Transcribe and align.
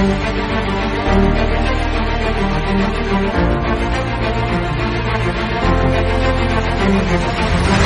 Muy 0.00 0.08
buenas 6.88 7.79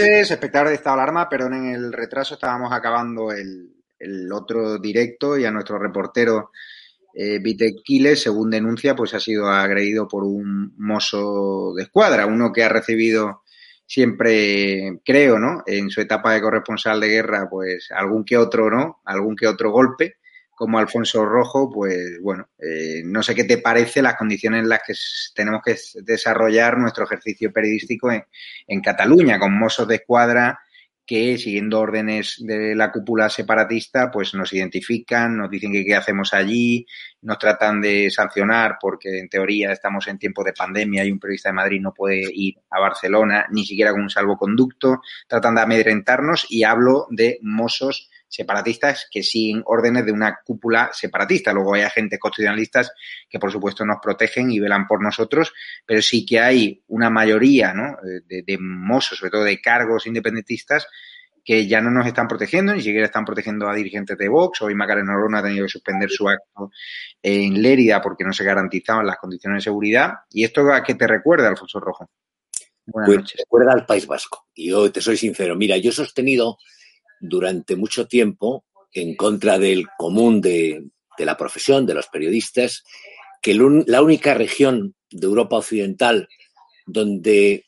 noches, 0.00 0.30
espectadores 0.30 0.70
de 0.70 0.76
Estado 0.76 0.96
de 0.96 1.02
Alarma. 1.02 1.28
Perdonen 1.28 1.74
el 1.74 1.92
retraso, 1.92 2.34
estábamos 2.34 2.72
acabando 2.72 3.32
el, 3.32 3.74
otro 4.32 4.78
directo 4.78 5.36
y 5.36 5.44
a 5.44 5.50
nuestro 5.50 5.78
reportero 5.78 6.50
eh, 7.12 7.40
Quiles, 7.84 8.22
según 8.22 8.50
denuncia, 8.50 8.94
pues 8.94 9.14
ha 9.14 9.20
sido 9.20 9.48
agredido 9.48 10.06
por 10.06 10.22
un 10.22 10.72
mozo 10.78 11.74
de 11.74 11.82
escuadra, 11.82 12.26
uno 12.26 12.52
que 12.52 12.62
ha 12.62 12.68
recibido 12.68 13.42
siempre, 13.86 15.00
creo, 15.04 15.38
¿no? 15.38 15.64
En 15.66 15.90
su 15.90 16.00
etapa 16.00 16.32
de 16.32 16.40
corresponsal 16.40 17.00
de 17.00 17.08
guerra, 17.08 17.48
pues 17.50 17.88
algún 17.90 18.24
que 18.24 18.36
otro, 18.36 18.70
¿no? 18.70 19.00
Algún 19.04 19.34
que 19.34 19.48
otro 19.48 19.72
golpe 19.72 20.17
como 20.58 20.80
Alfonso 20.80 21.24
Rojo, 21.24 21.70
pues 21.70 22.20
bueno, 22.20 22.48
eh, 22.58 23.00
no 23.04 23.22
sé 23.22 23.32
qué 23.32 23.44
te 23.44 23.58
parece 23.58 24.02
las 24.02 24.16
condiciones 24.16 24.62
en 24.62 24.68
las 24.68 24.80
que 24.84 24.92
tenemos 25.32 25.62
que 25.64 25.76
desarrollar 26.02 26.76
nuestro 26.78 27.04
ejercicio 27.04 27.52
periodístico 27.52 28.10
en, 28.10 28.80
Cataluña, 28.80 29.38
con 29.38 29.56
mozos 29.56 29.86
de 29.86 29.96
escuadra 29.96 30.58
que, 31.06 31.38
siguiendo 31.38 31.78
órdenes 31.78 32.36
de 32.40 32.74
la 32.74 32.90
cúpula 32.90 33.30
separatista, 33.30 34.10
pues 34.10 34.34
nos 34.34 34.52
identifican, 34.52 35.36
nos 35.36 35.48
dicen 35.48 35.72
que 35.72 35.84
qué 35.84 35.94
hacemos 35.94 36.34
allí, 36.34 36.84
nos 37.22 37.38
tratan 37.38 37.80
de 37.80 38.10
sancionar 38.10 38.78
porque 38.80 39.20
en 39.20 39.28
teoría 39.28 39.70
estamos 39.72 40.08
en 40.08 40.18
tiempo 40.18 40.42
de 40.42 40.52
pandemia 40.52 41.04
y 41.04 41.12
un 41.12 41.20
periodista 41.20 41.50
de 41.50 41.54
Madrid 41.54 41.80
no 41.80 41.94
puede 41.94 42.22
ir 42.32 42.56
a 42.68 42.80
Barcelona 42.80 43.46
ni 43.50 43.64
siquiera 43.64 43.92
con 43.92 44.02
un 44.02 44.10
salvoconducto, 44.10 45.00
tratan 45.28 45.54
de 45.54 45.60
amedrentarnos 45.62 46.46
y 46.50 46.64
hablo 46.64 47.06
de 47.10 47.38
mozos 47.42 48.10
separatistas 48.28 49.08
que 49.10 49.22
siguen 49.22 49.62
órdenes 49.64 50.04
de 50.04 50.12
una 50.12 50.38
cúpula 50.44 50.90
separatista. 50.92 51.52
Luego 51.52 51.74
hay 51.74 51.82
agentes 51.82 52.18
constitucionalistas 52.18 52.92
que, 53.28 53.38
por 53.38 53.50
supuesto, 53.50 53.84
nos 53.84 53.98
protegen 54.02 54.50
y 54.50 54.60
velan 54.60 54.86
por 54.86 55.02
nosotros, 55.02 55.52
pero 55.86 56.02
sí 56.02 56.26
que 56.26 56.40
hay 56.40 56.82
una 56.88 57.10
mayoría 57.10 57.72
¿no? 57.72 57.96
de, 58.02 58.42
de 58.42 58.58
mozos, 58.58 59.18
sobre 59.18 59.30
todo 59.30 59.44
de 59.44 59.60
cargos 59.60 60.06
independentistas, 60.06 60.86
que 61.48 61.66
ya 61.66 61.80
no 61.80 61.90
nos 61.90 62.06
están 62.06 62.28
protegiendo, 62.28 62.74
ni 62.74 62.82
siquiera 62.82 63.06
están 63.06 63.24
protegiendo 63.24 63.70
a 63.70 63.74
dirigentes 63.74 64.18
de 64.18 64.28
Vox. 64.28 64.60
Hoy 64.60 64.74
Macarena 64.74 65.14
Olona 65.14 65.38
ha 65.38 65.42
tenido 65.42 65.64
que 65.64 65.70
suspender 65.70 66.10
su 66.10 66.28
acto 66.28 66.70
en 67.22 67.62
Lérida 67.62 68.02
porque 68.02 68.22
no 68.22 68.34
se 68.34 68.44
garantizaban 68.44 69.06
las 69.06 69.16
condiciones 69.16 69.60
de 69.60 69.70
seguridad. 69.70 70.12
¿Y 70.30 70.44
esto 70.44 70.70
a 70.70 70.82
qué 70.82 70.94
te 70.94 71.06
recuerda, 71.06 71.48
Alfonso 71.48 71.80
Rojo? 71.80 72.10
Buenas 72.84 73.08
pues 73.08 73.18
noches. 73.20 73.40
recuerda 73.40 73.72
al 73.72 73.86
País 73.86 74.06
Vasco. 74.06 74.46
Y 74.54 74.68
yo 74.68 74.92
te 74.92 75.00
soy 75.00 75.16
sincero, 75.16 75.56
mira, 75.56 75.78
yo 75.78 75.88
he 75.88 75.94
sostenido 75.94 76.58
durante 77.20 77.76
mucho 77.76 78.06
tiempo 78.06 78.64
en 78.92 79.16
contra 79.16 79.58
del 79.58 79.86
común 79.96 80.40
de, 80.40 80.84
la 81.18 81.36
profesión, 81.36 81.86
de 81.86 81.94
los 81.94 82.06
periodistas, 82.08 82.84
que 83.42 83.54
la 83.54 84.02
única 84.02 84.34
región 84.34 84.94
de 85.10 85.26
Europa 85.26 85.56
Occidental 85.56 86.28
donde 86.86 87.66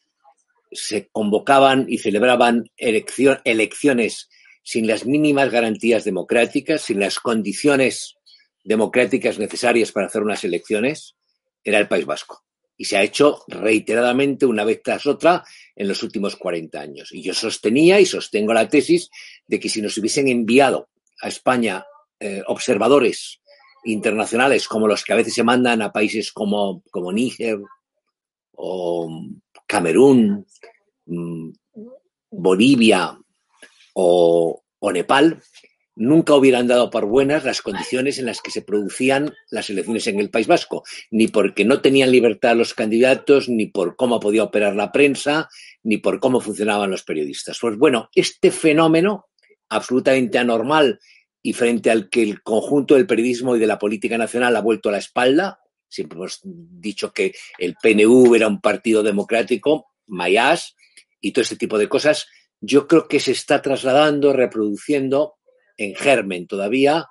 se 0.73 1.09
convocaban 1.09 1.87
y 1.89 1.99
celebraban 1.99 2.71
elecciones 2.77 4.29
sin 4.63 4.87
las 4.87 5.05
mínimas 5.05 5.51
garantías 5.51 6.05
democráticas, 6.05 6.83
sin 6.83 7.01
las 7.01 7.19
condiciones 7.19 8.17
democráticas 8.63 9.39
necesarias 9.39 9.91
para 9.91 10.07
hacer 10.07 10.23
unas 10.23 10.45
elecciones, 10.45 11.17
era 11.65 11.79
el 11.79 11.89
País 11.89 12.07
Vasco 12.07 12.45
y 12.81 12.87
se 12.87 12.97
ha 12.97 13.03
hecho 13.03 13.45
reiteradamente 13.47 14.47
una 14.47 14.65
vez 14.65 14.81
tras 14.83 15.05
otra 15.05 15.45
en 15.77 15.87
los 15.87 16.03
últimos 16.03 16.37
40 16.37 16.81
años. 16.81 17.13
Y 17.13 17.21
yo 17.21 17.35
sostenía 17.35 18.01
y 18.01 18.07
sostengo 18.07 18.55
la 18.55 18.71
tesis 18.71 19.11
de 19.47 19.61
que 19.61 19.69
si 19.69 19.83
nos 19.83 19.99
hubiesen 19.99 20.29
enviado 20.29 20.89
a 21.21 21.29
España 21.29 21.85
eh, 22.19 22.43
observadores 22.47 23.43
internacionales 23.85 24.67
como 24.67 24.89
los 24.89 25.05
que 25.05 25.13
a 25.13 25.17
veces 25.17 25.35
se 25.35 25.43
mandan 25.43 25.83
a 25.83 25.93
países 25.93 26.33
como, 26.33 26.83
como 26.91 27.13
Níger 27.13 27.59
o 28.53 29.27
Camerún, 29.67 30.47
mmm, 31.05 31.51
Bolivia 32.31 33.21
o 33.93 34.63
Nepal, 34.91 35.43
nunca 36.01 36.35
hubieran 36.35 36.67
dado 36.67 36.89
por 36.89 37.05
buenas 37.05 37.45
las 37.45 37.61
condiciones 37.61 38.19
en 38.19 38.25
las 38.25 38.41
que 38.41 38.51
se 38.51 38.63
producían 38.63 39.35
las 39.51 39.69
elecciones 39.69 40.07
en 40.07 40.19
el 40.19 40.31
País 40.31 40.47
Vasco, 40.47 40.83
ni 41.11 41.29
porque 41.29 41.67
no 41.67 41.83
tenían 41.83 42.11
libertad 42.11 42.57
los 42.57 42.73
candidatos, 42.73 43.51
ni 43.51 43.67
por 43.67 43.97
cómo 43.97 44.19
podía 44.19 44.45
operar 44.45 44.75
la 44.75 44.93
prensa, 44.93 45.51
ni 45.83 45.99
por 45.99 46.19
cómo 46.19 46.41
funcionaban 46.41 46.91
los 46.91 47.03
periodistas. 47.03 47.59
Pues 47.61 47.77
bueno, 47.77 48.09
este 48.15 48.51
fenómeno 48.51 49.27
absolutamente 49.69 50.39
anormal 50.39 51.01
y 51.43 51.53
frente 51.53 51.91
al 51.91 52.09
que 52.09 52.23
el 52.23 52.43
conjunto 52.43 52.95
del 52.95 53.07
periodismo 53.07 53.55
y 53.55 53.59
de 53.59 53.67
la 53.67 53.79
política 53.79 54.17
nacional 54.17 54.57
ha 54.57 54.63
vuelto 54.63 54.89
a 54.89 54.93
la 54.93 54.99
espalda, 54.99 55.61
siempre 55.87 56.17
hemos 56.17 56.41
dicho 56.43 57.13
que 57.13 57.35
el 57.59 57.75
PNV 57.75 58.37
era 58.37 58.49
un 58.49 58.63
partido 58.63 59.03
democrático, 59.03 59.91
Mayas 60.07 60.77
y 61.21 61.33
todo 61.33 61.43
este 61.43 61.57
tipo 61.57 61.77
de 61.77 61.91
cosas, 61.91 62.27
yo 62.59 62.89
creo 62.89 63.07
que 63.07 63.21
se 63.21 63.33
está 63.33 63.61
trasladando, 63.61 64.33
reproduciendo 64.33 65.35
en 65.81 65.95
germen 65.95 66.47
todavía 66.47 67.09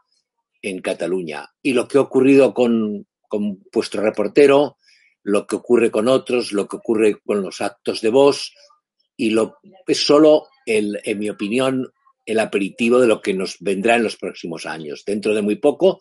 en 0.61 0.79
Cataluña. 0.79 1.49
Y 1.63 1.73
lo 1.73 1.87
que 1.87 1.97
ha 1.97 2.01
ocurrido 2.01 2.53
con, 2.53 3.07
con 3.27 3.63
vuestro 3.73 4.03
reportero, 4.03 4.77
lo 5.23 5.47
que 5.47 5.55
ocurre 5.55 5.89
con 5.89 6.07
otros, 6.07 6.51
lo 6.51 6.67
que 6.67 6.77
ocurre 6.77 7.19
con 7.19 7.41
los 7.41 7.61
actos 7.61 7.99
de 8.01 8.09
voz, 8.09 8.53
y 9.17 9.31
lo, 9.31 9.57
es 9.87 10.05
solo, 10.05 10.47
el, 10.67 10.99
en 11.03 11.17
mi 11.17 11.29
opinión, 11.31 11.91
el 12.25 12.39
aperitivo 12.39 12.99
de 12.99 13.07
lo 13.07 13.21
que 13.21 13.33
nos 13.33 13.57
vendrá 13.59 13.95
en 13.95 14.03
los 14.03 14.17
próximos 14.17 14.67
años. 14.67 15.03
Dentro 15.03 15.33
de 15.33 15.41
muy 15.41 15.55
poco, 15.55 15.99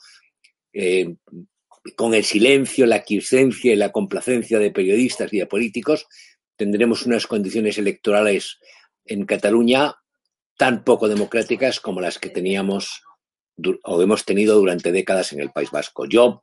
eh, 0.75 1.17
con 1.97 2.13
el 2.13 2.25
silencio, 2.25 2.85
la 2.85 3.03
quiesencia 3.03 3.73
y 3.73 3.77
la 3.77 3.93
complacencia 3.93 4.59
de 4.59 4.71
periodistas 4.71 5.33
y 5.33 5.39
de 5.39 5.47
políticos, 5.47 6.07
tendremos 6.55 7.07
unas 7.07 7.27
condiciones 7.27 7.79
electorales 7.79 8.59
en 9.07 9.25
Cataluña 9.25 9.97
tan 10.59 10.85
poco 10.85 11.09
democráticas 11.09 11.81
como 11.81 12.01
las 12.03 12.19
que 12.19 12.29
teníamos 12.29 13.03
o 13.85 14.03
hemos 14.03 14.25
tenido 14.25 14.57
durante 14.57 14.93
décadas 14.93 15.33
en 15.33 15.41
el 15.41 15.51
País 15.51 15.71
Vasco. 15.71 16.07
Yo, 16.07 16.43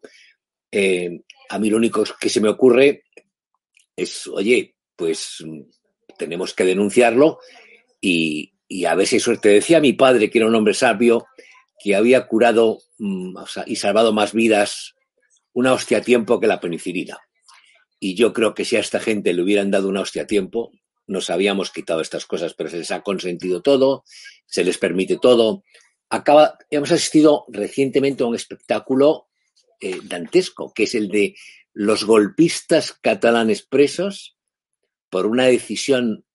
eh, 0.71 1.21
a 1.49 1.59
mí 1.59 1.69
lo 1.69 1.77
único 1.77 2.03
que 2.19 2.29
se 2.29 2.41
me 2.41 2.49
ocurre 2.49 3.03
es, 3.95 4.27
oye, 4.27 4.75
pues 4.95 5.43
tenemos 6.17 6.53
que 6.53 6.63
denunciarlo 6.63 7.39
y, 8.01 8.53
a 8.85 8.95
hay 8.95 9.05
suerte. 9.05 9.49
Decía 9.49 9.79
mi 9.79 9.93
padre, 9.93 10.29
que 10.29 10.39
era 10.39 10.47
un 10.47 10.55
hombre 10.55 10.73
sabio, 10.73 11.27
que 11.81 11.95
había 11.95 12.25
curado 12.27 12.79
mm, 12.97 13.37
y 13.67 13.75
salvado 13.75 14.13
más 14.13 14.33
vidas 14.33 14.95
una 15.53 15.73
hostia 15.73 15.99
a 15.99 16.01
tiempo 16.01 16.39
que 16.39 16.47
la 16.47 16.59
penicilina. 16.59 17.19
Y 17.99 18.15
yo 18.15 18.33
creo 18.33 18.53
que 18.53 18.65
si 18.65 18.75
a 18.77 18.79
esta 18.79 18.99
gente 18.99 19.33
le 19.33 19.41
hubieran 19.41 19.71
dado 19.71 19.89
una 19.89 20.01
hostia 20.01 20.23
a 20.23 20.27
tiempo, 20.27 20.71
nos 21.07 21.29
habíamos 21.29 21.71
quitado 21.71 22.01
estas 22.01 22.25
cosas, 22.25 22.53
pero 22.53 22.69
se 22.69 22.77
les 22.77 22.91
ha 22.91 23.01
consentido 23.01 23.61
todo, 23.61 24.03
se 24.45 24.63
les 24.63 24.77
permite 24.77 25.17
todo. 25.17 25.63
Acaba, 26.09 26.57
hemos 26.69 26.91
asistido 26.91 27.45
recientemente 27.49 28.23
a 28.23 28.27
un 28.27 28.35
espectáculo 28.35 29.27
eh, 29.79 29.99
dantesco, 30.03 30.73
que 30.73 30.83
es 30.83 30.95
el 30.95 31.09
de 31.09 31.35
los 31.73 32.05
golpistas 32.05 32.93
catalanes 32.93 33.61
presos 33.61 34.37
por 35.09 35.25
una 35.25 35.45
decisión 35.45 36.25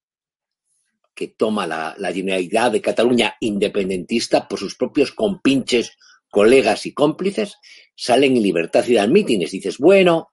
que 1.14 1.28
toma 1.28 1.66
la, 1.66 1.94
la 1.98 2.12
Generalidad 2.12 2.72
de 2.72 2.80
Cataluña 2.80 3.36
independentista 3.40 4.48
por 4.48 4.58
sus 4.58 4.74
propios 4.74 5.12
compinches, 5.12 5.96
colegas 6.30 6.86
y 6.86 6.94
cómplices, 6.94 7.56
salen 7.94 8.36
en 8.36 8.42
libertad 8.42 8.86
y 8.86 8.94
dan 8.94 9.12
mítines. 9.12 9.50
Dices, 9.50 9.78
bueno, 9.78 10.30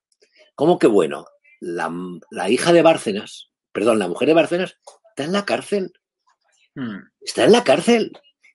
¿cómo 0.56 0.78
que 0.78 0.88
bueno? 0.88 1.25
La, 1.60 1.92
la 2.30 2.50
hija 2.50 2.72
de 2.72 2.83
Bárcenas, 2.83 3.50
perdón, 3.78 4.00
la 4.00 4.08
mujer 4.08 4.30
de 4.30 4.34
Bárcenas, 4.34 4.80
está 5.10 5.26
en 5.26 5.34
la 5.34 5.46
cárcel. 5.46 5.94
Hmm. 6.74 6.98
Está 7.22 7.44
en 7.44 7.52
la 7.52 7.64
cárcel. 7.64 8.12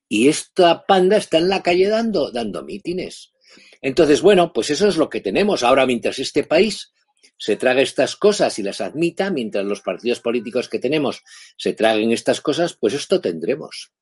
Y 0.09 0.27
esta 0.27 0.85
panda 0.85 1.17
está 1.17 1.39
en 1.39 1.49
la 1.49 1.63
calle 1.63 1.87
dando, 1.87 2.33
dando 2.33 2.65
mítines. 2.65 3.33
Entonces, 3.81 4.21
bueno, 4.21 4.53
pues 4.53 4.71
eso 4.71 4.89
es 4.89 4.97
lo 4.97 5.09
que 5.09 5.21
tenemos. 5.21 5.63
Ahora, 5.63 5.87
mientras 5.87 6.19
este 6.19 6.43
país 6.43 6.93
se 7.39 7.55
trague 7.55 7.83
estas 7.83 8.17
cosas 8.17 8.59
y 8.59 8.65
las 8.65 8.81
admita, 8.81 9.31
mientras 9.31 9.65
los 9.65 9.81
partidos 9.81 10.19
políticos 10.19 10.69
que 10.69 10.81
tenemos 10.81 11.23
se 11.57 11.73
traguen 11.73 12.11
estas 12.11 12.41
cosas, 12.41 12.77
pues 12.77 12.93
esto 12.93 13.21
tendremos. 13.21 13.93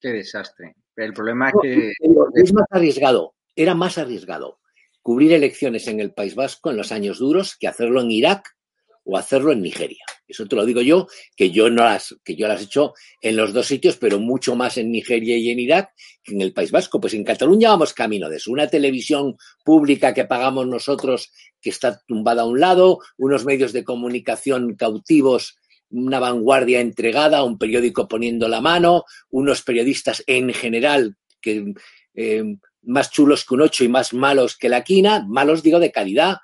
Qué 0.00 0.08
desastre. 0.08 0.74
El 0.96 1.12
problema 1.12 1.50
es 1.50 1.54
que... 1.62 1.92
Es 2.34 2.52
más 2.52 2.66
arriesgado, 2.72 3.36
era 3.54 3.76
más 3.76 3.96
arriesgado 3.96 4.58
cubrir 5.02 5.32
elecciones 5.34 5.86
en 5.86 6.00
el 6.00 6.12
País 6.12 6.34
Vasco 6.34 6.72
en 6.72 6.78
los 6.78 6.90
años 6.90 7.20
duros 7.20 7.56
que 7.56 7.68
hacerlo 7.68 8.00
en 8.00 8.10
Irak 8.10 8.56
o 9.04 9.16
hacerlo 9.16 9.52
en 9.52 9.62
Nigeria. 9.62 10.04
Eso 10.28 10.46
te 10.46 10.56
lo 10.56 10.64
digo 10.64 10.80
yo, 10.80 11.06
que 11.36 11.50
yo 11.50 11.70
no 11.70 11.84
las, 11.84 12.16
que 12.24 12.34
yo 12.34 12.48
las 12.48 12.60
he 12.60 12.64
hecho 12.64 12.94
en 13.20 13.36
los 13.36 13.52
dos 13.52 13.66
sitios, 13.66 13.96
pero 13.96 14.18
mucho 14.18 14.56
más 14.56 14.76
en 14.76 14.90
Nigeria 14.90 15.36
y 15.36 15.50
en 15.50 15.60
Irak 15.60 15.90
que 16.22 16.34
en 16.34 16.40
el 16.40 16.52
País 16.52 16.70
Vasco. 16.70 17.00
Pues 17.00 17.14
en 17.14 17.24
Cataluña 17.24 17.70
vamos 17.70 17.94
camino 17.94 18.28
de 18.28 18.36
eso. 18.36 18.50
Una 18.50 18.66
televisión 18.66 19.36
pública 19.64 20.14
que 20.14 20.24
pagamos 20.24 20.66
nosotros, 20.66 21.32
que 21.60 21.70
está 21.70 22.00
tumbada 22.06 22.42
a 22.42 22.46
un 22.46 22.60
lado, 22.60 22.98
unos 23.16 23.44
medios 23.44 23.72
de 23.72 23.84
comunicación 23.84 24.74
cautivos, 24.74 25.56
una 25.90 26.18
vanguardia 26.18 26.80
entregada, 26.80 27.44
un 27.44 27.58
periódico 27.58 28.08
poniendo 28.08 28.48
la 28.48 28.60
mano, 28.60 29.04
unos 29.30 29.62
periodistas 29.62 30.24
en 30.26 30.52
general 30.52 31.16
que 31.40 31.74
eh, 32.14 32.44
más 32.82 33.10
chulos 33.10 33.44
que 33.44 33.54
un 33.54 33.62
ocho 33.62 33.84
y 33.84 33.88
más 33.88 34.12
malos 34.14 34.56
que 34.56 34.68
la 34.68 34.82
quina, 34.82 35.24
malos 35.28 35.62
digo 35.62 35.78
de 35.78 35.92
calidad, 35.92 36.38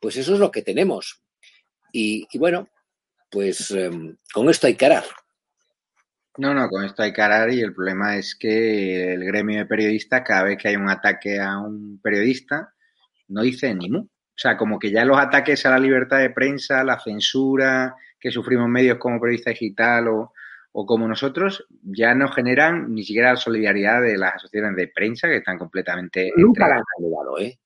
pues 0.00 0.16
eso 0.16 0.34
es 0.34 0.40
lo 0.40 0.50
que 0.50 0.62
tenemos. 0.62 1.22
Y, 1.92 2.26
bueno, 2.38 2.68
pues 3.34 3.72
em, 3.72 4.16
con 4.32 4.48
esto 4.48 4.68
hay 4.68 4.76
que 4.76 4.86
arar. 4.86 5.02
No, 6.38 6.54
no, 6.54 6.68
con 6.68 6.84
esto 6.84 7.02
hay 7.02 7.12
que 7.12 7.20
arar 7.20 7.52
y 7.52 7.60
el 7.60 7.74
problema 7.74 8.16
es 8.16 8.36
que 8.36 9.12
el 9.12 9.24
gremio 9.24 9.58
de 9.58 9.66
periodistas, 9.66 10.22
cada 10.24 10.44
vez 10.44 10.56
que 10.56 10.68
hay 10.68 10.76
un 10.76 10.88
ataque 10.88 11.40
a 11.40 11.58
un 11.58 12.00
periodista, 12.00 12.72
no 13.28 13.42
dice 13.42 13.74
ni 13.74 13.90
mu. 13.90 14.02
O 14.02 14.36
sea, 14.36 14.56
como 14.56 14.78
que 14.78 14.90
ya 14.90 15.04
los 15.04 15.18
ataques 15.18 15.66
a 15.66 15.70
la 15.70 15.78
libertad 15.78 16.18
de 16.18 16.30
prensa, 16.30 16.84
la 16.84 17.00
censura 17.00 17.96
que 18.18 18.30
sufrimos 18.30 18.68
medios 18.68 18.98
como 18.98 19.20
periodista 19.20 19.50
digital 19.50 20.08
o, 20.08 20.32
como 20.86 21.06
nosotros, 21.06 21.66
ya 21.82 22.14
no 22.14 22.28
generan 22.28 22.92
ni 22.92 23.04
siquiera 23.04 23.30
la 23.30 23.36
solidaridad 23.36 24.00
de 24.00 24.16
las 24.16 24.36
asociaciones 24.36 24.76
de 24.76 24.88
prensa 24.88 25.28
que 25.28 25.36
están 25.36 25.58
completamente... 25.58 26.32
Nunca 26.36 26.68
la 26.68 26.76
han 26.76 26.82
generado, 26.96 27.38
¿eh? 27.38 27.58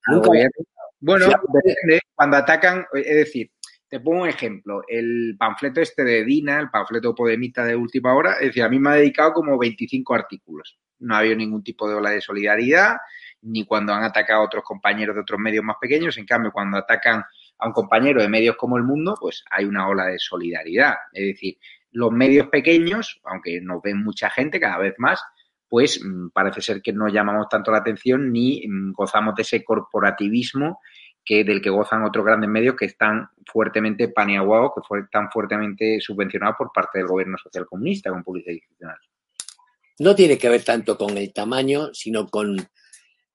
Bueno, 1.01 1.27
depende. 1.53 2.01
Cuando 2.15 2.37
atacan, 2.37 2.87
es 2.93 3.17
decir, 3.17 3.51
te 3.89 4.01
pongo 4.01 4.23
un 4.23 4.29
ejemplo. 4.29 4.83
El 4.87 5.37
panfleto 5.39 5.81
este 5.81 6.05
de 6.05 6.25
Dina, 6.25 6.61
el 6.61 6.71
panfleto 6.71 7.15
podemita 7.15 7.65
de 7.65 7.75
última 7.75 8.15
hora, 8.15 8.35
es 8.35 8.49
decir, 8.49 8.63
a 8.63 8.69
mí 8.69 8.79
me 8.79 8.91
ha 8.91 8.95
dedicado 8.95 9.33
como 9.33 9.59
25 9.59 10.15
artículos. 10.15 10.79
No 11.01 11.15
ha 11.15 11.19
habido 11.19 11.37
ningún 11.37 11.63
tipo 11.63 11.89
de 11.89 11.95
ola 11.95 12.11
de 12.11 12.21
solidaridad, 12.21 12.97
ni 13.43 13.65
cuando 13.65 13.95
han 13.95 14.03
atacado 14.03 14.43
a 14.43 14.45
otros 14.45 14.65
compañeros 14.65 15.15
de 15.15 15.23
otros 15.23 15.41
medios 15.41 15.65
más 15.65 15.77
pequeños. 15.81 16.19
En 16.19 16.27
cambio, 16.27 16.53
cuando 16.53 16.77
atacan 16.77 17.25
a 17.59 17.67
un 17.67 17.73
compañero 17.73 18.21
de 18.21 18.29
medios 18.29 18.57
como 18.57 18.77
El 18.77 18.85
Mundo, 18.85 19.17
pues 19.19 19.45
hay 19.51 19.65
una 19.65 19.89
ola 19.89 20.07
de 20.07 20.19
solidaridad. 20.19 20.95
Es 21.13 21.27
decir, 21.27 21.59
los 21.93 22.13
medios 22.13 22.49
pequeños, 22.49 23.21
aunque 23.25 23.61
nos 23.61 23.81
ven 23.83 24.03
mucha 24.03 24.29
gente 24.29 24.61
cada 24.61 24.79
vez 24.79 24.95
más, 24.99 25.23
pues 25.69 26.01
mm, 26.05 26.29
parece 26.31 26.61
ser 26.61 26.83
que 26.83 26.93
no 26.93 27.09
llamamos 27.09 27.49
tanto 27.49 27.71
la 27.71 27.79
atención 27.79 28.33
ni 28.33 28.67
mm, 28.67 28.93
gozamos 28.93 29.35
de 29.35 29.43
ese 29.43 29.65
corporativismo 29.65 30.81
que 31.29 31.45
del 31.45 31.61
que 31.61 31.69
gozan 31.69 32.05
otros 32.05 32.25
grandes 32.25 32.49
medios 32.49 32.75
que 32.75 32.87
están 32.87 33.29
fuertemente 33.45 34.09
paneaguados, 34.09 34.73
que 34.75 35.01
están 35.01 35.31
fuertemente 35.31 36.01
subvencionados 36.01 36.57
por 36.57 36.73
parte 36.73 37.01
del 37.01 37.07
gobierno 37.07 37.37
social 37.37 37.67
comunista 37.67 38.09
con 38.09 38.25
publicidad 38.25 38.55
institucional. 38.55 38.97
No 39.99 40.15
tiene 40.15 40.39
que 40.39 40.49
ver 40.49 40.65
tanto 40.65 40.97
con 40.97 41.19
el 41.19 41.31
tamaño, 41.35 41.93
sino 41.93 42.29
con, 42.29 42.57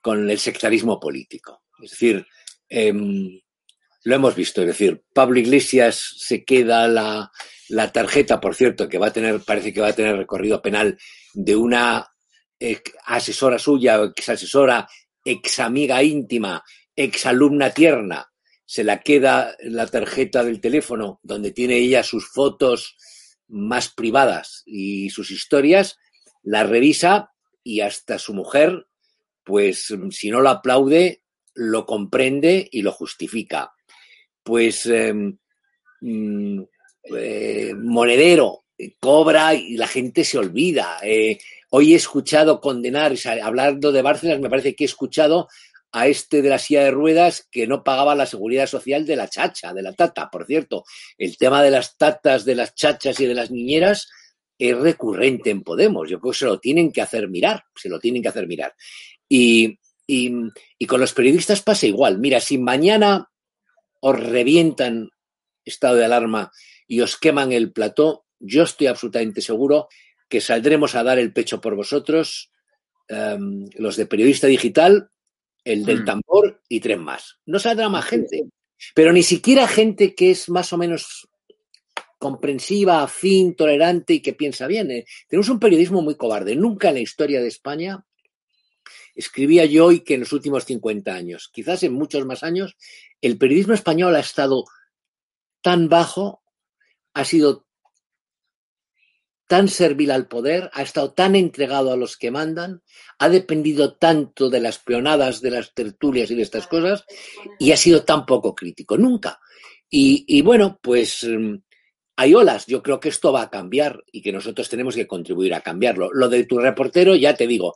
el 0.06 0.40
sectarismo 0.40 1.00
político. 1.00 1.62
Es 1.84 1.92
decir, 1.92 2.26
em, 2.68 3.40
lo 4.06 4.16
hemos 4.16 4.36
visto, 4.36 4.62
es 4.62 4.68
decir, 4.68 5.04
Pablo 5.14 5.40
Iglesias 5.40 6.16
se 6.18 6.44
queda 6.44 6.88
la, 6.88 7.32
la, 7.70 7.92
tarjeta, 7.92 8.42
por 8.42 8.56
cierto, 8.56 8.90
que 8.90 8.98
va 8.98 9.08
a 9.08 9.14
tener, 9.14 9.40
parece 9.46 9.72
que 9.72 9.82
va 9.82 9.90
a 9.90 9.94
tener 9.94 10.18
recorrido 10.18 10.64
penal 10.64 10.98
de 11.36 11.56
una 11.56 12.08
asesora 13.06 13.60
suya, 13.60 14.02
ex 14.04 14.30
asesora, 14.30 14.88
ex 15.24 15.60
amiga 15.60 16.02
íntima, 16.02 16.64
exalumna 16.96 17.72
tierna, 17.72 18.32
se 18.66 18.84
la 18.84 19.02
queda 19.02 19.56
la 19.60 19.88
tarjeta 19.88 20.44
del 20.44 20.62
teléfono 20.62 21.20
donde 21.24 21.52
tiene 21.52 21.78
ella 21.78 22.04
sus 22.04 22.30
fotos 22.30 22.96
más 23.48 23.90
privadas 23.90 24.64
y 24.66 25.10
sus 25.10 25.32
historias, 25.32 25.98
la 26.42 26.64
revisa 26.64 27.32
y 27.64 27.82
hasta 27.82 28.18
su 28.20 28.34
mujer, 28.34 28.88
pues 29.44 29.94
si 30.12 30.30
no 30.30 30.42
lo 30.42 30.50
aplaude, 30.50 31.24
lo 31.54 31.86
comprende 31.86 32.68
y 32.72 32.82
lo 32.82 32.92
justifica. 32.92 33.74
Pues 34.42 34.86
em, 34.86 35.38
mm, 36.02 36.62
eh, 37.16 37.74
Monedero 37.76 38.64
cobra 39.00 39.54
y 39.54 39.78
la 39.78 39.88
gente 39.88 40.24
se 40.24 40.38
olvida. 40.38 40.98
Eh, 41.04 41.38
hoy 41.70 41.94
he 41.94 41.96
escuchado 41.96 42.60
condenar, 42.60 43.14
hablando 43.42 43.92
de 43.92 44.02
Bárcenas, 44.02 44.40
me 44.40 44.50
parece 44.50 44.76
que 44.76 44.84
he 44.84 44.88
escuchado 44.88 45.48
a 45.94 46.08
este 46.08 46.42
de 46.42 46.50
la 46.50 46.58
silla 46.58 46.84
de 46.84 46.92
ruedas 46.92 47.48
que 47.52 47.68
no 47.68 47.84
pagaba 47.84 48.16
la 48.16 48.26
seguridad 48.26 48.66
social 48.66 49.06
de 49.06 49.16
la 49.16 49.30
chacha, 49.30 49.74
de 49.74 49.84
la 49.84 49.94
tata. 49.94 50.30
Por 50.32 50.46
cierto, 50.46 50.84
el 51.20 51.38
tema 51.38 51.62
de 51.62 51.70
las 51.70 51.98
tatas, 51.98 52.46
de 52.46 52.56
las 52.56 52.74
chachas 52.74 53.20
y 53.20 53.28
de 53.28 53.36
las 53.36 53.52
niñeras 53.52 54.10
es 54.58 54.76
recurrente 54.76 55.52
en 55.52 55.62
Podemos. 55.62 56.10
Yo 56.10 56.20
creo 56.20 56.32
que 56.32 56.40
se 56.40 56.46
lo 56.46 56.60
tienen 56.60 56.92
que 56.92 57.02
hacer 57.02 57.30
mirar, 57.30 57.64
se 57.76 57.90
lo 57.90 58.00
tienen 58.00 58.24
que 58.24 58.30
hacer 58.30 58.48
mirar. 58.48 58.74
Y, 59.30 59.80
y 60.08 60.86
con 60.88 61.00
los 61.00 61.14
periodistas 61.14 61.62
pasa 61.62 61.86
igual. 61.86 62.18
Mira, 62.18 62.40
si 62.40 62.58
mañana 62.58 63.30
os 64.02 64.20
revientan 64.20 65.12
estado 65.64 65.96
de 65.96 66.06
alarma 66.06 66.52
y 66.88 67.02
os 67.02 67.18
queman 67.18 67.52
el 67.52 67.72
plató, 67.72 68.26
yo 68.40 68.64
estoy 68.64 68.88
absolutamente 68.88 69.42
seguro 69.42 69.90
que 70.28 70.42
saldremos 70.42 70.96
a 70.96 71.04
dar 71.04 71.20
el 71.20 71.32
pecho 71.32 71.62
por 71.62 71.76
vosotros, 71.76 72.52
em, 73.08 73.70
los 73.76 73.96
de 73.96 74.08
periodista 74.08 74.48
digital, 74.48 75.12
el 75.64 75.86
del 75.86 76.02
mm. 76.02 76.06
tambor 76.06 76.62
y 76.68 76.80
tres 76.80 77.00
más. 77.00 77.40
No 77.46 77.60
saldrá 77.60 77.90
más 77.90 78.06
gente, 78.06 78.46
pero 78.96 79.14
ni 79.14 79.24
siquiera 79.24 79.68
gente 79.68 80.16
que 80.16 80.32
es 80.32 80.50
más 80.50 80.74
o 80.74 80.78
menos 80.78 81.28
comprensiva, 82.18 83.04
afín, 83.04 83.54
tolerante 83.56 84.14
y 84.14 84.22
que 84.22 84.34
piensa 84.34 84.66
bien. 84.68 84.92
¿eh? 84.92 85.06
Tenemos 85.28 85.50
un 85.50 85.60
periodismo 85.60 86.02
muy 86.02 86.16
cobarde. 86.16 86.56
Nunca 86.56 86.90
en 86.90 86.96
la 86.96 87.02
historia 87.02 87.42
de 87.42 87.50
España 87.50 88.06
escribía 89.14 89.66
yo 89.66 89.92
y 89.92 90.00
que 90.00 90.14
en 90.14 90.22
los 90.22 90.34
últimos 90.34 90.66
50 90.66 91.14
años, 91.14 91.50
quizás 91.54 91.84
en 91.84 91.94
muchos 91.94 92.26
más 92.26 92.44
años, 92.44 92.78
el 93.22 93.38
periodismo 93.38 93.74
español 93.74 94.16
ha 94.16 94.22
estado 94.22 94.64
tan 95.62 95.90
bajo, 95.90 96.42
ha 97.14 97.26
sido 97.26 97.66
tan 99.54 99.68
servil 99.68 100.10
al 100.10 100.28
poder, 100.28 100.72
ha 100.74 100.82
estado 100.82 101.14
tan 101.14 101.36
entregado 101.36 101.94
a 101.94 101.96
los 101.96 102.18
que 102.18 102.32
mandan, 102.32 102.82
ha 103.20 103.30
dependido 103.30 103.98
tanto 103.98 104.50
de 104.50 104.60
las 104.60 104.80
peonadas, 104.80 105.42
de 105.42 105.52
las 105.52 105.76
tertulias 105.76 106.32
y 106.32 106.36
de 106.36 106.42
estas 106.42 106.66
cosas, 106.66 107.06
y 107.60 107.72
ha 107.72 107.78
sido 107.78 108.04
tan 108.04 108.26
poco 108.26 108.56
crítico. 108.56 108.98
Nunca. 108.98 109.40
Y, 109.92 110.42
bueno, 110.42 110.80
pues 110.82 111.24
mm, 111.24 111.58
hay 112.16 112.34
olas. 112.34 112.66
Yo 112.66 112.82
creo 112.82 113.00
que 113.00 113.10
esto 113.10 113.32
va 113.32 113.44
a 113.44 113.52
cambiar 113.52 114.04
y 114.12 114.24
que 114.24 114.32
nosotros 114.32 114.68
tenemos 114.68 114.96
que 114.96 115.06
contribuir 115.06 115.54
a 115.54 115.62
cambiarlo. 115.62 116.10
Lo 116.12 116.30
de 116.30 116.46
tu 116.46 116.58
reportero, 116.58 117.16
ya 117.16 117.36
te 117.36 117.46
digo, 117.46 117.76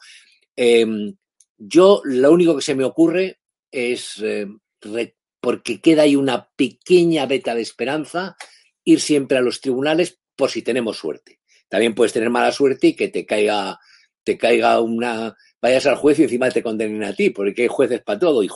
em, 0.55 1.15
yo 1.60 2.01
lo 2.05 2.31
único 2.31 2.55
que 2.55 2.63
se 2.63 2.74
me 2.74 2.86
ocurre 2.86 3.39
es, 3.69 4.19
eh, 4.24 4.48
porque 5.39 5.79
queda 5.79 6.01
ahí 6.01 6.15
una 6.15 6.50
pequeña 6.55 7.27
beta 7.27 7.53
de 7.53 7.62
esperanza, 7.62 8.36
ir 8.84 9.00
siempre 9.00 9.38
a 9.38 9.41
los 9.41 9.62
tribunales 9.62 10.17
por 10.36 10.50
si 10.50 10.63
tenemos 10.63 10.98
suerte. 10.98 11.37
También 11.70 11.96
puedes 11.96 12.14
tener 12.14 12.30
mala 12.30 12.52
suerte 12.52 12.88
y 12.88 12.96
que 12.96 13.10
te 13.10 13.26
caiga, 13.26 13.80
te 14.24 14.38
caiga 14.38 14.80
una, 14.82 15.36
vayas 15.62 15.86
al 15.86 15.96
juez 15.96 16.20
y 16.20 16.24
encima 16.24 16.50
te 16.50 16.64
condenen 16.64 17.04
a 17.04 17.14
ti, 17.14 17.30
porque 17.30 17.64
hay 17.64 17.68
jueces 17.68 18.02
para 18.02 18.20
todo. 18.20 18.44
Y, 18.44 18.50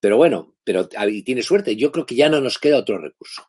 pero 0.00 0.16
bueno, 0.16 0.56
pero 0.64 0.88
tienes 0.88 1.46
suerte. 1.46 1.76
Yo 1.76 1.92
creo 1.92 2.06
que 2.06 2.14
ya 2.14 2.28
no 2.28 2.40
nos 2.40 2.58
queda 2.58 2.78
otro 2.78 2.98
recurso. 2.98 3.42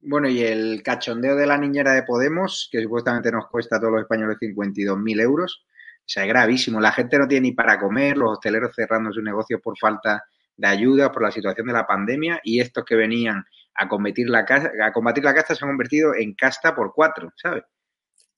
Bueno, 0.00 0.28
y 0.28 0.42
el 0.42 0.82
cachondeo 0.82 1.34
de 1.34 1.46
la 1.46 1.56
niñera 1.56 1.94
de 1.94 2.02
Podemos, 2.02 2.68
que 2.70 2.82
supuestamente 2.82 3.32
nos 3.32 3.48
cuesta 3.48 3.76
a 3.76 3.80
todos 3.80 3.92
los 3.94 4.02
españoles 4.02 4.36
52.000 4.38 5.20
euros, 5.22 5.64
o 5.66 6.02
sea, 6.04 6.24
es 6.24 6.28
gravísimo. 6.28 6.78
La 6.78 6.92
gente 6.92 7.18
no 7.18 7.26
tiene 7.26 7.48
ni 7.48 7.52
para 7.52 7.80
comer, 7.80 8.18
los 8.18 8.32
hosteleros 8.32 8.74
cerrando 8.74 9.12
sus 9.12 9.22
negocios 9.22 9.62
por 9.62 9.78
falta 9.78 10.22
de 10.56 10.68
ayuda, 10.68 11.10
por 11.10 11.22
la 11.22 11.30
situación 11.30 11.66
de 11.68 11.72
la 11.72 11.86
pandemia, 11.86 12.40
y 12.44 12.60
estos 12.60 12.84
que 12.84 12.96
venían 12.96 13.44
a 13.74 13.88
combatir 13.88 14.28
la, 14.28 14.44
casta 14.44 15.54
se 15.54 15.64
han 15.64 15.70
convertido 15.70 16.14
en 16.14 16.34
casta 16.34 16.74
por 16.74 16.92
cuatro, 16.94 17.32
¿sabes? 17.36 17.64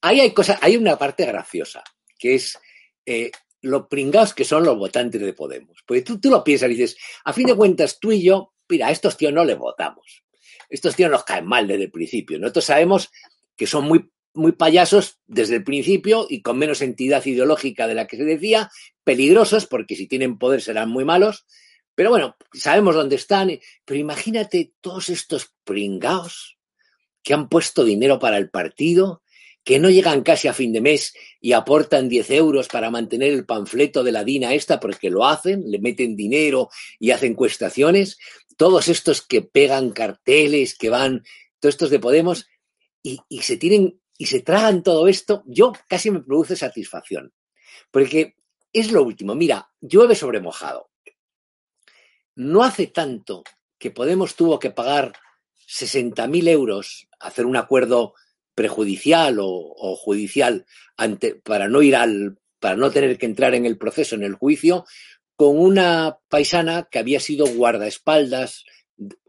Ahí 0.03 0.21
hay 0.21 0.33
cosas, 0.33 0.59
hay 0.63 0.77
una 0.77 0.97
parte 0.97 1.27
graciosa, 1.27 1.83
que 2.19 2.35
es 2.35 2.59
eh, 3.05 3.31
lo 3.63 3.89
pringados 3.89 4.35
que 4.35 4.45
son 4.45 4.65
los 4.65 4.77
votantes 4.77 5.21
de 5.21 5.33
Podemos. 5.33 5.83
Porque 5.87 6.03
tú, 6.03 6.21
tú 6.21 6.31
lo 6.31 6.45
piensas 6.45 6.71
y 6.71 6.75
dices, 6.75 6.97
a 7.25 7.33
fin 7.33 7.47
de 7.47 7.55
cuentas, 7.55 7.99
tú 7.99 8.13
y 8.13 8.23
yo, 8.23 8.55
mira, 8.69 8.89
a 8.89 8.91
estos 8.91 9.17
tíos 9.17 9.33
no 9.33 9.45
les 9.45 9.59
votamos. 9.59 10.23
Estos 10.69 10.97
tíos 10.97 11.11
nos 11.11 11.25
caen 11.25 11.47
mal 11.47 11.67
desde 11.67 11.85
el 11.85 11.91
principio. 11.91 12.39
Nosotros 12.39 12.65
sabemos 12.65 13.11
que 13.57 13.67
son 13.67 13.85
muy 13.85 14.11
muy 14.37 14.53
payasos 14.53 15.19
desde 15.27 15.57
el 15.57 15.65
principio 15.65 16.27
y 16.29 16.43
con 16.43 16.59
menos 16.59 16.83
entidad 16.83 17.25
ideológica 17.25 17.89
de 17.89 17.95
la 17.95 18.07
que 18.07 18.17
se 18.17 18.25
decía, 18.25 18.71
peligrosos 19.03 19.67
porque 19.67 19.97
si 19.97 20.07
tienen 20.07 20.39
poder 20.39 20.61
serán 20.61 20.91
muy 20.91 21.05
malos, 21.05 21.47
pero 21.97 22.11
bueno, 22.11 22.37
sabemos 22.53 22.95
dónde 22.95 23.17
están, 23.17 23.59
pero 23.85 23.99
imagínate 23.99 24.75
todos 24.81 25.09
estos 25.09 25.55
pringaos 25.65 26.59
que 27.25 27.35
han 27.35 27.49
puesto 27.49 27.85
dinero 27.85 28.21
para 28.21 28.39
el 28.39 28.51
partido, 28.51 29.23
que 29.65 29.81
no 29.81 29.91
llegan 29.91 30.23
casi 30.23 30.47
a 30.47 30.53
fin 30.53 30.73
de 30.73 30.81
mes 30.81 31.15
y 31.41 31.53
aportan 31.53 32.09
10 32.09 32.31
euros 32.31 32.69
para 32.69 32.91
mantener 32.91 33.33
el 33.33 33.45
panfleto 33.45 34.05
de 34.05 34.13
la 34.13 34.23
DINA 34.23 34.55
esta 34.55 34.79
porque 34.79 35.11
lo 35.11 35.27
hacen, 35.27 35.65
le 35.69 35.81
meten 35.81 36.15
dinero 36.15 36.69
y 37.01 37.11
hacen 37.11 37.35
cuestaciones, 37.35 38.19
todos 38.57 38.87
estos 38.87 39.23
que 39.23 39.43
pegan 39.43 39.91
carteles, 39.91 40.77
que 40.79 40.91
van, 40.91 41.25
todos 41.59 41.75
estos 41.75 41.91
de 41.91 41.99
Podemos, 41.99 42.47
y, 43.03 43.19
y 43.29 43.43
se 43.43 43.57
tienen 43.57 44.01
y 44.19 44.27
se 44.27 44.41
tragan 44.41 44.83
todo 44.83 45.09
esto, 45.09 45.43
yo 45.47 45.73
casi 45.89 46.11
me 46.11 46.21
produce 46.21 46.57
satisfacción. 46.57 47.33
Porque 47.91 48.37
es 48.73 48.93
lo 48.93 49.03
último. 49.03 49.35
Mira, 49.35 49.71
llueve 49.81 50.15
sobre 50.15 50.41
mojado. 50.41 50.91
No 52.37 52.63
hace 52.63 52.87
tanto 52.87 53.43
que 53.79 53.91
Podemos 53.91 54.37
tuvo 54.37 54.59
que 54.59 54.71
pagar 54.71 55.13
60.000 55.69 56.49
euros, 56.49 57.09
hacer 57.19 57.47
un 57.47 57.57
acuerdo 57.57 58.15
prejudicial 58.55 59.37
o, 59.41 59.97
judicial 59.97 60.65
ante, 60.97 61.35
para 61.35 61.69
no 61.69 61.83
ir 61.83 61.97
al, 61.97 62.39
para 62.59 62.77
no 62.77 62.91
tener 62.91 63.19
que 63.19 63.27
entrar 63.27 63.55
en 63.55 63.67
el 63.67 63.77
proceso, 63.77 64.15
en 64.15 64.23
el 64.23 64.35
juicio, 64.35 64.87
con 65.37 65.59
una 65.59 66.19
paisana 66.29 66.89
que 66.91 66.99
había 66.99 67.21
sido 67.21 67.47
guardaespaldas 67.47 68.65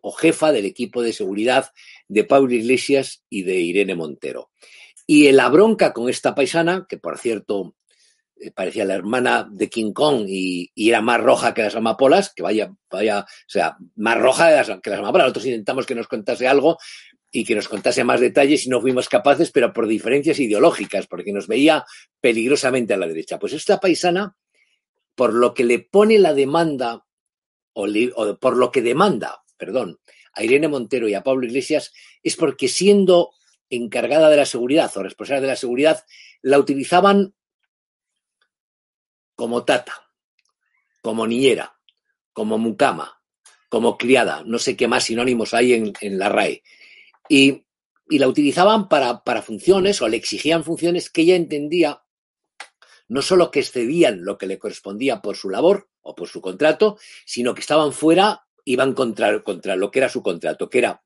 o 0.01 0.13
jefa 0.13 0.53
del 0.53 0.65
equipo 0.65 1.01
de 1.01 1.11
seguridad 1.11 1.71
de 2.07 2.23
Pablo 2.23 2.53
Iglesias 2.53 3.23
y 3.29 3.43
de 3.43 3.59
Irene 3.59 3.95
Montero. 3.95 4.49
Y 5.05 5.29
la 5.33 5.49
bronca 5.49 5.91
con 5.91 6.09
esta 6.09 6.33
paisana, 6.33 6.85
que 6.87 6.97
por 6.97 7.17
cierto 7.17 7.75
parecía 8.53 8.85
la 8.85 8.95
hermana 8.95 9.47
de 9.51 9.69
King 9.69 9.93
Kong 9.93 10.25
y, 10.27 10.71
era 10.75 11.01
más 11.01 11.21
roja 11.21 11.53
que 11.53 11.63
las 11.63 11.75
amapolas, 11.75 12.33
que 12.33 12.43
vaya, 12.43 12.71
vaya, 12.89 13.21
o 13.21 13.49
sea, 13.49 13.77
más 13.95 14.17
roja 14.17 14.49
que 14.81 14.89
las 14.89 14.99
amapolas. 14.99 15.25
Nosotros 15.25 15.45
intentamos 15.45 15.85
que 15.85 15.95
nos 15.95 16.07
contase 16.07 16.47
algo 16.47 16.77
y 17.31 17.43
que 17.43 17.55
nos 17.55 17.67
contase 17.67 18.03
más 18.03 18.21
detalles 18.21 18.65
y 18.65 18.69
no 18.69 18.81
fuimos 18.81 19.09
capaces, 19.09 19.51
pero 19.51 19.73
por 19.73 19.87
diferencias 19.87 20.39
ideológicas, 20.39 21.07
porque 21.07 21.33
nos 21.33 21.47
veía 21.47 21.85
peligrosamente 22.21 22.93
a 22.93 22.97
la 22.97 23.07
derecha. 23.07 23.39
Pues 23.39 23.53
esta 23.53 23.79
paisana, 23.79 24.35
por 25.15 25.33
lo 25.33 25.53
que 25.53 25.63
le 25.63 25.79
pone 25.79 26.19
la 26.19 26.33
demanda, 26.33 27.05
o 27.73 28.39
por 28.39 28.57
lo 28.57 28.71
que 28.71 28.81
demanda, 28.81 29.43
perdón, 29.57 29.99
a 30.33 30.43
Irene 30.43 30.67
Montero 30.67 31.07
y 31.07 31.13
a 31.13 31.23
Pablo 31.23 31.45
Iglesias, 31.45 31.91
es 32.23 32.35
porque 32.35 32.67
siendo 32.67 33.31
encargada 33.69 34.29
de 34.29 34.37
la 34.37 34.45
seguridad 34.45 34.91
o 34.95 35.03
responsable 35.03 35.41
de 35.41 35.47
la 35.47 35.55
seguridad, 35.55 36.03
la 36.41 36.59
utilizaban 36.59 37.33
como 39.37 39.63
tata, 39.63 40.09
como 41.01 41.25
niñera, 41.25 41.77
como 42.33 42.57
mucama, 42.57 43.21
como 43.69 43.97
criada, 43.97 44.43
no 44.45 44.59
sé 44.59 44.75
qué 44.75 44.89
más 44.89 45.05
sinónimos 45.05 45.53
hay 45.53 45.73
en, 45.73 46.19
la 46.19 46.27
RAE. 46.27 46.63
Y, 47.29 47.63
la 48.09 48.27
utilizaban 48.27 48.87
para, 48.87 49.23
para 49.23 49.41
funciones 49.41 50.01
o 50.01 50.07
le 50.07 50.15
exigían 50.15 50.63
funciones 50.63 51.09
que 51.09 51.23
ella 51.23 51.35
entendía 51.35 52.03
no 53.09 53.21
solo 53.21 53.51
que 53.51 53.59
excedían 53.59 54.23
lo 54.23 54.37
que 54.37 54.47
le 54.47 54.59
correspondía 54.59 55.21
por 55.21 55.35
su 55.35 55.49
labor 55.49 55.89
o 56.01 56.15
por 56.15 56.27
su 56.27 56.41
contrato, 56.41 56.97
sino 57.25 57.53
que 57.53 57.61
estaban 57.61 57.93
fuera, 57.93 58.45
iban 58.65 58.93
contra, 58.93 59.43
contra 59.43 59.75
lo 59.75 59.91
que 59.91 59.99
era 59.99 60.09
su 60.09 60.21
contrato, 60.21 60.69
que 60.69 60.79
era 60.79 61.03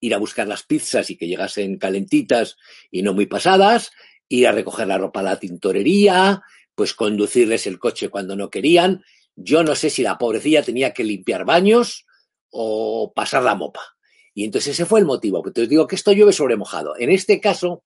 ir 0.00 0.14
a 0.14 0.18
buscar 0.18 0.46
las 0.46 0.62
pizzas 0.62 1.10
y 1.10 1.16
que 1.16 1.26
llegasen 1.26 1.78
calentitas 1.78 2.56
y 2.90 3.02
no 3.02 3.14
muy 3.14 3.26
pasadas, 3.26 3.92
ir 4.28 4.46
a 4.46 4.52
recoger 4.52 4.86
la 4.86 4.98
ropa 4.98 5.20
a 5.20 5.24
la 5.24 5.38
tintorería, 5.38 6.42
pues 6.76 6.94
conducirles 6.94 7.66
el 7.66 7.80
coche 7.80 8.10
cuando 8.10 8.36
no 8.36 8.50
querían. 8.50 9.02
Yo 9.34 9.64
no 9.64 9.74
sé 9.74 9.90
si 9.90 10.02
la 10.02 10.18
pobrecilla 10.18 10.62
tenía 10.62 10.92
que 10.92 11.02
limpiar 11.02 11.44
baños 11.44 12.06
o 12.50 13.12
pasar 13.14 13.42
la 13.42 13.56
mopa. 13.56 13.80
Y 14.34 14.44
entonces 14.44 14.74
ese 14.74 14.86
fue 14.86 15.00
el 15.00 15.06
motivo. 15.06 15.42
Te 15.50 15.66
digo 15.66 15.86
que 15.86 15.96
esto 15.96 16.12
llueve 16.12 16.32
sobre 16.32 16.56
mojado. 16.56 16.94
En 16.98 17.10
este 17.10 17.40
caso, 17.40 17.82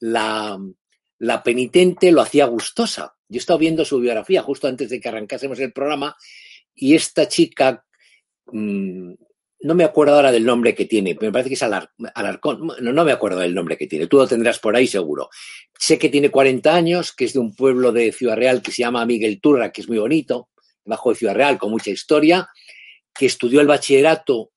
la, 0.00 0.58
la 1.18 1.42
penitente 1.44 2.10
lo 2.10 2.20
hacía 2.20 2.46
gustosa. 2.46 3.14
Yo 3.28 3.36
he 3.36 3.38
estado 3.38 3.60
viendo 3.60 3.84
su 3.84 4.00
biografía 4.00 4.42
justo 4.42 4.66
antes 4.66 4.90
de 4.90 5.00
que 5.00 5.08
arrancásemos 5.08 5.60
el 5.60 5.72
programa 5.72 6.16
y 6.74 6.96
esta 6.96 7.28
chica 7.28 7.86
mm, 8.46 9.14
no 9.64 9.74
me 9.74 9.84
acuerdo 9.84 10.16
ahora 10.16 10.30
del 10.30 10.44
nombre 10.44 10.74
que 10.74 10.84
tiene, 10.84 11.16
me 11.18 11.32
parece 11.32 11.48
que 11.48 11.54
es 11.54 11.62
Alarcón, 11.62 12.66
no, 12.82 12.92
no 12.92 13.04
me 13.04 13.12
acuerdo 13.12 13.38
del 13.38 13.54
nombre 13.54 13.78
que 13.78 13.86
tiene, 13.86 14.06
tú 14.06 14.18
lo 14.18 14.28
tendrás 14.28 14.58
por 14.58 14.76
ahí 14.76 14.86
seguro. 14.86 15.30
Sé 15.78 15.98
que 15.98 16.10
tiene 16.10 16.30
40 16.30 16.74
años, 16.74 17.12
que 17.12 17.24
es 17.24 17.32
de 17.32 17.38
un 17.38 17.54
pueblo 17.54 17.90
de 17.90 18.12
Ciudad 18.12 18.36
Real 18.36 18.60
que 18.60 18.72
se 18.72 18.82
llama 18.82 19.06
Miguel 19.06 19.40
Turra, 19.40 19.72
que 19.72 19.80
es 19.80 19.88
muy 19.88 19.96
bonito, 19.96 20.50
bajo 20.84 21.10
de 21.10 21.16
Ciudad 21.16 21.34
Real, 21.34 21.56
con 21.56 21.70
mucha 21.70 21.90
historia, 21.90 22.46
que 23.14 23.24
estudió 23.24 23.62
el 23.62 23.66
bachillerato, 23.66 24.50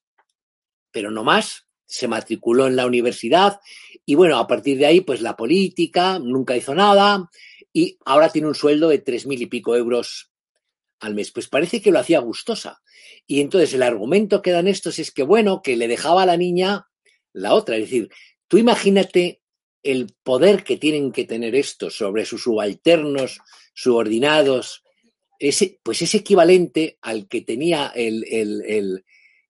pero 0.92 1.10
no 1.10 1.24
más, 1.24 1.68
se 1.86 2.10
matriculó 2.10 2.68
en 2.68 2.76
la 2.76 2.86
universidad 2.86 3.62
y 4.06 4.16
bueno, 4.16 4.38
a 4.38 4.46
partir 4.46 4.78
de 4.78 4.88
ahí, 4.88 5.00
pues 5.00 5.22
la 5.22 5.38
política, 5.38 6.20
nunca 6.20 6.58
hizo 6.58 6.76
nada 6.76 7.30
y 7.72 7.98
ahora 8.04 8.28
tiene 8.28 8.50
un 8.50 8.56
sueldo 8.56 8.90
de 8.90 8.98
tres 9.00 9.26
mil 9.26 9.42
y 9.42 9.46
pico 9.46 9.74
euros 9.74 10.32
al 11.00 11.16
mes. 11.16 11.32
Pues 11.32 11.48
parece 11.48 11.82
que 11.82 11.92
lo 11.92 12.00
hacía 12.00 12.20
gustosa. 12.20 12.82
Y 13.25 13.42
entonces 13.42 13.74
el 13.74 13.84
argumento 13.84 14.42
que 14.42 14.51
dan 14.51 14.68
estos 14.68 15.00
es 15.00 15.12
que, 15.12 15.24
bueno, 15.24 15.62
que 15.62 15.77
le 15.77 15.88
dejaba 15.88 16.24
a 16.24 16.25
la 16.27 16.38
niña 16.38 16.88
la 17.34 17.54
otra. 17.54 17.75
Es 17.75 17.84
decir, 17.84 18.10
tú 18.48 18.58
imagínate 18.58 19.42
el 19.84 20.13
poder 20.24 20.63
que 20.63 20.77
tienen 20.77 21.12
que 21.12 21.25
tener 21.25 21.56
estos 21.56 21.96
sobre 21.96 22.25
sus 22.25 22.44
subalternos, 22.44 23.39
subordinados, 23.74 24.84
ese, 25.39 25.80
pues 25.84 26.01
es 26.01 26.16
equivalente 26.16 26.98
al 27.01 27.27
que 27.27 27.42
tenía 27.42 27.92
el, 27.96 28.25
el, 28.30 28.63
el 28.66 29.06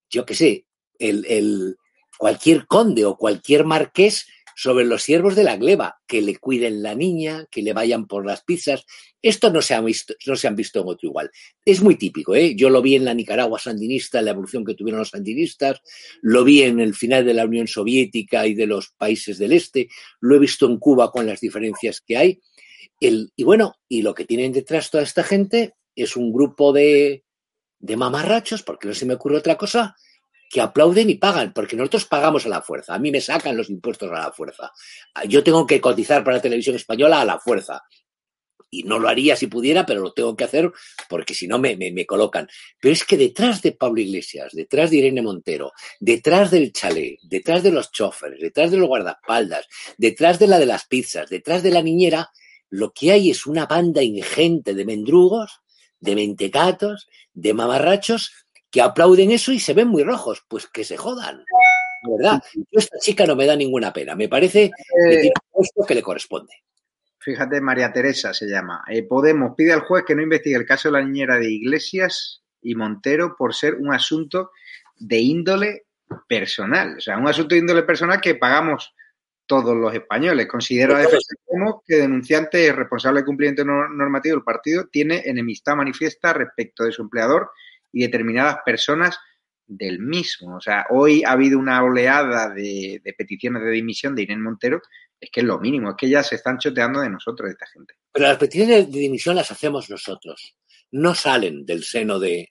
yo 0.09 0.25
qué 0.25 0.35
sé, 0.35 0.65
el, 0.99 1.25
el, 1.25 1.77
cualquier 2.17 2.65
conde 2.67 3.05
o 3.05 3.17
cualquier 3.17 3.63
marqués 3.63 4.27
sobre 4.59 4.85
los 4.85 5.03
siervos 5.03 5.35
de 5.35 5.43
la 5.43 5.55
gleba, 5.55 6.01
que 6.07 6.19
le 6.19 6.35
cuiden 6.37 6.81
la 6.81 6.95
niña, 6.95 7.45
que 7.51 7.61
le 7.61 7.73
vayan 7.73 8.07
por 8.07 8.25
las 8.25 8.43
pizzas. 8.43 8.85
Esto 9.21 9.51
no 9.51 9.61
se, 9.61 9.75
han 9.75 9.85
visto, 9.85 10.15
no 10.25 10.35
se 10.35 10.47
han 10.47 10.55
visto 10.55 10.81
en 10.81 10.87
otro 10.87 11.07
igual. 11.07 11.29
Es 11.63 11.83
muy 11.83 11.95
típico, 11.95 12.33
¿eh? 12.33 12.55
Yo 12.55 12.71
lo 12.71 12.81
vi 12.81 12.95
en 12.95 13.05
la 13.05 13.13
Nicaragua 13.13 13.59
sandinista, 13.59 14.19
la 14.19 14.31
evolución 14.31 14.65
que 14.65 14.73
tuvieron 14.73 14.97
los 14.97 15.09
sandinistas, 15.09 15.79
lo 16.23 16.43
vi 16.43 16.63
en 16.63 16.79
el 16.79 16.95
final 16.95 17.23
de 17.23 17.35
la 17.35 17.45
Unión 17.45 17.67
Soviética 17.67 18.47
y 18.47 18.55
de 18.55 18.65
los 18.65 18.89
países 18.97 19.37
del 19.37 19.51
Este, 19.51 19.89
lo 20.21 20.35
he 20.35 20.39
visto 20.39 20.65
en 20.65 20.79
Cuba 20.79 21.11
con 21.11 21.27
las 21.27 21.39
diferencias 21.39 22.01
que 22.01 22.17
hay. 22.17 22.41
El, 22.99 23.31
y 23.35 23.43
bueno, 23.43 23.75
y 23.87 24.01
lo 24.01 24.15
que 24.15 24.25
tienen 24.25 24.53
detrás 24.53 24.89
toda 24.89 25.03
esta 25.03 25.23
gente 25.23 25.75
es 25.95 26.15
un 26.15 26.33
grupo 26.33 26.73
de, 26.73 27.23
de 27.77 27.95
mamarrachos, 27.95 28.63
porque 28.63 28.87
no 28.87 28.95
se 28.95 29.05
me 29.05 29.13
ocurre 29.13 29.37
otra 29.37 29.55
cosa, 29.55 29.95
que 30.49 30.61
aplauden 30.61 31.09
y 31.09 31.15
pagan, 31.15 31.53
porque 31.53 31.75
nosotros 31.75 32.05
pagamos 32.05 32.45
a 32.45 32.49
la 32.49 32.61
fuerza. 32.61 32.93
A 32.93 32.99
mí 32.99 33.11
me 33.11 33.21
sacan 33.21 33.57
los 33.57 33.69
impuestos 33.69 34.09
a 34.11 34.13
la 34.13 34.31
fuerza. 34.31 34.71
Yo 35.27 35.43
tengo 35.43 35.65
que 35.65 35.81
cotizar 35.81 36.23
para 36.23 36.37
la 36.37 36.41
televisión 36.41 36.75
española 36.75 37.21
a 37.21 37.25
la 37.25 37.39
fuerza. 37.39 37.83
Y 38.69 38.83
no 38.83 38.99
lo 38.99 39.07
haría 39.07 39.37
si 39.37 39.47
pudiera, 39.47 39.85
pero 39.85 40.01
lo 40.01 40.11
tengo 40.11 40.35
que 40.35 40.43
hacer 40.43 40.69
porque 41.07 41.33
si 41.33 41.47
no 41.47 41.57
me, 41.57 41.77
me, 41.77 42.05
colocan. 42.05 42.49
Pero 42.81 42.93
es 42.93 43.05
que 43.05 43.15
detrás 43.15 43.61
de 43.61 43.71
Pablo 43.71 44.01
Iglesias, 44.01 44.51
detrás 44.51 44.89
de 44.89 44.97
Irene 44.97 45.21
Montero, 45.21 45.71
detrás 46.01 46.51
del 46.51 46.73
chalet, 46.73 47.17
detrás 47.23 47.63
de 47.63 47.71
los 47.71 47.91
choferes, 47.91 48.41
detrás 48.41 48.71
de 48.71 48.77
los 48.77 48.87
guardaespaldas, 48.87 49.67
detrás 49.97 50.37
de 50.37 50.47
la 50.47 50.59
de 50.59 50.65
las 50.65 50.85
pizzas, 50.85 51.29
detrás 51.29 51.63
de 51.63 51.71
la 51.71 51.81
niñera, 51.81 52.29
lo 52.69 52.91
que 52.91 53.13
hay 53.13 53.29
es 53.29 53.45
una 53.45 53.67
banda 53.67 54.03
ingente 54.03 54.73
de 54.73 54.83
mendrugos, 54.83 55.61
de 56.01 56.15
mentecatos, 56.15 57.07
de 57.33 57.53
mamarrachos 57.53 58.46
que 58.71 58.81
aplauden 58.81 59.31
eso 59.31 59.51
y 59.51 59.59
se 59.59 59.73
ven 59.73 59.87
muy 59.87 60.03
rojos. 60.03 60.43
Pues 60.47 60.67
que 60.67 60.83
se 60.83 60.97
jodan. 60.97 61.43
verdad, 62.03 62.41
esta 62.71 62.97
chica 62.99 63.25
no 63.25 63.35
me 63.35 63.45
da 63.45 63.55
ninguna 63.55 63.93
pena. 63.93 64.15
Me 64.15 64.29
parece 64.29 64.69
que 64.69 65.15
eh, 65.15 65.21
tiene 65.21 65.33
puesto 65.51 65.85
que 65.85 65.95
le 65.95 66.03
corresponde. 66.03 66.53
Fíjate, 67.19 67.59
María 67.59 67.91
Teresa 67.91 68.33
se 68.33 68.47
llama. 68.47 68.83
Eh, 68.87 69.03
Podemos 69.03 69.53
pide 69.55 69.73
al 69.73 69.81
juez 69.81 70.05
que 70.05 70.15
no 70.15 70.21
investigue 70.21 70.55
el 70.55 70.65
caso 70.65 70.87
de 70.87 70.93
la 70.93 71.03
niñera 71.03 71.37
de 71.37 71.51
Iglesias 71.51 72.41
y 72.61 72.75
Montero 72.75 73.35
por 73.37 73.53
ser 73.53 73.75
un 73.75 73.93
asunto 73.93 74.51
de 74.95 75.19
índole 75.19 75.85
personal. 76.27 76.95
O 76.97 77.01
sea, 77.01 77.17
un 77.17 77.27
asunto 77.27 77.55
de 77.55 77.59
índole 77.59 77.83
personal 77.83 78.21
que 78.21 78.35
pagamos 78.35 78.93
todos 79.45 79.75
los 79.75 79.93
españoles. 79.93 80.47
Considero 80.47 80.95
a 80.95 81.01
que 81.85 81.95
denunciante 81.95 82.71
responsable 82.71 83.21
de 83.21 83.25
cumplimiento 83.25 83.65
normativo 83.65 84.35
del 84.35 84.43
partido 84.43 84.87
tiene 84.87 85.23
enemistad 85.25 85.75
manifiesta 85.75 86.33
respecto 86.33 86.83
de 86.83 86.91
su 86.91 87.01
empleador 87.01 87.49
y 87.91 88.01
determinadas 88.01 88.57
personas 88.65 89.17
del 89.67 89.99
mismo. 89.99 90.55
O 90.55 90.61
sea, 90.61 90.85
hoy 90.89 91.23
ha 91.23 91.31
habido 91.31 91.59
una 91.59 91.83
oleada 91.83 92.49
de, 92.53 93.01
peticiones 93.17 93.61
de 93.63 93.71
dimisión 93.71 94.15
de 94.15 94.23
Irene 94.23 94.41
Montero, 94.41 94.81
es 95.19 95.29
que 95.31 95.41
es 95.41 95.45
lo 95.45 95.59
mínimo, 95.59 95.89
es 95.89 95.95
que 95.97 96.09
ya 96.09 96.23
se 96.23 96.35
están 96.35 96.57
choteando 96.57 97.01
de 97.01 97.09
nosotros, 97.09 97.47
de 97.47 97.53
esta 97.53 97.67
gente. 97.67 97.95
Pero 98.11 98.27
las 98.27 98.37
peticiones 98.37 98.91
de 98.91 98.99
dimisión 98.99 99.35
las 99.35 99.51
hacemos 99.51 99.89
nosotros, 99.89 100.55
no 100.91 101.15
salen 101.15 101.65
del 101.65 101.83
seno 101.83 102.19
de, 102.19 102.49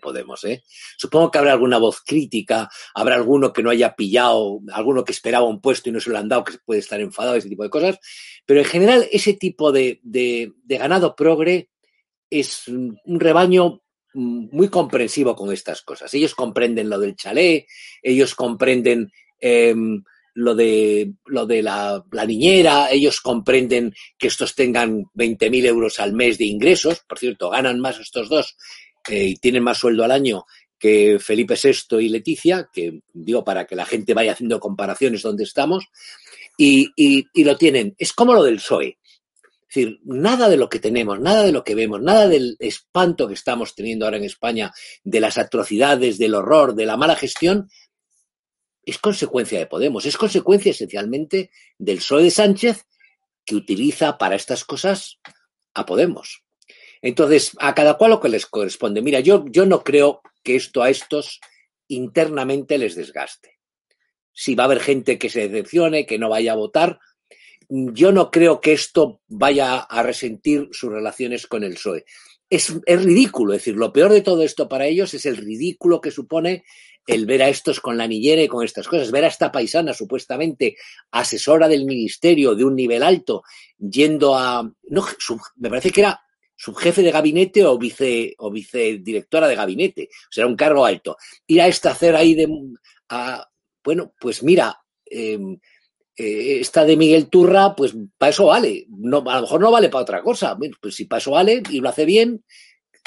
Podemos. 0.00 0.44
¿eh? 0.44 0.62
Supongo 0.98 1.30
que 1.30 1.38
habrá 1.38 1.52
alguna 1.52 1.78
voz 1.78 2.02
crítica, 2.04 2.68
habrá 2.94 3.14
alguno 3.14 3.52
que 3.52 3.62
no 3.62 3.70
haya 3.70 3.96
pillado, 3.96 4.60
alguno 4.72 5.02
que 5.02 5.12
esperaba 5.12 5.46
un 5.46 5.60
puesto 5.60 5.88
y 5.88 5.92
no 5.92 6.00
se 6.00 6.10
lo 6.10 6.18
han 6.18 6.28
dado, 6.28 6.44
que 6.44 6.58
puede 6.64 6.80
estar 6.80 7.00
enfadado, 7.00 7.36
ese 7.36 7.48
tipo 7.48 7.62
de 7.62 7.70
cosas, 7.70 7.98
pero 8.44 8.60
en 8.60 8.66
general 8.66 9.08
ese 9.10 9.32
tipo 9.32 9.72
de, 9.72 10.00
de 10.02 10.52
ganado 10.68 11.16
progre 11.16 11.70
es 12.28 12.68
un 12.68 12.98
rebaño 13.06 13.83
muy 14.14 14.68
comprensivo 14.68 15.34
con 15.34 15.52
estas 15.52 15.82
cosas. 15.82 16.12
Ellos 16.14 16.34
comprenden 16.34 16.88
lo 16.88 16.98
del 16.98 17.16
chalet, 17.16 17.66
ellos 18.02 18.34
comprenden 18.34 19.12
em, 19.40 20.02
lo 20.34 20.54
de, 20.54 21.12
lo 21.26 21.46
de 21.46 21.62
la, 21.62 22.04
niñera, 22.26 22.90
ellos 22.90 23.20
comprenden 23.20 23.94
que 24.18 24.28
estos 24.28 24.54
tengan 24.54 25.04
20.000 25.14 25.66
euros 25.66 26.00
al 26.00 26.12
mes 26.12 26.38
de 26.38 26.46
ingresos. 26.46 27.00
Por 27.06 27.18
cierto, 27.18 27.50
ganan 27.50 27.80
más 27.80 27.98
estos 27.98 28.28
dos 28.28 28.56
eh, 29.08 29.24
y 29.24 29.36
tienen 29.36 29.62
más 29.62 29.78
sueldo 29.78 30.04
al 30.04 30.10
año 30.10 30.44
que 30.78 31.18
Felipe 31.18 31.54
VI 31.54 32.04
y 32.04 32.08
Leticia, 32.08 32.68
que 32.70 33.00
digo 33.12 33.42
para 33.42 33.64
que 33.66 33.76
la 33.76 33.86
gente 33.86 34.12
vaya 34.12 34.32
haciendo 34.32 34.60
comparaciones 34.60 35.22
donde 35.22 35.44
estamos, 35.44 35.86
y, 36.58 36.90
y 36.96 37.44
lo 37.44 37.56
tienen. 37.56 37.94
Es 37.96 38.12
como 38.12 38.34
lo 38.34 38.42
del 38.42 38.56
PSOE. 38.56 38.98
Es 39.74 39.82
decir, 39.82 40.00
nada 40.04 40.48
de 40.48 40.56
lo 40.56 40.68
que 40.68 40.78
tenemos, 40.78 41.18
nada 41.18 41.42
de 41.42 41.50
lo 41.50 41.64
que 41.64 41.74
vemos, 41.74 42.00
nada 42.00 42.28
del 42.28 42.56
espanto 42.60 43.26
que 43.26 43.34
estamos 43.34 43.74
teniendo 43.74 44.04
ahora 44.04 44.18
en 44.18 44.24
España, 44.24 44.72
de 45.02 45.18
las 45.18 45.36
atrocidades, 45.36 46.16
del 46.16 46.36
horror, 46.36 46.76
de 46.76 46.86
la 46.86 46.96
mala 46.96 47.16
gestión, 47.16 47.68
es 48.84 48.98
consecuencia 48.98 49.58
de 49.58 49.66
Podemos, 49.66 50.06
es 50.06 50.16
consecuencia 50.16 50.70
esencialmente 50.70 51.50
del 51.76 51.96
PSOE 51.96 52.22
de 52.22 52.30
Sánchez 52.30 52.86
que 53.44 53.56
utiliza 53.56 54.16
para 54.16 54.36
estas 54.36 54.64
cosas 54.64 55.18
a 55.74 55.84
Podemos. 55.84 56.44
Entonces, 57.02 57.50
a 57.58 57.74
cada 57.74 57.94
cual 57.94 58.12
lo 58.12 58.20
que 58.20 58.28
les 58.28 58.46
corresponde. 58.46 59.02
Mira, 59.02 59.18
yo, 59.18 59.44
yo 59.48 59.66
no 59.66 59.82
creo 59.82 60.22
que 60.44 60.54
esto 60.54 60.84
a 60.84 60.90
estos 60.90 61.40
internamente 61.88 62.78
les 62.78 62.94
desgaste. 62.94 63.58
Si 64.32 64.54
va 64.54 64.62
a 64.62 64.66
haber 64.66 64.78
gente 64.78 65.18
que 65.18 65.30
se 65.30 65.48
decepcione, 65.48 66.06
que 66.06 66.20
no 66.20 66.28
vaya 66.28 66.52
a 66.52 66.56
votar, 66.56 67.00
yo 67.68 68.12
no 68.12 68.30
creo 68.30 68.60
que 68.60 68.72
esto 68.72 69.20
vaya 69.28 69.78
a 69.78 70.02
resentir 70.02 70.68
sus 70.72 70.92
relaciones 70.92 71.46
con 71.46 71.64
el 71.64 71.74
PSOE. 71.74 72.04
Es, 72.50 72.72
ridículo, 72.86 73.52
es 73.52 73.60
decir, 73.60 73.76
lo 73.76 73.92
peor 73.92 74.12
de 74.12 74.20
todo 74.20 74.42
esto 74.42 74.68
para 74.68 74.86
ellos 74.86 75.12
es 75.14 75.26
el 75.26 75.36
ridículo 75.36 76.00
que 76.00 76.10
supone 76.10 76.64
el 77.06 77.26
ver 77.26 77.42
a 77.42 77.48
estos 77.48 77.80
con 77.80 77.96
la 77.96 78.06
niñera 78.06 78.42
y 78.42 78.48
con 78.48 78.64
estas 78.64 78.86
cosas, 78.86 79.10
ver 79.10 79.24
a 79.24 79.28
esta 79.28 79.50
paisana 79.50 79.92
supuestamente 79.92 80.76
asesora 81.10 81.68
del 81.68 81.84
ministerio 81.84 82.54
de 82.54 82.64
un 82.64 82.76
nivel 82.76 83.02
alto, 83.02 83.42
yendo 83.78 84.36
a, 84.36 84.62
no, 84.84 85.06
me 85.56 85.68
parece 85.68 85.90
que 85.90 86.00
era 86.00 86.20
subjefe 86.56 87.02
de 87.02 87.10
gabinete 87.10 87.64
o 87.64 87.76
vice 87.78 88.34
o 88.38 88.50
vicedirectora 88.50 89.48
de 89.48 89.56
gabinete, 89.56 90.08
o 90.12 90.32
sea, 90.32 90.46
un 90.46 90.56
cargo 90.56 90.84
alto. 90.84 91.16
Ir 91.46 91.60
a 91.60 91.66
esta 91.66 91.90
hacer 91.90 92.14
ahí 92.14 92.34
de, 92.34 92.48
bueno, 93.82 94.14
pues 94.18 94.42
mira, 94.42 94.78
em, 95.04 95.58
eh, 96.16 96.60
esta 96.60 96.84
de 96.84 96.96
Miguel 96.96 97.28
Turra, 97.28 97.74
pues 97.74 97.94
para 98.16 98.30
eso 98.30 98.46
vale. 98.46 98.86
No, 98.88 99.18
a 99.26 99.36
lo 99.36 99.42
mejor 99.42 99.60
no 99.60 99.70
vale 99.70 99.88
para 99.88 100.02
otra 100.02 100.22
cosa. 100.22 100.56
pues 100.80 100.94
si 100.94 101.06
para 101.06 101.18
eso 101.18 101.32
vale 101.32 101.62
y 101.70 101.80
lo 101.80 101.88
hace 101.88 102.04
bien, 102.04 102.44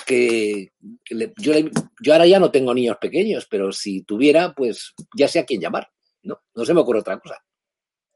que, 0.06 0.72
yo, 1.10 1.54
yo, 2.02 2.14
ahora 2.14 2.28
ya 2.28 2.40
no 2.40 2.52
tengo 2.52 2.74
niños 2.74 2.98
pequeños, 2.98 3.48
pero 3.50 3.72
si 3.72 4.04
tuviera, 4.04 4.54
pues 4.54 4.94
ya 5.16 5.28
sé 5.28 5.40
a 5.40 5.46
quién 5.46 5.62
llamar. 5.62 5.90
No, 6.24 6.42
no 6.54 6.66
se 6.66 6.74
me 6.74 6.82
ocurre 6.82 7.00
otra 7.00 7.20
cosa. 7.20 7.42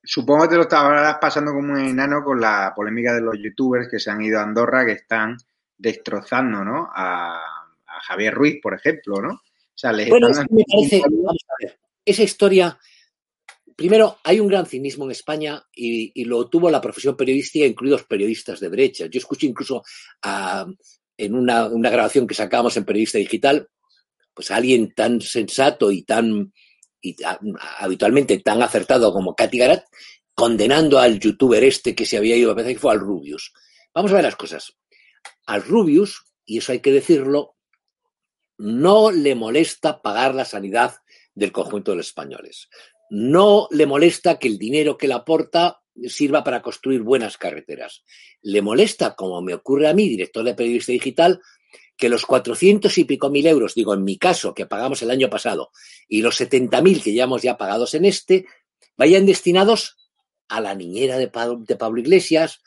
Supongo 0.03 0.43
que 0.43 0.49
te 0.49 0.55
lo 0.55 0.63
estabas 0.63 1.17
pasando 1.21 1.53
como 1.53 1.73
un 1.73 1.79
enano 1.79 2.23
con 2.23 2.41
la 2.41 2.73
polémica 2.75 3.13
de 3.13 3.21
los 3.21 3.35
youtubers 3.37 3.87
que 3.89 3.99
se 3.99 4.09
han 4.09 4.21
ido 4.21 4.39
a 4.39 4.43
Andorra, 4.43 4.85
que 4.85 4.93
están 4.93 5.37
destrozando, 5.77 6.63
¿no? 6.63 6.89
A, 6.93 7.39
Javier 8.03 8.33
Ruiz, 8.33 8.59
por 8.63 8.73
ejemplo, 8.73 9.21
¿no? 9.21 9.33
O 9.33 9.75
sea, 9.75 9.91
bueno, 9.91 10.29
me 10.49 10.63
parece, 10.67 11.01
vamos 11.01 11.45
a 11.47 11.53
ver, 11.63 11.79
esa 12.03 12.23
historia 12.23 12.79
Primero, 13.81 14.19
hay 14.23 14.39
un 14.39 14.47
gran 14.47 14.67
cinismo 14.67 15.05
en 15.05 15.11
España 15.11 15.65
y, 15.73 16.23
lo 16.25 16.47
tuvo 16.49 16.69
la 16.69 16.79
profesión 16.79 17.17
periodística, 17.17 17.65
incluidos 17.65 18.03
periodistas 18.03 18.59
de 18.59 18.69
derecha. 18.69 19.07
Yo 19.07 19.17
escuché 19.17 19.47
incluso 19.47 19.81
en 21.17 21.33
una, 21.33 21.67
grabación 21.67 22.27
que 22.27 22.35
sacamos 22.35 22.77
en 22.77 22.85
Periodista 22.85 23.17
Digital, 23.17 23.67
pues 24.35 24.51
a 24.51 24.57
alguien 24.57 24.93
tan 24.93 25.19
sensato 25.19 25.91
y 25.91 26.03
tan 26.03 26.53
habitualmente 27.79 28.37
tan 28.41 28.61
acertado 28.61 29.11
como 29.11 29.33
Katy 29.33 29.57
Garat, 29.57 29.85
condenando 30.35 30.99
al 30.99 31.19
youtuber 31.19 31.63
este 31.63 31.95
que 31.95 32.05
se 32.05 32.17
había 32.17 32.35
ido, 32.35 32.51
a 32.51 32.53
veces 32.53 32.73
que 32.73 32.79
fue 32.79 32.91
al 32.91 32.99
Rubius. 32.99 33.51
Vamos 33.95 34.11
a 34.11 34.13
ver 34.13 34.25
las 34.25 34.35
cosas. 34.35 34.77
Al 35.47 35.63
Rubius, 35.63 36.21
y 36.45 36.59
eso 36.59 36.71
hay 36.71 36.81
que 36.81 36.91
decirlo, 36.91 37.55
no 38.59 39.09
le 39.09 39.33
molesta 39.33 40.03
pagar 40.03 40.35
la 40.35 40.45
sanidad 40.45 40.97
del 41.33 41.51
conjunto 41.51 41.89
de 41.89 41.97
los 41.97 42.07
españoles 42.09 42.69
no 43.11 43.67
le 43.71 43.85
molesta 43.85 44.39
que 44.39 44.47
el 44.47 44.57
dinero 44.57 44.97
que 44.97 45.09
le 45.09 45.15
aporta 45.15 45.81
sirva 46.07 46.45
para 46.45 46.61
construir 46.61 47.01
buenas 47.01 47.37
carreteras. 47.37 48.05
Le 48.41 48.61
molesta, 48.61 49.15
como 49.15 49.41
me 49.41 49.53
ocurre 49.53 49.89
a 49.89 49.93
mí, 49.93 50.07
director 50.07 50.45
de 50.45 50.53
periodista 50.53 50.93
digital, 50.93 51.41
que 51.97 52.07
los 52.07 52.25
cuatrocientos 52.25 52.97
y 52.97 53.03
pico 53.03 53.29
mil 53.29 53.45
euros, 53.45 53.75
digo 53.75 53.93
en 53.93 54.05
mi 54.05 54.17
caso, 54.17 54.53
que 54.53 54.65
pagamos 54.65 55.01
el 55.01 55.11
año 55.11 55.29
pasado, 55.29 55.71
y 56.07 56.21
los 56.21 56.37
setenta 56.37 56.81
mil 56.81 57.03
que 57.03 57.11
llevamos 57.11 57.41
ya 57.41 57.57
pagados 57.57 57.95
en 57.95 58.05
este, 58.05 58.45
vayan 58.95 59.25
destinados 59.25 59.97
a 60.47 60.61
la 60.61 60.73
niñera 60.73 61.17
de 61.17 61.27
Pablo, 61.27 61.99
Iglesias, 61.99 62.61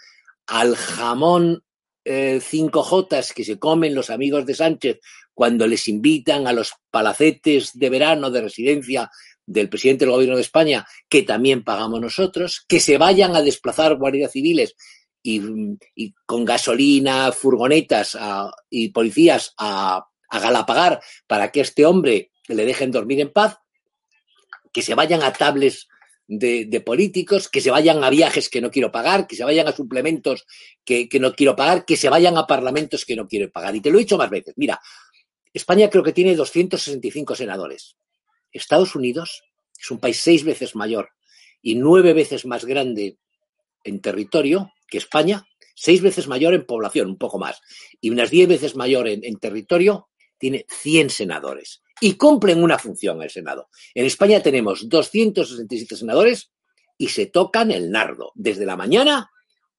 al 0.47 0.77
jamón 0.77 1.65
eh, 2.05 2.39
cinco 2.43 2.83
jotas 2.83 3.33
que 3.33 3.45
se 3.45 3.59
comen 3.59 3.95
los 3.95 4.11
amigos 4.11 4.45
de 4.45 4.55
Sánchez 4.55 5.01
cuando 5.33 5.67
les 5.67 5.89
invitan 5.89 6.47
a 6.47 6.53
los 6.53 6.75
palacetes 6.91 7.71
de 7.73 7.89
verano 7.89 8.31
de 8.31 8.43
residencia 8.43 9.11
del 9.47 9.69
presidente 9.69 10.05
del 10.05 10.13
gobierno 10.13 10.37
de 10.37 10.43
España, 10.43 10.87
que 11.09 11.23
también 11.23 11.65
pagamos 11.65 12.01
nosotros, 12.01 12.65
que 12.67 12.81
se 12.81 12.99
vayan 12.99 13.37
a 13.37 13.43
desplazar 13.43 13.97
guardias 13.97 14.33
civiles 14.33 14.75
y, 15.23 15.41
con 16.27 16.45
gasolina, 16.45 17.33
furgonetas 17.33 18.17
y 18.71 18.91
policías 18.91 19.55
a, 19.59 20.07
a 20.29 20.39
Galapagar 20.39 21.01
para 21.27 21.51
que 21.51 21.61
este 21.61 21.87
hombre 21.87 22.31
le 22.49 22.65
dejen 22.67 22.91
dormir 22.91 23.21
en 23.21 23.33
paz, 23.33 23.59
que 24.73 24.83
se 24.83 24.95
vayan 24.95 25.23
a 25.23 25.33
tables 25.33 25.89
de, 26.27 26.83
políticos, 26.85 27.49
que 27.49 27.61
se 27.61 27.71
vayan 27.71 28.03
a 28.03 28.11
viajes 28.11 28.49
que 28.49 28.61
no 28.61 28.71
quiero 28.71 28.91
pagar, 28.91 29.27
que 29.27 29.37
se 29.37 29.45
vayan 29.45 29.69
a 29.69 29.73
suplementos 29.73 30.47
que, 30.85 31.09
que, 31.09 31.21
no 31.21 31.35
quiero 31.35 31.55
pagar, 31.55 31.85
que 31.85 31.97
se 31.97 32.09
vayan 32.09 32.37
a 32.37 32.47
parlamentos 32.47 33.05
que 33.05 33.17
no 33.17 33.29
quiero 33.29 33.51
pagar. 33.51 33.75
Y 33.77 33.81
te 33.81 33.91
lo 33.91 33.99
he 33.99 34.03
dicho 34.03 34.19
más 34.19 34.31
veces. 34.31 34.55
Mira, 34.57 34.81
España 35.53 35.89
creo 35.89 36.03
que 36.03 36.13
tiene 36.13 36.35
265 36.35 37.35
senadores. 37.35 37.97
Estados 38.55 38.95
Unidos 38.95 39.43
es 39.79 39.91
un 39.91 39.99
país 39.99 40.19
seis 40.19 40.45
veces 40.45 40.75
mayor 40.75 41.11
y 41.61 41.75
nueve 41.75 42.15
veces 42.15 42.47
más 42.47 42.65
grande 42.65 43.19
en 43.83 44.01
territorio 44.01 44.73
que 44.89 44.99
España, 44.99 45.47
seis 45.75 46.01
veces 46.01 46.29
mayor 46.29 46.55
en 46.55 46.65
población, 46.65 47.09
un 47.09 47.19
poco 47.19 47.39
más, 47.39 47.61
y 48.01 48.11
unas 48.11 48.31
diez 48.31 48.49
veces 48.49 48.77
mayor 48.77 49.09
en, 49.09 49.39
territorio, 49.39 50.09
tiene 50.39 50.67
100 50.69 51.11
senadores 51.11 51.83
y 52.01 52.15
cumplen 52.15 52.63
una 52.63 52.79
función 52.79 53.23
el 53.23 53.31
Senado. 53.31 53.69
En 53.95 54.05
España 54.05 54.43
tenemos 54.43 54.89
267 54.89 55.97
senadores 55.97 56.53
y 56.97 57.09
se 57.09 57.27
tocan 57.27 57.71
el 57.71 57.91
nardo 57.91 58.33
desde 58.35 58.67
la 58.67 58.77
mañana 58.77 59.31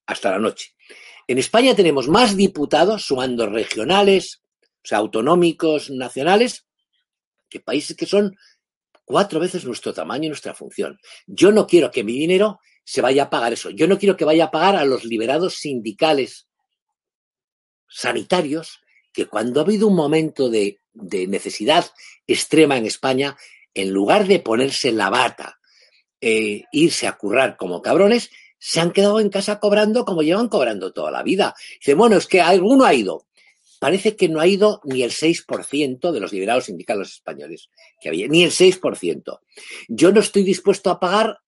hasta 0.05 0.31
la 0.31 0.39
noche. 0.39 0.75
En 1.27 1.37
España 1.37 1.75
tenemos 1.75 2.07
más 2.07 2.35
diputados, 2.35 3.05
sumando 3.05 3.47
regionales, 3.47 4.43
o 4.61 4.87
sea, 4.87 4.99
autonómicos, 4.99 5.89
nacionales, 5.89 6.67
que 7.49 7.59
países 7.59 7.95
que 7.95 8.05
son 8.05 8.35
cuatro 9.05 9.39
veces 9.39 9.63
nuestro 9.65 9.93
tamaño 9.93 10.25
y 10.25 10.29
nuestra 10.29 10.53
función. 10.53 10.99
Yo 11.27 11.51
no 11.51 11.65
quiero 11.67 11.91
que 11.91 12.03
mi 12.03 12.13
dinero 12.13 12.59
se 12.83 13.01
vaya 13.01 13.23
a 13.23 13.29
pagar 13.29 13.53
eso. 13.53 13.69
Yo 13.69 13.87
no 13.87 13.97
quiero 13.97 14.17
que 14.17 14.25
vaya 14.25 14.45
a 14.45 14.51
pagar 14.51 14.75
a 14.75 14.85
los 14.85 15.05
liberados 15.05 15.55
sindicales 15.55 16.47
sanitarios 17.87 18.81
que 19.13 19.27
cuando 19.27 19.59
ha 19.59 19.63
habido 19.63 19.87
un 19.87 19.95
momento 19.95 20.49
de, 20.49 20.81
necesidad 20.93 21.85
extrema 22.27 22.77
en 22.77 22.85
España, 22.85 23.37
en 23.73 23.91
lugar 23.91 24.27
de 24.27 24.39
ponerse 24.39 24.91
la 24.91 25.09
bata, 25.09 25.59
e 26.21 26.63
irse 26.71 27.07
a 27.07 27.13
currar 27.13 27.55
como 27.55 27.81
cabrones, 27.81 28.29
se 28.57 28.79
han 28.79 28.91
quedado 28.91 29.19
en 29.19 29.29
casa 29.29 29.59
cobrando 29.59 30.05
como 30.05 30.23
llevan 30.23 30.49
cobrando 30.49 30.91
toda 30.91 31.11
la 31.11 31.23
vida. 31.23 31.55
Dice, 31.79 31.93
bueno, 31.93 32.17
es 32.17 32.27
que 32.27 32.41
alguno 32.41 32.85
ha 32.85 32.93
ido. 32.93 33.27
Parece 33.85 34.15
que 34.15 34.29
no 34.29 34.39
ha 34.39 34.47
ido 34.47 34.81
ni 34.83 35.03
el 35.03 35.11
6% 35.11 36.11
de 36.11 36.19
los 36.19 36.33
liberados 36.33 36.65
sindicales 36.65 37.11
españoles 37.11 37.69
que 38.01 38.09
había, 38.09 38.27
ni 38.27 38.43
el 38.43 38.49
6%. 38.49 39.39
Yo 39.89 40.11
no 40.11 40.21
estoy 40.21 40.41
dispuesto 40.41 40.89
a 40.89 40.99
pagar 40.99 41.39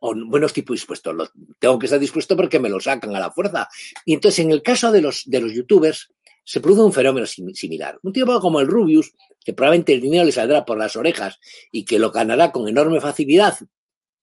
o 0.00 0.12
bueno, 0.26 0.46
estoy 0.46 0.64
dispuesto, 0.68 1.14
tengo 1.60 1.78
que 1.78 1.86
estar 1.86 2.00
dispuesto 2.00 2.34
porque 2.34 2.58
me 2.58 2.68
lo 2.68 2.80
sacan 2.80 3.14
a 3.14 3.20
la 3.20 3.30
fuerza. 3.30 3.68
Y 4.04 4.14
entonces, 4.14 4.40
en 4.40 4.50
el 4.50 4.60
caso 4.60 4.90
de 4.90 5.02
los, 5.02 5.22
de 5.26 5.40
los 5.40 5.52
youtubers, 5.52 6.12
se 6.42 6.60
produce 6.60 6.82
un 6.82 6.92
fenómeno 6.92 7.26
similar. 7.26 7.96
Un 8.02 8.12
tipo 8.12 8.40
como 8.40 8.58
el 8.58 8.66
Rubius, 8.66 9.12
que 9.44 9.52
probablemente 9.52 9.94
el 9.94 10.00
dinero 10.00 10.24
le 10.24 10.32
saldrá 10.32 10.64
por 10.64 10.78
las 10.78 10.96
orejas 10.96 11.38
y 11.70 11.84
que 11.84 12.00
lo 12.00 12.10
ganará 12.10 12.50
con 12.50 12.66
enorme 12.66 13.00
facilidad. 13.00 13.56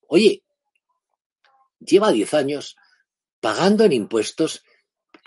Oye, 0.07 0.43
lleva 1.79 2.11
10 2.11 2.33
años 2.33 2.75
pagando 3.39 3.85
en 3.85 3.93
impuestos 3.93 4.65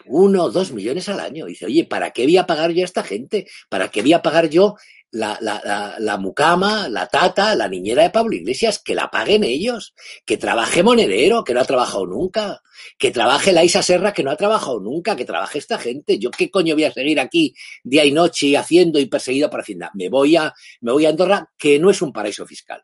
uno 0.06 0.44
o 0.44 0.50
dos 0.50 0.72
millones 0.72 1.08
al 1.08 1.20
año. 1.20 1.46
Dice, 1.46 1.66
oye, 1.66 1.84
¿para 1.84 2.10
qué 2.10 2.24
voy 2.24 2.36
a 2.36 2.46
pagar 2.46 2.72
yo 2.72 2.82
a 2.82 2.84
esta 2.84 3.02
gente? 3.02 3.46
¿Para 3.68 3.88
qué 3.88 4.02
voy 4.02 4.12
a 4.12 4.22
pagar 4.22 4.48
yo 4.48 4.76
la, 5.14 5.38
la, 5.40 5.94
la, 5.98 6.18
mucama, 6.18 6.88
la 6.88 7.06
tata, 7.06 7.54
la 7.54 7.68
niñera 7.68 8.02
de 8.02 8.10
Pablo 8.10 8.34
Iglesias, 8.34 8.80
que 8.84 8.96
la 8.96 9.10
paguen 9.10 9.44
ellos, 9.44 9.94
que 10.26 10.36
trabaje 10.36 10.82
Monedero, 10.82 11.44
que 11.44 11.54
no 11.54 11.60
ha 11.60 11.64
trabajado 11.64 12.04
nunca, 12.06 12.62
que 12.98 13.12
trabaje 13.12 13.52
la 13.52 13.62
Isa 13.62 13.82
Serra, 13.82 14.12
que 14.12 14.24
no 14.24 14.32
ha 14.32 14.36
trabajado 14.36 14.80
nunca, 14.80 15.14
que 15.14 15.24
trabaje 15.24 15.58
esta 15.58 15.78
gente. 15.78 16.18
Yo 16.18 16.32
qué 16.32 16.50
coño 16.50 16.74
voy 16.74 16.84
a 16.84 16.92
seguir 16.92 17.20
aquí 17.20 17.54
día 17.84 18.04
y 18.04 18.10
noche 18.10 18.56
haciendo 18.56 18.98
y 18.98 19.06
perseguido 19.06 19.48
por 19.48 19.60
Hacienda. 19.60 19.92
Me 19.94 20.08
voy 20.08 20.36
a, 20.36 20.52
me 20.80 20.90
voy 20.90 21.06
a 21.06 21.10
Andorra, 21.10 21.48
que 21.56 21.78
no 21.78 21.90
es 21.90 22.02
un 22.02 22.12
paraíso 22.12 22.44
fiscal. 22.44 22.82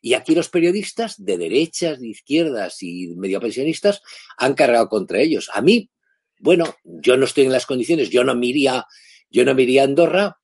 Y 0.00 0.14
aquí 0.14 0.34
los 0.34 0.48
periodistas 0.48 1.24
de 1.24 1.38
derechas, 1.38 2.00
de 2.00 2.08
izquierdas 2.08 2.82
y 2.82 3.08
medio 3.16 3.40
pensionistas 3.40 4.02
han 4.36 4.54
cargado 4.54 4.88
contra 4.88 5.20
ellos. 5.20 5.48
A 5.52 5.60
mí, 5.60 5.90
bueno, 6.40 6.76
yo 6.84 7.16
no 7.16 7.24
estoy 7.24 7.44
en 7.44 7.52
las 7.52 7.66
condiciones, 7.66 8.10
yo 8.10 8.24
no 8.24 8.34
me 8.34 8.52
yo 9.30 9.44
no 9.44 9.54
me 9.54 9.80
a 9.80 9.84
Andorra, 9.84 10.38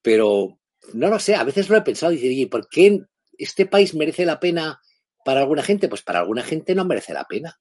pero 0.00 0.58
no 0.92 1.08
lo 1.08 1.18
sé, 1.18 1.34
a 1.34 1.44
veces 1.44 1.68
lo 1.68 1.76
he 1.76 1.82
pensado 1.82 2.12
y 2.12 2.16
digo, 2.16 2.50
¿por 2.50 2.68
qué 2.68 3.00
este 3.38 3.66
país 3.66 3.94
merece 3.94 4.26
la 4.26 4.40
pena 4.40 4.80
para 5.24 5.40
alguna 5.40 5.62
gente? 5.62 5.88
Pues 5.88 6.02
para 6.02 6.20
alguna 6.20 6.42
gente 6.42 6.74
no 6.74 6.84
merece 6.84 7.12
la 7.12 7.24
pena. 7.24 7.58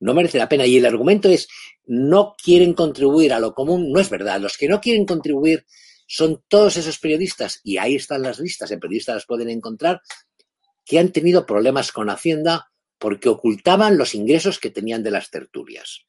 No 0.00 0.14
merece 0.14 0.38
la 0.38 0.48
pena. 0.48 0.66
Y 0.66 0.78
el 0.78 0.86
argumento 0.86 1.28
es, 1.28 1.46
no 1.84 2.34
quieren 2.42 2.74
contribuir 2.74 3.32
a 3.32 3.38
lo 3.38 3.54
común. 3.54 3.92
No 3.92 4.00
es 4.00 4.10
verdad. 4.10 4.40
Los 4.40 4.56
que 4.56 4.66
no 4.66 4.80
quieren 4.80 5.06
contribuir 5.06 5.64
son 6.06 6.42
todos 6.48 6.76
esos 6.76 6.98
periodistas, 6.98 7.60
y 7.64 7.78
ahí 7.78 7.94
están 7.94 8.20
las 8.20 8.38
listas, 8.38 8.70
en 8.70 8.80
periodistas 8.80 9.14
las 9.14 9.26
pueden 9.26 9.48
encontrar, 9.48 10.02
que 10.84 10.98
han 10.98 11.10
tenido 11.10 11.46
problemas 11.46 11.90
con 11.90 12.10
Hacienda 12.10 12.70
porque 12.98 13.30
ocultaban 13.30 13.96
los 13.96 14.14
ingresos 14.14 14.58
que 14.58 14.70
tenían 14.70 15.02
de 15.02 15.10
las 15.10 15.30
tertulias. 15.30 16.04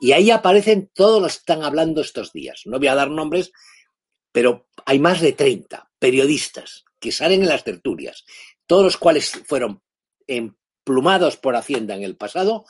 Y 0.00 0.12
ahí 0.12 0.30
aparecen 0.30 0.90
todos 0.94 1.20
los 1.20 1.32
que 1.32 1.38
están 1.38 1.62
hablando 1.62 2.00
estos 2.00 2.32
días. 2.32 2.62
No 2.64 2.78
voy 2.78 2.88
a 2.88 2.94
dar 2.94 3.10
nombres 3.10 3.52
pero 4.32 4.68
hay 4.84 4.98
más 4.98 5.20
de 5.20 5.32
30 5.32 5.90
periodistas 5.98 6.84
que 7.00 7.12
salen 7.12 7.42
en 7.42 7.48
las 7.48 7.64
tertulias, 7.64 8.24
todos 8.66 8.84
los 8.84 8.96
cuales 8.96 9.30
fueron 9.30 9.82
emplumados 10.26 11.36
por 11.36 11.56
Hacienda 11.56 11.94
en 11.94 12.02
el 12.02 12.16
pasado, 12.16 12.64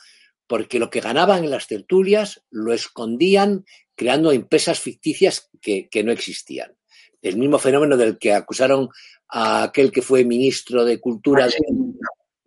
porque 0.47 0.79
lo 0.79 0.89
que 0.89 1.01
ganaban 1.01 1.43
en 1.43 1.51
las 1.51 1.67
tertulias 1.67 2.43
lo 2.49 2.73
escondían 2.73 3.65
creando 3.95 4.31
empresas 4.31 4.79
ficticias 4.79 5.49
que, 5.61 5.89
no 6.03 6.11
existían. 6.11 6.75
El 7.21 7.37
mismo 7.37 7.59
fenómeno 7.59 7.97
del 7.97 8.17
que 8.17 8.33
acusaron 8.33 8.89
a 9.27 9.63
aquel 9.63 9.91
que 9.91 10.01
fue 10.01 10.23
ministro 10.23 10.85
de 10.85 10.99
Cultura, 10.99 11.49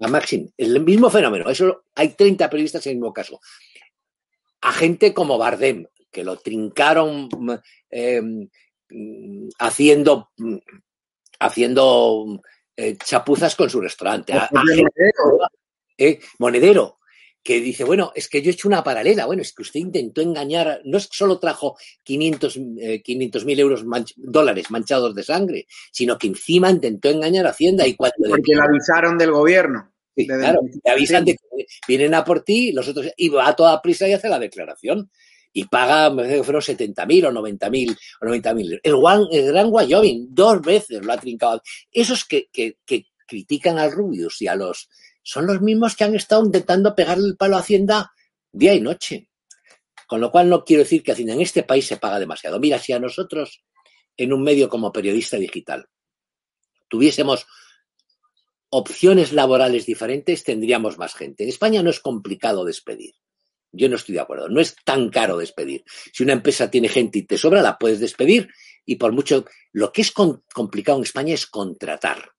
a 0.01 0.09
Maxim. 0.09 0.51
El 0.57 0.81
mismo 0.83 1.11
fenómeno. 1.11 1.49
Eso 1.49 1.85
hay 1.95 2.09
30 2.09 2.49
periodistas 2.51 2.87
en 2.87 2.92
el 2.92 2.97
mismo 2.97 3.12
caso. 3.12 3.38
A 4.62 4.72
gente 4.72 5.12
como 5.12 5.38
Bardem, 5.38 5.87
que 6.11 6.25
lo 6.25 6.38
trincaron 6.38 7.29
eh, 7.90 8.22
haciendo, 9.59 10.31
haciendo 11.38 12.42
eh, 12.77 12.96
chapuzas 12.96 13.55
con 13.55 13.68
su 13.68 13.81
restaurante. 13.81 14.35
Eh, 15.98 16.20
monedero, 16.38 16.98
que 17.42 17.61
dice, 17.61 17.85
bueno, 17.85 18.12
es 18.14 18.29
que 18.29 18.40
yo 18.40 18.51
he 18.51 18.55
hecho 18.55 18.68
una 18.68 18.85
paralela, 18.85 19.27
bueno, 19.27 19.42
es 19.42 19.53
que 19.53 19.62
usted 19.62 19.81
intentó 19.81 20.20
engañar, 20.20 20.81
no 20.85 20.96
es 20.96 21.09
que 21.09 21.16
solo 21.16 21.38
trajo 21.38 21.77
500 22.05 22.57
eh, 22.81 23.03
mil 23.44 23.61
euros 23.61 23.85
dólares 24.16 24.70
manchados 24.70 25.14
de 25.14 25.22
sangre, 25.22 25.66
sino 25.90 26.16
que 26.18 26.29
encima 26.29 26.70
intentó 26.70 27.11
engañar 27.11 27.46
a 27.46 27.51
Hacienda 27.51 27.87
y 27.87 27.94
cuando... 27.94 28.29
Porque 28.29 28.55
le 28.55 28.62
avisaron 28.62 29.18
del 29.18 29.33
gobierno. 29.33 29.91
Claro, 30.14 30.61
le 30.85 30.90
avisan 30.90 31.25
de 31.25 31.35
que 31.35 31.66
vienen 31.87 32.14
a 32.14 32.25
por 32.25 32.42
ti, 32.42 32.72
los 32.72 32.88
otros, 32.88 33.09
y 33.16 33.29
va 33.29 33.48
a 33.48 33.57
toda 33.57 33.81
prisa 33.81 34.09
y 34.09 34.12
hace 34.12 34.29
la 34.29 34.38
declaración 34.38 35.11
y 35.53 35.64
paga, 35.64 36.11
me 36.11 36.22
parece 36.22 36.37
que 36.37 36.44
fueron 36.44 36.62
70.000 36.62 37.27
o 37.27 37.33
90.000 37.33 37.98
o 38.20 38.27
90.000. 38.27 38.81
El, 38.83 39.38
el 39.38 39.46
Gran 39.46 39.68
Wyoming 39.70 40.29
dos 40.31 40.62
veces 40.62 41.05
lo 41.05 41.12
ha 41.12 41.18
trincado. 41.18 41.62
Esos 41.90 42.25
que, 42.25 42.48
que, 42.51 42.79
que 42.87 43.07
critican 43.27 43.79
al 43.79 43.92
Rubius 43.92 44.40
y 44.40 44.48
a 44.48 44.55
los... 44.55 44.88
Son 45.22 45.46
los 45.46 45.61
mismos 45.61 45.94
que 45.94 46.05
han 46.05 46.14
estado 46.14 46.44
intentando 46.44 46.94
pegarle 46.94 47.29
el 47.29 47.37
palo 47.37 47.57
a 47.57 47.61
Hacienda 47.61 48.12
día 48.51 48.75
y 48.75 48.81
noche. 48.81 49.29
Con 50.07 50.20
lo 50.20 50.31
cual 50.31 50.48
no 50.48 50.64
quiero 50.64 50.83
decir 50.83 51.03
que 51.03 51.12
Hacienda 51.12 51.35
en 51.35 51.42
este 51.42 51.62
país 51.62 51.87
se 51.87 51.98
paga 51.98 52.18
demasiado. 52.18 52.59
Mira, 52.59 52.79
si 52.79 52.92
a 52.92 52.98
nosotros, 52.98 53.62
en 54.16 54.33
un 54.33 54.42
medio 54.42 54.68
como 54.68 54.92
periodista 54.92 55.37
digital, 55.37 55.87
tuviésemos 56.88 57.46
opciones 58.74 59.35
laborales 59.35 59.85
diferentes, 59.85 60.44
tendríamos 60.44 60.96
más 60.96 61.14
gente. 61.14 61.42
En 61.42 61.50
España 61.50 61.82
no 61.82 61.90
es 61.90 62.00
complicado 62.00 62.64
despedir. 62.64 63.14
Yo 63.70 63.88
no 63.90 63.96
estoy 63.96 64.14
de 64.14 64.20
acuerdo. 64.20 64.48
No 64.48 64.61
es 64.61 64.74
tan 64.82 65.11
caro 65.11 65.37
despedir. 65.37 65.85
Si 66.11 66.22
una 66.22 66.32
empresa 66.32 66.70
tiene 66.70 66.88
gente 66.88 67.18
y 67.18 67.22
te 67.22 67.37
sobra, 67.37 67.61
la 67.61 67.78
puedes 67.78 68.00
despedir. 68.00 68.48
Y 68.87 68.96
por 68.96 69.12
mucho. 69.12 69.44
Lo 69.72 69.92
que 69.92 70.00
es 70.00 70.11
complicado 70.12 70.98
en 70.98 71.04
España 71.04 71.35
es 71.35 71.46
contratar. 71.46 72.32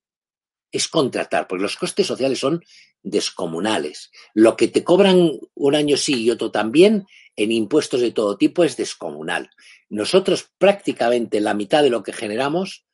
Es 0.72 0.88
contratar, 0.88 1.48
porque 1.48 1.62
los 1.62 1.78
costes 1.78 2.08
sociales 2.08 2.40
son 2.40 2.64
descomunales. 3.04 4.10
Lo 4.34 4.58
que 4.58 4.70
te 4.70 4.84
cobran 4.84 5.40
un 5.54 5.76
año 5.76 5.98
sí 5.98 6.24
y 6.24 6.32
otro 6.32 6.50
también 6.50 7.06
en 7.36 7.52
impuestos 7.52 8.02
de 8.02 8.12
todo 8.12 8.38
tipo 8.38 8.64
es 8.64 8.76
descomunal. 8.76 9.52
Nosotros 9.90 10.50
prácticamente 10.58 11.42
la 11.42 11.54
mitad 11.54 11.84
de 11.84 11.92
lo 11.92 12.02
que 12.02 12.14
generamos 12.14 12.86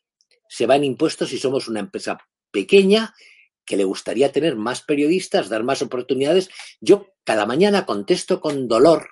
se 0.50 0.66
va 0.66 0.76
en 0.76 0.84
impuestos 0.84 1.32
y 1.32 1.38
somos 1.38 1.70
una 1.70 1.80
empresa 1.80 2.18
pequeña 2.52 3.14
que 3.66 3.78
le 3.78 3.84
gustaría 3.84 4.32
tener 4.32 4.56
más 4.56 4.82
periodistas, 4.82 5.48
dar 5.48 5.64
más 5.64 5.82
oportunidades. 5.82 6.50
Yo 6.82 7.14
cada 7.24 7.46
mañana 7.46 7.86
contesto 7.86 8.42
con 8.42 8.68
dolor 8.68 9.10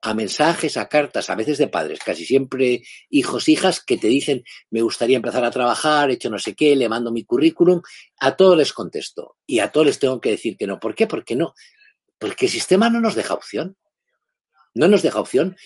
a 0.00 0.14
mensajes, 0.14 0.76
a 0.76 0.88
cartas, 0.88 1.28
a 1.28 1.34
veces 1.34 1.58
de 1.58 1.68
padres, 1.68 1.98
casi 2.04 2.24
siempre 2.24 2.82
hijos, 3.10 3.48
hijas, 3.48 3.82
que 3.82 3.98
te 3.98 4.06
dicen, 4.06 4.44
me 4.70 4.80
gustaría 4.80 5.16
empezar 5.16 5.44
a 5.44 5.50
trabajar, 5.50 6.10
he 6.10 6.14
hecho 6.14 6.30
no 6.30 6.38
sé 6.38 6.54
qué, 6.54 6.76
le 6.76 6.88
mando 6.88 7.10
mi 7.10 7.24
currículum, 7.24 7.82
a 8.20 8.36
todos 8.36 8.56
les 8.56 8.72
contesto 8.72 9.36
y 9.46 9.58
a 9.58 9.70
todos 9.70 9.88
les 9.88 9.98
tengo 9.98 10.20
que 10.20 10.30
decir 10.30 10.56
que 10.56 10.66
no. 10.66 10.78
¿Por 10.78 10.94
qué? 10.94 11.06
Porque 11.06 11.36
no. 11.36 11.54
Porque 12.18 12.46
el 12.46 12.52
sistema 12.52 12.88
no 12.90 13.00
nos 13.00 13.14
deja 13.14 13.34
opción. 13.34 13.76
No 14.74 14.88
nos 14.88 15.02
deja 15.02 15.20
opción. 15.20 15.56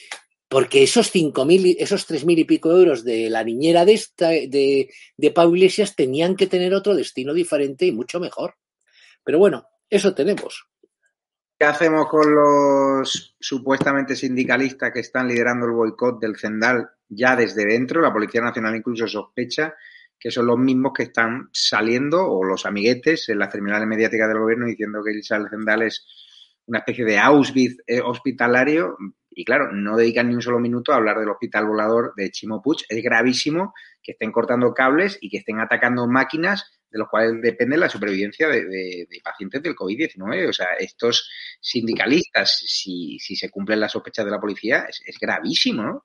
Porque 0.53 0.83
esos 0.83 1.11
cinco 1.11 1.47
mil, 1.47 1.75
esos 1.79 2.05
tres 2.05 2.27
mil 2.27 2.39
y 2.39 2.45
pico 2.45 2.71
euros 2.71 3.05
de 3.05 3.31
la 3.31 3.43
niñera 3.43 3.87
de, 3.87 3.95
esta, 3.95 4.29
de, 4.29 4.91
de 5.17 5.31
Pau 5.31 5.57
Iglesias 5.57 5.97
tenían 5.97 6.37
que 6.37 6.47
tener 6.47 6.75
otro 6.75 6.95
destino 6.95 7.33
diferente 7.33 7.87
y 7.87 7.93
mucho 7.93 8.21
mejor. 8.21 8.57
Pero 9.25 9.39
bueno, 9.39 9.67
eso 9.89 10.15
tenemos. 10.15 10.69
¿Qué 11.59 11.65
hacemos 11.65 12.07
con 12.07 12.35
los 12.35 13.35
supuestamente 13.41 14.15
sindicalistas 14.15 14.93
que 14.93 15.01
están 15.01 15.27
liderando 15.27 15.65
el 15.65 15.73
boicot 15.73 16.21
del 16.21 16.37
Zendal 16.37 16.87
ya 17.09 17.35
desde 17.35 17.65
dentro? 17.65 18.03
La 18.03 18.13
Policía 18.13 18.43
Nacional 18.43 18.77
incluso 18.77 19.09
sospecha 19.09 19.75
que 20.23 20.31
son 20.31 20.47
los 20.47 20.59
mismos 20.59 20.93
que 20.95 21.05
están 21.05 21.49
saliendo, 21.51 22.25
o 22.25 22.45
los 22.45 22.65
amiguetes, 22.65 23.29
en 23.29 23.41
las 23.41 23.51
terminales 23.51 23.89
mediáticas 23.89 24.29
del 24.29 24.39
gobierno 24.39 24.67
diciendo 24.67 25.03
que 25.03 25.11
el 25.11 25.25
Zendal 25.25 25.83
es 25.83 26.07
una 26.67 26.79
especie 26.79 27.05
de 27.05 27.19
Auschwitz 27.19 27.83
eh, 27.87 28.01
hospitalario. 28.01 28.97
Y 29.31 29.45
claro, 29.45 29.73
no 29.73 29.97
dedican 29.97 30.29
ni 30.29 30.35
un 30.35 30.43
solo 30.43 30.59
minuto 30.59 30.93
a 30.93 30.97
hablar 30.97 31.19
del 31.19 31.31
hospital 31.31 31.67
volador 31.67 32.13
de 32.17 32.31
Chimopuch. 32.31 32.83
Es 32.89 33.03
gravísimo 33.03 33.73
que 34.03 34.13
estén 34.13 34.33
cortando 34.33 34.75
cables 34.75 35.19
y 35.21 35.31
que 35.31 35.39
estén 35.39 35.61
atacando 35.61 36.07
máquinas 36.07 36.71
de 36.93 36.99
los 36.99 37.09
cuales 37.09 37.41
depende 37.41 37.79
la 37.79 37.89
supervivencia 37.89 38.49
de, 38.49 39.07
pacientes 39.25 39.63
del 39.63 39.75
COVID-19. 39.75 40.49
O 40.49 40.53
sea, 40.53 40.75
estos 40.79 41.29
sindicalistas, 41.61 42.65
si, 42.67 43.19
si, 43.19 43.35
se 43.35 43.51
cumplen 43.51 43.81
las 43.81 43.93
sospechas 43.93 44.27
de 44.27 44.31
la 44.31 44.41
policía, 44.41 44.85
es, 44.89 45.19
gravísimo, 45.19 45.83
¿no? 45.83 46.05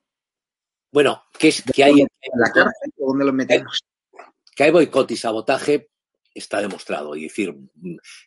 Bueno, 0.89 1.23
¿qué 1.37 1.49
es 1.49 1.61
que 1.61 1.83
hay 1.83 1.99
en 2.01 2.07
la 2.35 2.49
cárcel 2.49 2.93
dónde 2.97 3.25
los 3.25 3.33
metemos? 3.33 3.83
Que 4.55 4.63
hay 4.63 4.71
boicot 4.71 5.11
y 5.11 5.17
sabotaje 5.17 5.89
está 6.39 6.61
demostrado. 6.61 7.15
Y 7.15 7.23
decir, 7.23 7.55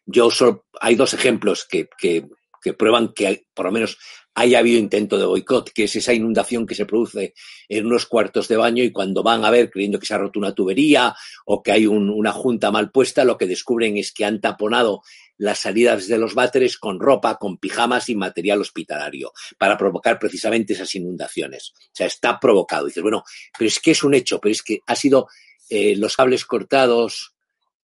yo 0.06 0.30
solo, 0.30 0.66
hay 0.80 0.94
dos 0.94 1.14
ejemplos 1.14 1.66
que, 1.68 1.88
que, 1.98 2.28
prueban 2.74 3.12
que 3.14 3.46
por 3.54 3.66
lo 3.66 3.72
menos 3.72 3.98
haya 4.34 4.58
habido 4.58 4.78
intento 4.78 5.18
de 5.18 5.24
boicot, 5.24 5.70
que 5.72 5.84
es 5.84 5.96
esa 5.96 6.12
inundación 6.12 6.66
que 6.66 6.74
se 6.74 6.86
produce 6.86 7.34
en 7.68 7.86
unos 7.86 8.06
cuartos 8.06 8.48
de 8.48 8.56
baño 8.56 8.84
y 8.84 8.92
cuando 8.92 9.22
van 9.22 9.44
a 9.44 9.50
ver 9.50 9.70
creyendo 9.70 9.98
que 9.98 10.06
se 10.06 10.14
ha 10.14 10.18
roto 10.18 10.38
una 10.38 10.54
tubería 10.54 11.14
o 11.46 11.62
que 11.62 11.72
hay 11.72 11.86
una 11.86 12.32
junta 12.32 12.70
mal 12.70 12.90
puesta, 12.90 13.24
lo 13.24 13.36
que 13.36 13.46
descubren 13.46 13.96
es 13.96 14.12
que 14.12 14.24
han 14.24 14.40
taponado 14.40 15.02
las 15.40 15.60
salidas 15.60 16.06
de 16.06 16.18
los 16.18 16.34
váteres 16.34 16.76
con 16.76 17.00
ropa, 17.00 17.36
con 17.36 17.56
pijamas 17.56 18.10
y 18.10 18.14
material 18.14 18.60
hospitalario 18.60 19.32
para 19.56 19.78
provocar 19.78 20.18
precisamente 20.18 20.74
esas 20.74 20.94
inundaciones. 20.94 21.72
O 21.76 21.90
sea, 21.94 22.06
está 22.06 22.38
provocado. 22.38 22.86
dices, 22.86 23.02
bueno, 23.02 23.24
pero 23.58 23.68
es 23.68 23.80
que 23.80 23.92
es 23.92 24.04
un 24.04 24.12
hecho, 24.12 24.38
pero 24.38 24.52
es 24.52 24.62
que 24.62 24.80
ha 24.86 24.94
sido 24.94 25.28
eh, 25.70 25.96
los 25.96 26.14
cables 26.14 26.44
cortados, 26.44 27.32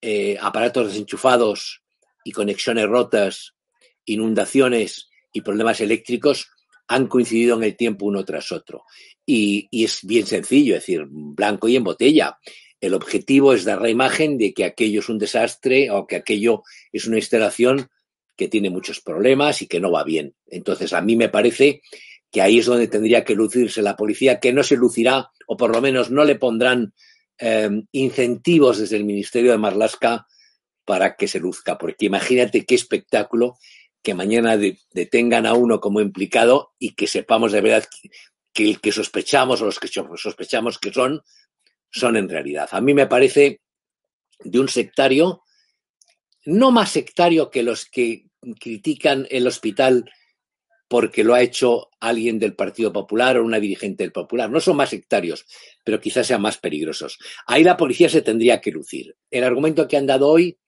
eh, 0.06 0.36
aparatos 0.38 0.88
desenchufados 0.88 1.82
y 2.24 2.32
conexiones 2.32 2.86
rotas, 2.86 3.54
inundaciones 4.04 5.08
y 5.32 5.40
problemas 5.40 5.80
eléctricos 5.80 6.50
han 6.88 7.06
coincidido 7.06 7.56
en 7.56 7.62
el 7.62 7.74
tiempo 7.74 8.04
uno 8.04 8.22
tras 8.22 8.52
otro. 8.52 8.84
Y, 9.24 9.66
es 9.72 10.00
bien 10.02 10.26
sencillo, 10.26 10.74
es 10.74 10.82
decir, 10.82 11.06
blanco 11.08 11.68
y 11.68 11.76
en 11.76 11.84
botella. 11.84 12.38
El 12.82 12.92
objetivo 12.92 13.54
es 13.54 13.64
dar 13.64 13.80
la 13.80 13.88
imagen 13.88 14.36
de 14.36 14.52
que 14.52 14.66
aquello 14.66 15.00
es 15.00 15.08
un 15.08 15.18
desastre 15.18 15.90
o 15.90 16.06
que 16.06 16.16
aquello 16.16 16.64
es 16.92 17.06
una 17.06 17.16
instalación 17.16 17.88
que 18.36 18.48
tiene 18.48 18.68
muchos 18.68 19.00
problemas 19.00 19.62
y 19.62 19.66
que 19.66 19.80
no 19.80 19.90
va 19.90 20.04
bien. 20.04 20.34
Entonces, 20.48 20.92
a 20.92 21.00
mí 21.00 21.16
me 21.16 21.30
parece 21.30 21.80
que 22.30 22.42
ahí 22.42 22.58
es 22.58 22.66
donde 22.66 22.88
tendría 22.88 23.24
que 23.24 23.34
lucirse 23.34 23.80
la 23.80 23.96
policía, 23.96 24.38
que 24.38 24.52
no 24.52 24.62
se 24.64 24.76
lucirá, 24.76 25.30
o 25.46 25.56
por 25.56 25.74
lo 25.74 25.80
menos 25.80 26.10
no 26.10 26.24
le 26.24 26.34
pondrán 26.34 26.92
eh, 27.38 27.70
incentivos 27.92 28.78
desde 28.78 28.96
el 28.96 29.04
Ministerio 29.04 29.52
de 29.52 29.58
Marlasca 29.58 30.26
para 30.84 31.16
que 31.16 31.28
se 31.28 31.40
luzca, 31.40 31.78
porque 31.78 32.06
imagínate 32.06 32.64
qué 32.64 32.74
espectáculo 32.74 33.58
que 34.02 34.14
mañana 34.14 34.58
detengan 34.92 35.46
a 35.46 35.54
uno 35.54 35.80
como 35.80 36.00
implicado 36.00 36.74
y 36.78 36.94
que 36.94 37.06
sepamos 37.06 37.52
de 37.52 37.62
verdad 37.62 37.88
que, 38.52 38.70
el 38.70 38.80
que 38.80 38.92
sospechamos 38.92 39.62
o 39.62 39.64
los 39.64 39.80
que 39.80 39.88
sospechamos 39.88 40.78
que 40.78 40.92
son, 40.92 41.22
son 41.90 42.16
en 42.16 42.28
realidad. 42.28 42.68
A 42.72 42.82
mí 42.82 42.92
me 42.92 43.06
parece 43.06 43.62
de 44.40 44.60
un 44.60 44.68
sectario, 44.68 45.42
no 46.44 46.70
más 46.70 46.90
sectario 46.90 47.50
que 47.50 47.62
los 47.62 47.86
que 47.86 48.26
critican 48.60 49.26
el 49.30 49.46
hospital 49.46 50.04
porque 50.88 51.24
lo 51.24 51.34
ha 51.34 51.42
hecho 51.42 51.90
alguien 52.00 52.38
del 52.38 52.54
Partido 52.54 52.92
Popular 52.92 53.38
o 53.38 53.44
una 53.44 53.58
dirigente 53.58 54.04
del 54.04 54.12
Popular. 54.12 54.50
No 54.50 54.60
son 54.60 54.76
más 54.76 54.90
sectarios, 54.90 55.46
pero 55.82 56.00
quizás 56.00 56.26
sean 56.26 56.42
más 56.42 56.58
peligrosos. 56.58 57.18
Ahí 57.46 57.64
la 57.64 57.76
policía 57.76 58.08
se 58.08 58.22
tendría 58.22 58.60
que 58.60 58.70
lucir. 58.70 59.16
El 59.30 59.44
argumento 59.44 59.88
que 59.88 59.96
han 59.96 60.06
dado 60.06 60.28
hoy 60.28 60.58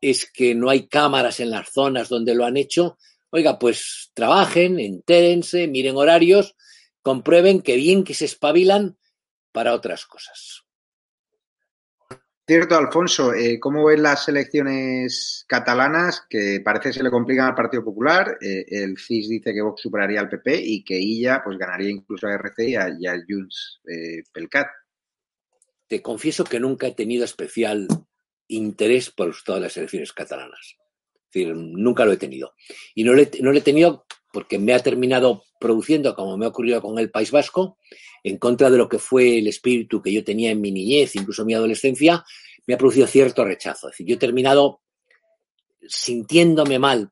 es 0.00 0.30
que 0.30 0.54
no 0.54 0.70
hay 0.70 0.86
cámaras 0.86 1.40
en 1.40 1.50
las 1.50 1.70
zonas 1.70 2.08
donde 2.08 2.34
lo 2.34 2.44
han 2.44 2.56
hecho. 2.56 2.98
Oiga, 3.30 3.58
pues 3.58 4.10
trabajen, 4.14 4.78
entérense, 4.78 5.66
miren 5.66 5.96
horarios, 5.96 6.54
comprueben 7.02 7.62
que 7.62 7.76
bien 7.76 8.04
que 8.04 8.14
se 8.14 8.26
espabilan 8.26 8.98
para 9.50 9.74
otras 9.74 10.04
cosas. 10.04 10.63
Cierto, 12.46 12.76
Alfonso, 12.76 13.32
eh, 13.32 13.58
¿cómo 13.58 13.86
ven 13.86 14.02
las 14.02 14.28
elecciones 14.28 15.46
catalanas 15.48 16.26
que 16.28 16.60
parece 16.62 16.90
que 16.90 16.92
se 16.92 17.02
le 17.02 17.10
complican 17.10 17.46
al 17.46 17.54
Partido 17.54 17.82
Popular? 17.82 18.36
Eh, 18.38 18.66
el 18.68 18.98
CIS 18.98 19.30
dice 19.30 19.54
que 19.54 19.62
Vox 19.62 19.80
superaría 19.80 20.20
al 20.20 20.28
PP 20.28 20.60
y 20.62 20.84
que 20.84 20.98
ella 20.98 21.40
pues 21.42 21.56
ganaría 21.56 21.88
incluso 21.88 22.26
a 22.26 22.34
RC 22.34 22.68
y, 22.68 22.76
a, 22.76 22.82
al 22.82 23.24
Junts 23.26 23.80
eh, 23.88 24.24
Pelcat. 24.30 24.66
Te 25.86 26.02
confieso 26.02 26.44
que 26.44 26.60
nunca 26.60 26.86
he 26.86 26.92
tenido 26.92 27.24
especial 27.24 27.88
interés 28.48 29.08
por 29.08 29.34
todas 29.42 29.62
las 29.62 29.74
elecciones 29.78 30.12
catalanas. 30.12 30.76
Es 31.14 31.32
decir, 31.32 31.56
nunca 31.56 32.04
lo 32.04 32.12
he 32.12 32.18
tenido. 32.18 32.52
Y 32.94 33.04
no 33.04 33.14
lo 33.14 33.22
he, 33.22 33.60
tenido 33.62 34.04
porque 34.34 34.58
me 34.58 34.74
ha 34.74 34.80
terminado 34.80 35.44
produciendo, 35.64 36.14
como 36.14 36.36
me 36.36 36.44
ha 36.44 36.50
ocurrido 36.50 36.82
con 36.82 36.98
el 36.98 37.10
País 37.10 37.30
Vasco, 37.30 37.78
en 38.22 38.36
contra 38.36 38.68
de 38.68 38.76
lo 38.76 38.86
que 38.86 38.98
fue 38.98 39.38
el 39.38 39.46
espíritu 39.46 40.02
que 40.02 40.12
yo 40.12 40.22
tenía 40.22 40.50
en 40.50 40.60
mi 40.60 40.70
niñez, 40.70 41.16
incluso 41.16 41.40
en 41.40 41.46
mi 41.46 41.54
adolescencia, 41.54 42.22
me 42.66 42.74
ha 42.74 42.78
producido 42.78 43.06
cierto 43.06 43.46
rechazo. 43.46 43.88
Es 43.88 43.92
decir, 43.92 44.06
yo 44.06 44.16
he 44.16 44.18
terminado 44.18 44.82
sintiéndome 45.80 46.78
mal 46.78 47.10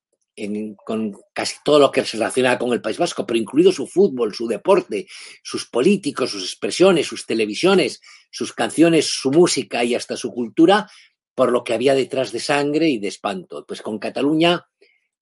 con 0.84 1.14
casi 1.32 1.56
todo 1.64 1.78
lo 1.78 1.90
que 1.90 2.04
se 2.04 2.18
relaciona 2.18 2.58
con 2.58 2.72
el 2.74 2.82
País 2.82 2.98
Vasco, 2.98 3.24
pero 3.26 3.38
incluido 3.38 3.72
su 3.72 3.86
fútbol, 3.86 4.34
su 4.34 4.46
deporte, 4.46 5.06
sus 5.42 5.66
políticos, 5.66 6.30
sus 6.30 6.44
expresiones, 6.44 7.06
sus 7.06 7.24
televisiones, 7.24 8.02
sus 8.30 8.52
canciones, 8.52 9.06
su 9.06 9.30
música 9.30 9.82
y 9.82 9.94
hasta 9.94 10.16
su 10.16 10.30
cultura, 10.30 10.90
por 11.34 11.52
lo 11.52 11.64
que 11.64 11.72
había 11.72 11.94
detrás 11.94 12.32
de 12.32 12.40
sangre 12.40 12.88
y 12.90 12.98
de 12.98 13.08
espanto. 13.08 13.64
Pues 13.66 13.80
con 13.80 13.98
Cataluña 13.98 14.66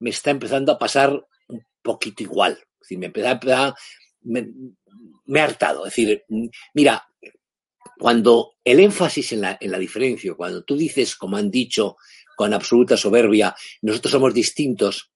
me 0.01 0.11
está 0.11 0.31
empezando 0.31 0.73
a 0.73 0.79
pasar 0.79 1.25
un 1.49 1.65
poquito 1.81 2.25
igual. 2.25 2.59
Me, 2.91 3.13
me, 4.23 4.49
me 5.27 5.41
ha 5.41 5.45
hartado. 5.45 5.87
Es 5.87 5.95
decir, 5.95 6.25
mira, 6.75 7.07
cuando 7.99 8.55
el 8.65 8.81
énfasis 8.81 9.33
en 9.33 9.43
la, 9.43 9.59
en 9.61 9.71
la 9.71 9.79
diferencia, 9.79 10.35
cuando 10.35 10.65
tú 10.65 10.77
dices, 10.77 11.17
como 11.17 11.37
han 11.37 11.51
dicho 11.51 11.97
con 12.37 12.55
absoluta 12.55 12.97
soberbia, 12.97 13.55
nosotros 13.83 14.13
somos 14.13 14.33
distintos, 14.33 15.13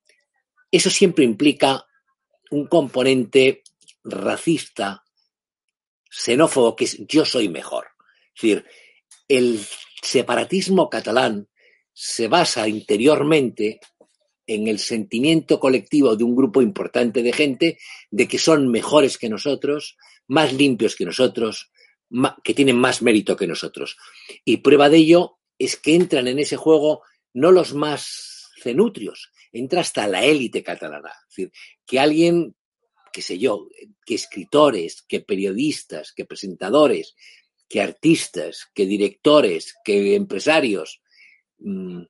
eso 0.70 0.90
siempre 0.90 1.24
implica 1.24 1.87
un 2.50 2.66
componente 2.66 3.62
racista, 4.05 5.03
xenófobo, 6.11 6.77
que 6.77 6.85
es 6.85 6.98
yo 7.07 7.24
soy 7.24 7.48
mejor. 7.48 7.87
Es 8.35 8.42
decir, 8.42 8.64
el 9.29 9.61
separatismo 10.03 10.90
catalán 10.90 11.48
se 11.92 12.29
basa 12.29 12.68
interiormente 12.68 13.81
en 14.46 14.68
el 14.68 14.78
sentimiento 14.78 15.59
colectivo 15.59 16.16
de 16.16 16.24
un 16.24 16.37
grupo 16.37 16.62
importante 16.62 17.22
de 17.22 17.33
gente 17.33 17.78
de 18.11 18.28
que 18.28 18.38
son 18.38 18.68
mejores 18.68 19.18
que 19.18 19.28
nosotros, 19.28 19.96
más 20.26 20.52
limpios 20.52 20.96
que 20.96 21.04
nosotros, 21.04 21.70
que 22.42 22.54
tienen 22.54 22.76
más 22.76 23.02
mérito 23.02 23.37
que 23.37 23.46
nosotros. 23.46 23.96
Y 24.44 24.59
prueba 24.59 24.88
de 24.88 24.98
ello 24.98 25.38
es 25.59 25.76
que 25.76 25.94
entran 25.94 26.28
en 26.28 26.38
ese 26.38 26.57
juego 26.57 27.02
no 27.33 27.50
los 27.50 27.74
más 27.74 28.50
cenutrios, 28.62 29.30
entra 29.52 29.80
hasta 29.80 30.07
la 30.07 30.24
élite 30.24 30.62
catalana. 30.62 31.12
Es 31.28 31.37
decir, 31.37 31.52
que 31.87 31.98
alguien, 31.98 32.54
qué 33.12 33.22
sé 33.22 33.38
yo, 33.38 33.68
que 34.04 34.14
escritores, 34.14 35.02
que 35.02 35.20
periodistas, 35.20 36.12
que 36.12 36.24
presentadores, 36.24 37.14
que 37.68 37.80
artistas, 37.80 38.68
que 38.74 38.87
directores, 38.87 39.74
que 39.85 40.14
empresarios, 40.14 41.02
mm, 41.59 42.02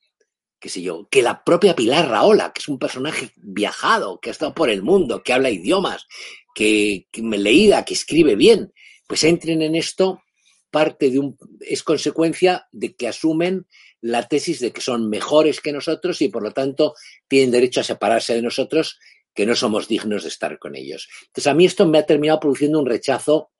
qué 0.64 0.70
sé 0.70 0.80
yo, 0.80 1.06
que 1.10 1.20
la 1.20 1.44
propia 1.44 1.76
Pilar 1.76 2.08
Raola, 2.08 2.50
que 2.54 2.60
es 2.60 2.68
un 2.68 2.78
personaje 2.78 3.32
viajado, 3.36 4.18
que 4.18 4.30
ha 4.30 4.32
estado 4.32 4.54
por 4.54 4.70
el 4.70 4.82
mundo, 4.82 5.22
que 5.22 5.34
habla 5.34 5.50
idiomas, 5.50 6.06
que, 6.54 7.06
me 7.18 7.36
leída, 7.36 7.84
que 7.84 7.92
escribe 7.92 8.34
bien, 8.34 8.72
pues 9.06 9.24
entren 9.24 9.60
en 9.60 9.74
esto, 9.74 10.22
parte 10.70 11.10
de 11.10 11.18
un, 11.18 11.36
es 11.60 11.82
consecuencia 11.82 12.66
de 12.72 12.96
que 12.96 13.08
asumen 13.08 13.66
la 14.00 14.26
tesis 14.26 14.58
de 14.58 14.72
que 14.72 14.80
son 14.80 15.10
mejores 15.10 15.60
que 15.60 15.70
nosotros 15.70 16.22
y 16.22 16.30
por 16.30 16.42
lo 16.42 16.52
tanto 16.52 16.94
tienen 17.28 17.50
derecho 17.50 17.80
a 17.80 17.84
separarse 17.84 18.34
de 18.34 18.40
nosotros, 18.40 18.98
que 19.34 19.44
no 19.44 19.54
somos 19.54 19.86
dignos 19.86 20.22
de 20.22 20.30
estar 20.30 20.58
con 20.58 20.76
ellos. 20.76 21.10
Entonces 21.26 21.46
a 21.46 21.52
mí 21.52 21.66
esto 21.66 21.86
me 21.86 21.98
ha 21.98 22.06
terminado 22.06 22.40
produciendo 22.40 22.80
un 22.80 22.86
rechazo 22.86 23.50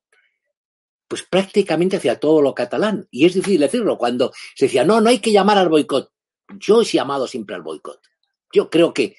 pues 1.07 1.23
prácticamente 1.23 1.99
hacia 1.99 2.19
todo 2.19 2.41
lo 2.41 2.55
catalán. 2.55 3.07
Y 3.11 3.27
es 3.27 3.35
difícil 3.35 3.61
decirlo 3.61 3.99
cuando 3.99 4.33
se 4.55 4.65
decía, 4.65 4.85
no, 4.85 5.03
no 5.03 5.11
hay 5.11 5.19
que 5.19 5.33
llamar 5.33 5.59
al 5.59 5.69
boicot. 5.69 6.14
Yo 6.59 6.83
he 6.83 6.85
llamado 6.85 7.27
siempre 7.27 7.57
al 7.57 7.63
boicot. 7.63 8.01
Yo 8.53 8.71
creo 8.71 8.95
que, 8.95 9.17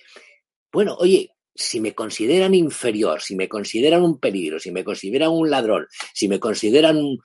bueno, 0.72 0.96
oye, 1.00 1.32
si 1.54 1.80
me 1.80 1.94
consideran 1.96 2.54
inferior, 2.54 3.22
si 3.22 3.36
me 3.36 3.48
consideran 3.48 4.04
un 4.04 4.20
peligro, 4.20 4.60
si 4.60 4.72
me 4.72 4.84
consideran 4.84 5.30
un 5.32 5.50
ladrón, 5.50 5.88
si 6.14 6.28
me 6.28 6.40
consideran 6.40 7.18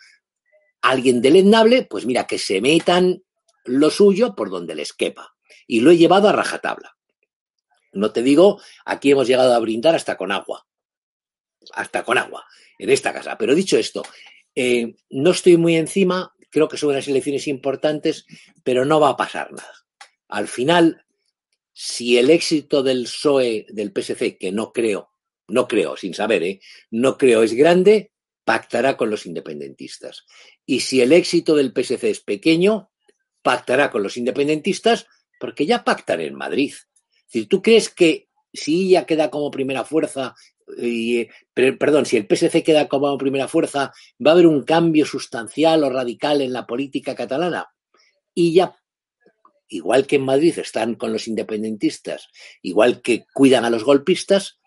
alguien 0.83 1.21
deleznable, 1.21 1.83
pues 1.83 2.07
mira, 2.07 2.27
que 2.27 2.39
se 2.39 2.61
metan 2.61 3.23
lo 3.65 3.91
suyo 3.91 4.35
por 4.35 4.51
donde 4.51 4.75
les 4.75 4.93
quepa. 4.93 5.35
y 5.67 5.81
lo 5.81 5.93
he 5.93 5.97
llevado 5.97 6.29
a 6.29 6.33
rajatabla. 6.33 6.97
No 7.93 8.13
te 8.13 8.23
digo, 8.23 8.61
aquí 8.85 9.13
hemos 9.13 9.29
llegado 9.29 9.55
a 9.55 9.59
brindar 9.61 9.95
hasta 9.95 10.17
con 10.17 10.33
agua, 10.33 10.67
hasta 11.73 12.05
con 12.05 12.19
agua, 12.19 12.45
en 12.79 12.91
esta 12.91 13.13
casa. 13.13 13.39
Pero 13.39 13.55
dicho 13.55 13.77
esto, 13.77 14.03
eh, 14.55 14.97
no 15.11 15.31
estoy 15.31 15.57
muy 15.57 15.77
encima, 15.77 16.35
creo 16.51 16.69
que 16.69 16.77
son 16.77 16.91
unas 16.91 17.07
elecciones 17.07 17.47
importantes, 17.47 18.27
pero 18.65 18.85
no 18.85 18.99
va 18.99 19.11
a 19.11 19.17
pasar 19.17 19.53
nada. 19.53 19.80
Al 20.31 20.49
final, 20.49 21.05
si 21.73 22.19
el 22.19 22.31
éxito 22.31 22.83
del 22.83 23.05
PSOE, 23.05 23.67
del 23.71 23.93
PSC, 23.93 24.39
que 24.39 24.53
no 24.53 24.73
creo, 24.73 25.11
no 25.49 25.67
creo, 25.67 25.97
sin 25.97 26.15
saber, 26.15 26.43
¿eh? 26.43 26.61
no 26.91 27.19
creo 27.19 27.43
es 27.43 27.55
grande, 27.55 28.13
pactará 28.45 28.97
con 28.97 29.11
los 29.11 29.27
independentistas. 29.27 30.25
Y 30.65 30.81
si 30.81 31.01
el 31.01 31.13
éxito 31.13 31.55
del 31.55 31.73
PSC 31.73 32.05
es 32.11 32.21
pequeño, 32.21 32.91
pactará 33.43 33.91
con 33.91 34.03
los 34.03 34.17
independentistas 34.17 35.07
porque 35.39 35.67
ya 35.67 35.85
pactan 35.85 36.21
en 36.21 36.35
Madrid. 36.35 36.75
Si 37.27 37.47
¿tú 37.47 37.63
crees 37.63 37.89
que 37.89 38.29
si 38.53 38.89
ella 38.89 39.07
queda 39.07 39.31
como 39.31 39.51
primera 39.51 39.85
fuerza, 39.85 40.35
y, 40.77 41.29
perdón, 41.55 42.07
si 42.07 42.17
el 42.17 42.27
PSC 42.27 42.63
queda 42.63 42.89
como 42.89 43.17
primera 43.19 43.49
fuerza, 43.49 43.93
va 44.25 44.31
a 44.31 44.35
haber 44.35 44.47
un 44.47 44.65
cambio 44.65 45.07
sustancial 45.07 45.83
o 45.85 45.91
radical 45.91 46.41
en 46.41 46.53
la 46.53 46.67
política 46.67 47.15
catalana? 47.15 47.69
Y 48.35 48.53
ya, 48.55 48.80
igual 49.71 50.07
que 50.07 50.17
en 50.17 50.25
Madrid 50.25 50.59
están 50.59 50.97
con 50.97 51.13
los 51.13 51.27
independentistas, 51.29 52.29
igual 52.61 53.01
que 53.01 53.25
cuidan 53.33 53.65
a 53.65 53.71
los 53.71 53.85
golpistas, 53.85 54.59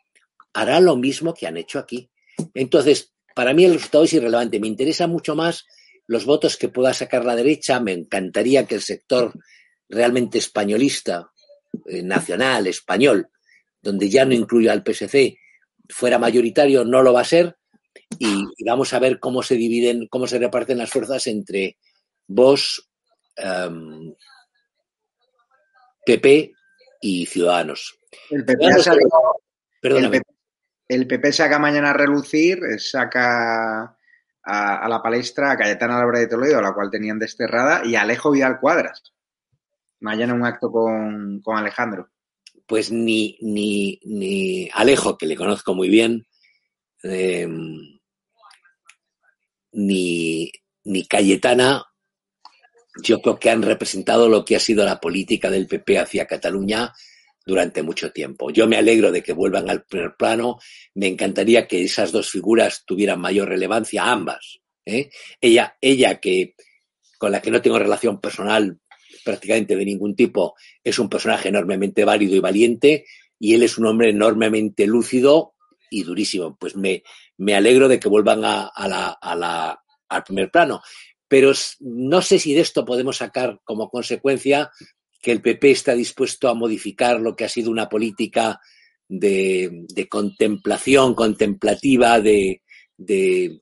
hará 0.54 0.80
lo 0.80 0.96
mismo 0.96 1.34
que 1.34 1.46
han 1.46 1.58
hecho 1.58 1.78
aquí. 1.78 2.10
Entonces, 2.54 3.14
para 3.36 3.54
mí 3.54 3.66
el 3.66 3.74
resultado 3.74 4.06
es 4.06 4.14
irrelevante. 4.14 4.60
Me 4.60 4.68
interesa 4.68 5.08
mucho 5.08 5.36
más 5.36 5.66
los 6.08 6.26
votos 6.26 6.58
que 6.58 6.70
pueda 6.70 6.94
sacar 6.94 7.26
la 7.26 7.36
derecha. 7.36 7.80
Me 7.80 7.92
encantaría 7.94 8.66
que 8.66 8.76
el 8.76 8.82
sector 8.82 9.34
realmente 9.90 10.38
españolista, 10.38 11.32
eh, 11.88 12.02
nacional, 12.02 12.68
español, 12.68 13.30
donde 13.82 14.10
ya 14.10 14.26
no 14.26 14.34
incluyo 14.34 14.72
al 14.72 14.84
PSC, 14.84 15.38
fuera 15.90 16.18
mayoritario, 16.18 16.86
no 16.86 17.02
lo 17.02 17.14
va 17.14 17.22
a 17.22 17.26
ser. 17.26 17.58
Y, 18.20 18.44
vamos 18.66 18.94
a 18.94 19.00
ver 19.00 19.20
cómo 19.20 19.44
se 19.44 19.56
dividen, 19.56 20.08
cómo 20.08 20.28
se 20.28 20.40
reparten 20.40 20.78
las 20.78 20.90
fuerzas 20.90 21.28
entre 21.28 21.78
Vox, 22.28 22.90
PP 26.06 26.54
y 27.02 27.26
Ciudadanos. 27.26 28.00
El 28.30 28.46
PP, 28.46 30.22
el 30.88 31.08
PP 31.08 31.32
saca 31.32 31.60
mañana 31.60 31.92
a 31.92 31.94
relucir, 31.94 32.60
saca 32.80 33.98
a, 34.44 34.90
la 34.90 35.02
palestra 35.02 35.52
a 35.52 35.58
Cayetana 35.58 36.00
Álvarez 36.00 36.22
de 36.22 36.28
Toledo, 36.28 36.62
la 36.62 36.74
cual 36.74 36.90
tenían 36.92 37.20
desterrada, 37.20 37.86
y 37.86 37.96
Alejo 37.96 38.32
Vidal 38.32 38.60
Cuadras. 38.60 39.14
Mañana 40.00 40.34
un 40.34 40.46
acto 40.46 40.72
con, 40.72 41.42
Alejandro. 41.46 42.10
Pues 42.66 42.92
ni, 42.92 43.38
ni, 43.42 44.00
ni, 44.04 44.70
Alejo, 44.74 45.18
que 45.18 45.26
le 45.26 45.36
conozco 45.36 45.74
muy 45.74 45.90
bien, 45.90 46.26
em, 47.04 48.00
ni, 49.72 50.52
ni 50.84 51.08
Cayetana, 51.08 51.86
yo 53.02 53.22
creo 53.22 53.40
que 53.40 53.50
han 53.50 53.62
representado 53.62 54.30
lo 54.30 54.46
que 54.46 54.56
ha 54.56 54.60
sido 54.60 54.86
la 54.86 55.00
política 55.00 55.50
del 55.50 55.68
PP 55.68 56.00
hacia 56.00 56.28
Cataluña 56.28 56.94
durante 57.46 57.84
mucho 57.84 58.12
tiempo. 58.12 58.52
Yo 58.52 58.68
me 58.68 58.78
alegro 58.78 59.12
de 59.12 59.24
que 59.24 59.34
vuelvan 59.34 59.70
al 59.70 59.84
primer 59.84 60.16
plano. 60.16 60.60
Me 60.96 61.08
encantaría 61.08 61.68
que 61.68 61.84
esas 61.84 62.12
dos 62.12 62.30
figuras 62.30 62.84
tuvieran 62.86 63.20
mayor 63.20 63.50
relevancia, 63.50 64.10
ambas. 64.10 64.60
¿eh? 64.86 65.10
Ella, 65.42 65.76
ella 65.82 66.20
que 66.20 66.56
con 67.18 67.32
la 67.32 67.42
que 67.42 67.52
no 67.52 67.62
tengo 67.62 67.80
relación 67.80 68.20
personal 68.20 68.80
prácticamente 69.24 69.76
de 69.76 69.86
ningún 69.86 70.16
tipo, 70.16 70.56
es 70.84 71.00
un 71.00 71.10
personaje 71.10 71.50
enormemente 71.50 72.04
válido 72.04 72.36
y 72.36 72.40
valiente, 72.40 73.06
y 73.40 73.54
él 73.54 73.64
es 73.64 73.78
un 73.78 73.86
hombre 73.86 74.10
enormemente 74.10 74.86
lúcido 74.86 75.56
y 75.90 76.04
durísimo. 76.04 76.58
Pues 76.58 76.76
me, 76.76 77.04
me 77.38 77.56
alegro 77.56 77.88
de 77.88 78.00
que 78.00 78.10
vuelvan 78.10 78.42
a, 78.44 78.70
al 80.10 80.24
primer 80.24 80.52
plano. 80.52 80.82
Pero 81.34 81.52
no 81.80 82.22
sé 82.22 82.38
si 82.38 82.54
de 82.54 82.62
esto 82.62 82.86
podemos 82.86 83.18
sacar 83.18 83.60
como 83.64 83.90
consecuencia 83.90 84.70
que 85.20 85.32
el 85.32 85.42
PP 85.42 85.72
está 85.72 85.96
dispuesto 85.96 86.48
a 86.48 86.54
modificar 86.54 87.20
lo 87.20 87.36
que 87.36 87.44
ha 87.44 87.50
sido 87.50 87.72
una 87.72 87.90
política 87.90 88.62
de, 89.08 89.88
contemplación, 90.08 91.16
contemplativa, 91.16 92.20
de, 92.20 92.62
de, 92.98 93.60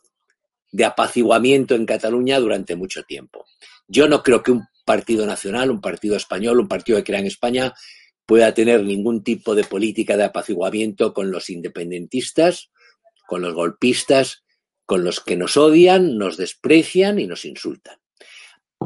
apaciguamiento 0.83 1.73
en 1.75 1.85
Cataluña 1.85 2.41
durante 2.41 2.75
mucho 2.75 3.03
tiempo. 3.03 3.45
Yo 3.87 4.05
no 4.09 4.21
creo 4.21 4.43
que 4.43 4.51
un 4.51 4.65
partido 4.83 5.25
nacional, 5.25 5.71
un 5.71 5.79
partido 5.79 6.17
español, 6.17 6.59
un 6.59 6.67
partido 6.67 6.97
que 6.97 7.05
crea 7.05 7.21
en 7.21 7.27
España 7.27 7.73
pueda 8.25 8.53
tener 8.53 8.83
ningún 8.83 9.23
tipo 9.23 9.55
de 9.55 9.63
política 9.63 10.17
de 10.17 10.25
apaciguamiento 10.25 11.13
con 11.13 11.31
los 11.31 11.49
independentistas, 11.49 12.69
con 13.27 13.41
los 13.41 13.53
golpistas, 13.53 14.43
con 14.91 15.05
los 15.05 15.21
que 15.21 15.37
nos 15.37 15.55
odian, 15.55 16.17
nos 16.17 16.35
desprecian 16.35 17.17
y 17.17 17.25
nos 17.25 17.45
insultan 17.45 17.97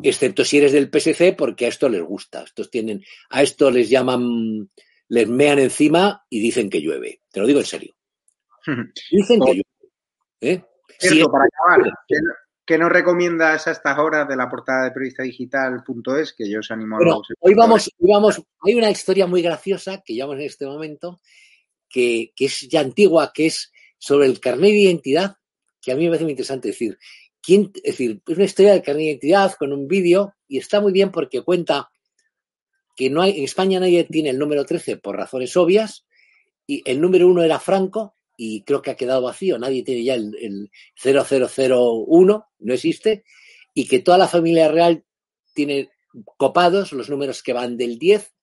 excepto 0.04 0.46
si 0.46 0.60
eres 0.60 0.72
del 0.72 0.92
PSC, 0.92 1.34
porque 1.36 1.66
a 1.66 1.70
esto 1.70 1.90
les 1.90 2.04
gusta. 2.04 2.44
Estos 2.44 2.70
tienen, 2.70 3.04
a 3.32 3.42
esto 3.42 3.72
les 3.72 3.90
llaman, 3.90 4.70
les 5.08 5.28
mean 5.28 5.58
encima 5.58 6.24
y 6.30 6.42
dicen 6.42 6.70
que 6.70 6.80
llueve. 6.80 7.22
Te 7.32 7.40
lo 7.40 7.48
digo 7.48 7.60
en 7.60 7.66
serio. 7.66 7.96
Dicen 9.12 9.40
que 9.40 9.54
llueve. 9.54 9.64
¿eh? 10.42 10.64
para 11.32 11.46
acabar, 11.46 11.92
¿qué, 12.68 12.78
nos 12.78 12.92
recomiendas 12.92 13.66
a 13.66 13.72
estas 13.72 13.98
horas 13.98 14.28
de 14.28 14.36
la 14.36 14.48
portada 14.48 14.84
de 14.84 14.92
periodista 14.92 15.24
digital.es? 15.24 16.34
Que 16.34 16.48
yo 16.48 16.60
os 16.60 16.70
animo 16.70 16.98
a 16.98 17.00
hoy 17.40 17.56
vamos, 17.56 17.92
hoy 17.98 18.12
vamos, 18.12 18.44
hay 18.62 18.76
una 18.76 18.92
historia 18.92 19.26
muy 19.26 19.42
graciosa 19.42 20.04
que 20.06 20.14
llevamos 20.14 20.36
en 20.36 20.42
este 20.44 20.68
momento, 20.68 21.20
que, 21.90 22.32
que 22.36 22.46
es 22.46 22.62
ya 22.70 22.82
antigua, 22.82 23.32
que 23.34 23.48
es 23.48 23.72
sobre 23.98 24.28
el 24.28 24.40
carnet 24.40 24.70
de 24.70 24.78
identidad, 24.82 25.38
que 25.86 25.92
a 25.92 25.96
mí 25.96 26.04
me 26.04 26.10
parece 26.10 26.24
muy 26.24 26.32
interesante 26.32 26.70
decir 26.70 26.98
es 27.48 27.72
decir, 27.84 28.22
es 28.26 28.36
una 28.36 28.46
historia 28.46 28.74
de 28.74 28.82
carne 28.82 29.02
de 29.02 29.10
identidad 29.10 29.54
con 29.54 29.72
un 29.72 29.88
vídeo 29.88 30.34
y 30.48 30.58
está 30.58 30.82
muy 30.82 30.92
bien 30.92 31.12
porque 31.12 31.44
cuenta 31.44 31.92
que 32.96 33.10
no 33.10 33.24
en 33.24 33.44
España 33.44 33.80
nadie 33.80 34.04
tiene 34.06 34.30
el 34.30 34.40
número 34.40 34.66
13 34.66 34.98
por 34.98 35.16
razones 35.16 35.56
obvias 35.56 36.06
y 36.66 36.82
el 36.90 37.00
número 37.00 37.28
1 37.28 37.44
era 37.44 37.60
Franco 37.60 38.16
y 38.38 38.64
creo 38.64 38.82
que 38.82 38.92
ha 38.92 38.96
quedado 38.96 39.22
vacío, 39.22 39.60
nadie 39.60 39.84
tiene 39.84 40.04
ya 40.04 40.16
el, 40.16 40.36
el 40.42 40.72
0001, 41.02 42.48
no 42.60 42.74
existe, 42.74 43.24
y 43.74 43.88
que 43.88 44.00
toda 44.00 44.18
la 44.18 44.28
familia 44.28 44.68
real 44.68 45.06
tiene 45.54 45.90
copados 46.38 46.92
los 46.92 47.10
números 47.10 47.44
que 47.44 47.54
van 47.54 47.78
del 47.78 47.98
10 47.98 48.35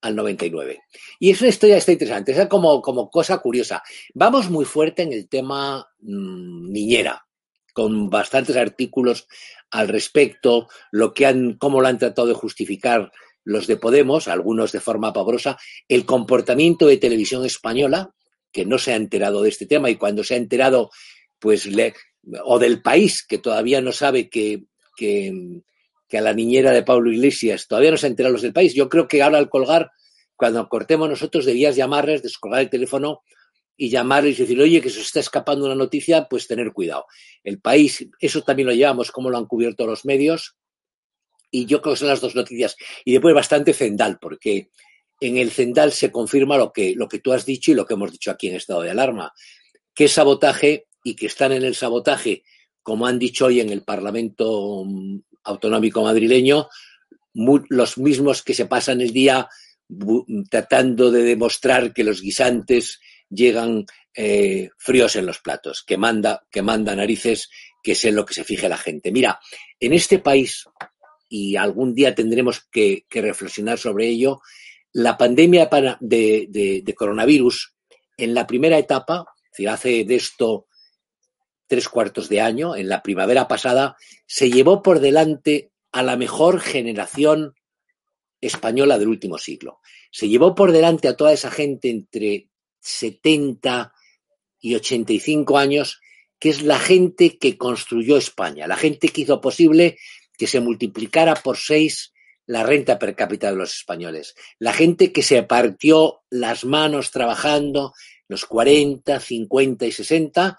al 0.00 0.16
99. 0.16 0.82
Y 1.18 1.30
es 1.30 1.40
una 1.40 1.50
historia 1.50 1.76
está 1.76 1.92
interesante, 1.92 2.32
es 2.32 2.46
como, 2.48 2.80
como 2.82 3.10
cosa 3.10 3.38
curiosa. 3.38 3.82
Vamos 4.14 4.50
muy 4.50 4.64
fuerte 4.64 5.02
en 5.02 5.12
el 5.12 5.28
tema 5.28 5.88
mm, 6.00 6.70
niñera, 6.70 7.26
con 7.72 8.10
bastantes 8.10 8.56
artículos 8.56 9.26
al 9.70 9.88
respecto, 9.88 10.68
lo 10.90 11.12
que 11.12 11.26
han, 11.26 11.54
cómo 11.54 11.80
lo 11.80 11.88
han 11.88 11.98
tratado 11.98 12.28
de 12.28 12.34
justificar 12.34 13.12
los 13.44 13.66
de 13.66 13.76
Podemos, 13.76 14.28
algunos 14.28 14.72
de 14.72 14.80
forma 14.80 15.12
pavorosa, 15.12 15.58
el 15.88 16.04
comportamiento 16.04 16.86
de 16.86 16.98
televisión 16.98 17.44
española, 17.44 18.14
que 18.52 18.66
no 18.66 18.78
se 18.78 18.92
ha 18.92 18.96
enterado 18.96 19.42
de 19.42 19.48
este 19.48 19.66
tema 19.66 19.90
y 19.90 19.96
cuando 19.96 20.24
se 20.24 20.34
ha 20.34 20.36
enterado, 20.36 20.90
pues, 21.38 21.66
le, 21.66 21.94
o 22.44 22.58
del 22.58 22.82
país, 22.82 23.24
que 23.26 23.38
todavía 23.38 23.80
no 23.80 23.92
sabe 23.92 24.28
que, 24.28 24.64
que, 24.96 25.62
que, 26.08 26.18
a 26.18 26.20
la 26.22 26.32
niñera 26.32 26.72
de 26.72 26.82
Pablo 26.82 27.12
Iglesias, 27.12 27.66
todavía 27.68 27.90
no 27.90 27.96
se 27.96 28.06
han 28.06 28.12
enterado 28.12 28.32
los 28.32 28.42
del 28.42 28.52
país. 28.52 28.74
Yo 28.74 28.88
creo 28.88 29.06
que 29.06 29.22
ahora 29.22 29.38
al 29.38 29.48
colgar, 29.48 29.90
cuando 30.36 30.68
cortemos 30.68 31.08
nosotros, 31.08 31.44
debías 31.44 31.76
llamarles, 31.76 32.22
descolgar 32.22 32.60
el 32.60 32.70
teléfono 32.70 33.22
y 33.76 33.90
llamarles 33.90 34.38
y 34.38 34.42
decir, 34.42 34.60
oye, 34.60 34.80
que 34.80 34.90
se 34.90 35.00
está 35.00 35.20
escapando 35.20 35.66
una 35.66 35.74
noticia, 35.74 36.26
pues 36.28 36.48
tener 36.48 36.72
cuidado. 36.72 37.06
El 37.44 37.60
país, 37.60 38.06
eso 38.20 38.42
también 38.42 38.68
lo 38.68 38.74
llevamos, 38.74 39.12
como 39.12 39.30
lo 39.30 39.38
han 39.38 39.46
cubierto 39.46 39.86
los 39.86 40.04
medios, 40.04 40.56
y 41.50 41.66
yo 41.66 41.80
creo 41.80 41.94
que 41.94 42.00
son 42.00 42.08
las 42.08 42.20
dos 42.20 42.34
noticias. 42.34 42.76
Y 43.04 43.12
después 43.12 43.34
bastante 43.34 43.72
Zendal, 43.72 44.18
porque 44.18 44.70
en 45.20 45.36
el 45.36 45.50
Zendal 45.50 45.92
se 45.92 46.10
confirma 46.12 46.56
lo 46.56 46.72
que, 46.72 46.94
lo 46.94 47.08
que 47.08 47.20
tú 47.20 47.32
has 47.32 47.46
dicho 47.46 47.70
y 47.70 47.74
lo 47.74 47.86
que 47.86 47.94
hemos 47.94 48.12
dicho 48.12 48.30
aquí 48.30 48.48
en 48.48 48.56
estado 48.56 48.82
de 48.82 48.90
alarma, 48.90 49.32
que 49.94 50.08
sabotaje 50.08 50.86
y 51.04 51.16
que 51.16 51.26
están 51.26 51.52
en 51.52 51.64
el 51.64 51.74
sabotaje, 51.74 52.42
como 52.82 53.06
han 53.06 53.18
dicho 53.18 53.46
hoy 53.46 53.60
en 53.60 53.70
el 53.70 53.82
Parlamento 53.82 54.84
Autonómico 55.48 56.02
madrileño, 56.02 56.68
los 57.34 57.98
mismos 57.98 58.42
que 58.42 58.54
se 58.54 58.66
pasan 58.66 59.00
el 59.00 59.12
día 59.12 59.48
tratando 60.50 61.10
de 61.10 61.22
demostrar 61.22 61.92
que 61.92 62.04
los 62.04 62.20
guisantes 62.20 63.00
llegan 63.30 63.86
eh, 64.14 64.70
fríos 64.76 65.16
en 65.16 65.26
los 65.26 65.38
platos, 65.40 65.82
que 65.86 65.96
manda, 65.96 66.46
que 66.50 66.62
manda 66.62 66.94
narices, 66.94 67.48
que 67.82 67.92
es 67.92 68.04
en 68.04 68.14
lo 68.14 68.24
que 68.24 68.34
se 68.34 68.44
fije 68.44 68.68
la 68.68 68.76
gente. 68.76 69.12
Mira, 69.12 69.38
en 69.78 69.92
este 69.92 70.18
país, 70.18 70.64
y 71.28 71.56
algún 71.56 71.94
día 71.94 72.14
tendremos 72.14 72.66
que, 72.70 73.04
reflexionar 73.10 73.78
sobre 73.78 74.08
ello, 74.08 74.40
la 74.92 75.16
pandemia 75.16 75.68
de, 76.00 76.94
coronavirus, 76.96 77.74
en 78.16 78.34
la 78.34 78.46
primera 78.46 78.78
etapa, 78.78 79.26
es 79.52 79.68
hace 79.68 80.04
de 80.04 80.16
esto 80.16 80.66
tres 81.68 81.88
cuartos 81.88 82.28
de 82.28 82.40
año, 82.40 82.74
en 82.74 82.88
la 82.88 83.02
primavera 83.02 83.46
pasada, 83.46 83.96
se 84.26 84.50
llevó 84.50 84.82
por 84.82 84.98
delante 84.98 85.70
a 85.92 86.02
la 86.02 86.16
mejor 86.16 86.60
generación 86.60 87.54
española 88.40 88.98
del 88.98 89.08
último 89.08 89.38
siglo. 89.38 89.80
Se 90.10 90.28
llevó 90.28 90.54
por 90.54 90.72
delante 90.72 91.06
a 91.06 91.16
toda 91.16 91.32
esa 91.32 91.50
gente 91.50 91.90
entre 91.90 92.48
70 92.80 93.92
y 94.60 94.74
85 94.74 95.58
años, 95.58 96.00
que 96.38 96.50
es 96.50 96.62
la 96.62 96.78
gente 96.78 97.38
que 97.38 97.56
construyó 97.56 98.16
España, 98.16 98.66
la 98.66 98.76
gente 98.76 99.08
que 99.08 99.22
hizo 99.22 99.40
posible 99.40 99.98
que 100.36 100.46
se 100.46 100.60
multiplicara 100.60 101.34
por 101.34 101.56
seis 101.56 102.12
la 102.46 102.62
renta 102.62 102.98
per 102.98 103.14
cápita 103.14 103.50
de 103.50 103.56
los 103.56 103.74
españoles, 103.74 104.34
la 104.58 104.72
gente 104.72 105.12
que 105.12 105.22
se 105.22 105.42
partió 105.42 106.22
las 106.30 106.64
manos 106.64 107.10
trabajando 107.10 107.92
los 108.26 108.46
40, 108.46 109.20
50 109.20 109.86
y 109.86 109.92
60 109.92 110.58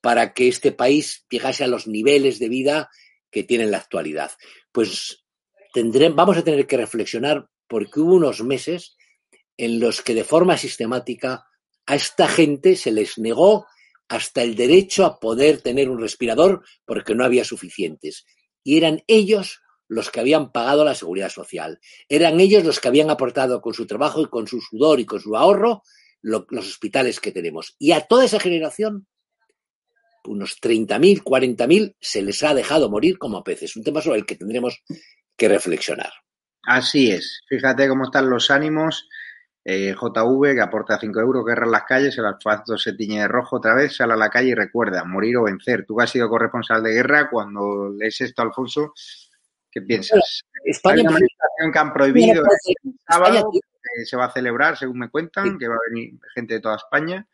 para 0.00 0.32
que 0.32 0.48
este 0.48 0.72
país 0.72 1.26
llegase 1.30 1.64
a 1.64 1.68
los 1.68 1.86
niveles 1.86 2.38
de 2.38 2.48
vida 2.48 2.90
que 3.30 3.44
tiene 3.44 3.64
en 3.64 3.70
la 3.70 3.78
actualidad. 3.78 4.32
Pues 4.72 5.24
vamos 6.14 6.36
a 6.36 6.44
tener 6.44 6.66
que 6.66 6.76
reflexionar 6.76 7.48
porque 7.68 8.00
hubo 8.00 8.14
unos 8.14 8.42
meses 8.42 8.96
en 9.56 9.78
los 9.78 10.02
que 10.02 10.14
de 10.14 10.24
forma 10.24 10.56
sistemática 10.56 11.46
a 11.86 11.94
esta 11.94 12.28
gente 12.28 12.76
se 12.76 12.90
les 12.90 13.18
negó 13.18 13.66
hasta 14.08 14.42
el 14.42 14.56
derecho 14.56 15.04
a 15.04 15.20
poder 15.20 15.60
tener 15.60 15.88
un 15.88 16.00
respirador 16.00 16.64
porque 16.84 17.14
no 17.14 17.24
había 17.24 17.44
suficientes. 17.44 18.26
Y 18.64 18.76
eran 18.76 19.02
ellos 19.06 19.60
los 19.86 20.10
que 20.10 20.20
habían 20.20 20.52
pagado 20.52 20.84
la 20.84 20.94
seguridad 20.94 21.30
social. 21.30 21.80
Eran 22.08 22.40
ellos 22.40 22.64
los 22.64 22.80
que 22.80 22.88
habían 22.88 23.10
aportado 23.10 23.60
con 23.60 23.74
su 23.74 23.86
trabajo 23.86 24.22
y 24.22 24.26
con 24.26 24.46
su 24.46 24.60
sudor 24.60 25.00
y 25.00 25.04
con 25.04 25.20
su 25.20 25.36
ahorro 25.36 25.82
los 26.22 26.44
hospitales 26.52 27.20
que 27.20 27.32
tenemos. 27.32 27.76
Y 27.78 27.92
a 27.92 28.02
toda 28.02 28.24
esa 28.24 28.40
generación, 28.40 29.06
unos 30.24 30.60
30.000, 30.60 31.22
40.000, 31.22 31.96
se 32.00 32.22
les 32.22 32.42
ha 32.42 32.54
dejado 32.54 32.90
morir 32.90 33.18
como 33.18 33.44
peces. 33.44 33.76
Un 33.76 33.84
tema 33.84 34.00
sobre 34.00 34.18
el 34.20 34.26
que 34.26 34.36
tendremos 34.36 34.82
que 35.36 35.48
reflexionar. 35.48 36.12
Así 36.62 37.10
es. 37.10 37.40
Fíjate 37.48 37.88
cómo 37.88 38.04
están 38.04 38.28
los 38.28 38.50
ánimos. 38.50 39.08
Eh, 39.62 39.94
JV, 39.94 40.54
que 40.54 40.62
aporta 40.62 40.98
5 40.98 41.20
euros, 41.20 41.44
guerra 41.44 41.66
en 41.66 41.72
las 41.72 41.84
calles, 41.84 42.16
el 42.16 42.24
asfalto 42.24 42.78
se 42.78 42.94
tiñe 42.94 43.20
de 43.20 43.28
rojo 43.28 43.56
otra 43.56 43.74
vez, 43.74 43.94
sale 43.94 44.14
a 44.14 44.16
la 44.16 44.30
calle 44.30 44.48
y 44.48 44.54
recuerda, 44.54 45.04
morir 45.04 45.36
o 45.36 45.42
vencer. 45.44 45.84
Tú 45.86 46.00
has 46.00 46.10
sido 46.10 46.30
corresponsal 46.30 46.82
de 46.82 46.92
guerra, 46.92 47.28
cuando 47.28 47.90
lees 47.90 48.20
esto, 48.22 48.40
Alfonso, 48.40 48.94
¿qué 49.70 49.82
piensas? 49.82 50.42
España, 50.64 50.94
Hay 50.94 51.00
una 51.02 51.10
manifestación 51.10 51.72
que 51.72 51.78
han 51.78 51.92
prohibido 51.92 52.42
el 52.42 52.94
sábado, 53.06 53.50
que 53.52 54.04
se 54.06 54.16
va 54.16 54.26
a 54.26 54.32
celebrar, 54.32 54.78
según 54.78 54.98
me 54.98 55.10
cuentan, 55.10 55.58
que 55.58 55.68
va 55.68 55.74
a 55.74 55.90
venir 55.90 56.18
gente 56.34 56.54
de 56.54 56.60
toda 56.60 56.76
España. 56.76 57.26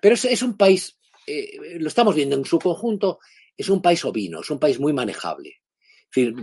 Pero 0.00 0.14
es, 0.14 0.42
un 0.42 0.56
país, 0.56 0.98
eh, 1.26 1.78
lo 1.78 1.88
estamos 1.88 2.14
viendo 2.14 2.36
en 2.36 2.44
su 2.44 2.58
conjunto, 2.58 3.18
es 3.56 3.68
un 3.68 3.82
país 3.82 4.04
ovino, 4.04 4.40
es 4.40 4.50
un 4.50 4.58
país 4.58 4.78
muy 4.78 4.92
manejable. 4.92 5.56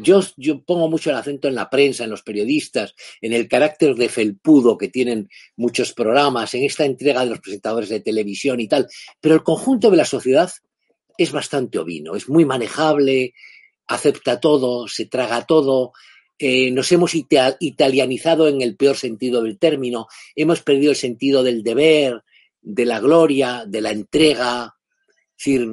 Yo, 0.03 0.21
yo 0.37 0.63
pongo 0.63 0.87
mucho 0.89 1.09
el 1.09 1.15
acento 1.15 1.47
en 1.47 1.55
la 1.55 1.69
prensa, 1.69 2.03
en 2.03 2.11
los 2.11 2.21
periodistas, 2.21 2.93
en 3.19 3.33
el 3.33 3.47
carácter 3.47 3.95
de 3.95 4.09
felpudo 4.09 4.77
que 4.77 4.89
tienen 4.89 5.27
muchos 5.55 5.93
programas, 5.93 6.53
en 6.53 6.63
esta 6.63 6.85
entrega 6.85 7.23
de 7.23 7.31
los 7.31 7.39
presentadores 7.39 7.89
de 7.89 7.99
televisión 7.99 8.59
y 8.59 8.67
tal, 8.67 8.87
pero 9.19 9.33
el 9.33 9.43
conjunto 9.43 9.89
de 9.89 9.97
la 9.97 10.05
sociedad 10.05 10.51
es 11.17 11.31
bastante 11.31 11.79
ovino, 11.79 12.15
es 12.15 12.29
muy 12.29 12.45
manejable, 12.45 13.33
acepta 13.87 14.39
todo, 14.39 14.87
se 14.87 15.07
traga 15.07 15.45
todo, 15.45 15.93
eh, 16.37 16.69
nos 16.71 16.91
hemos 16.91 17.13
italianizado 17.15 18.47
en 18.47 18.61
el 18.61 18.75
peor 18.75 18.97
sentido 18.97 19.41
del 19.41 19.57
término, 19.57 20.07
hemos 20.35 20.61
perdido 20.61 20.91
el 20.91 20.97
sentido 20.97 21.43
del 21.43 21.63
deber, 21.63 22.23
de 22.65 22.85
la 22.85 22.99
gloria, 22.99 23.63
de 23.65 23.81
la 23.81 23.91
entrega, 23.91 24.75
es 25.37 25.45
decir, 25.45 25.67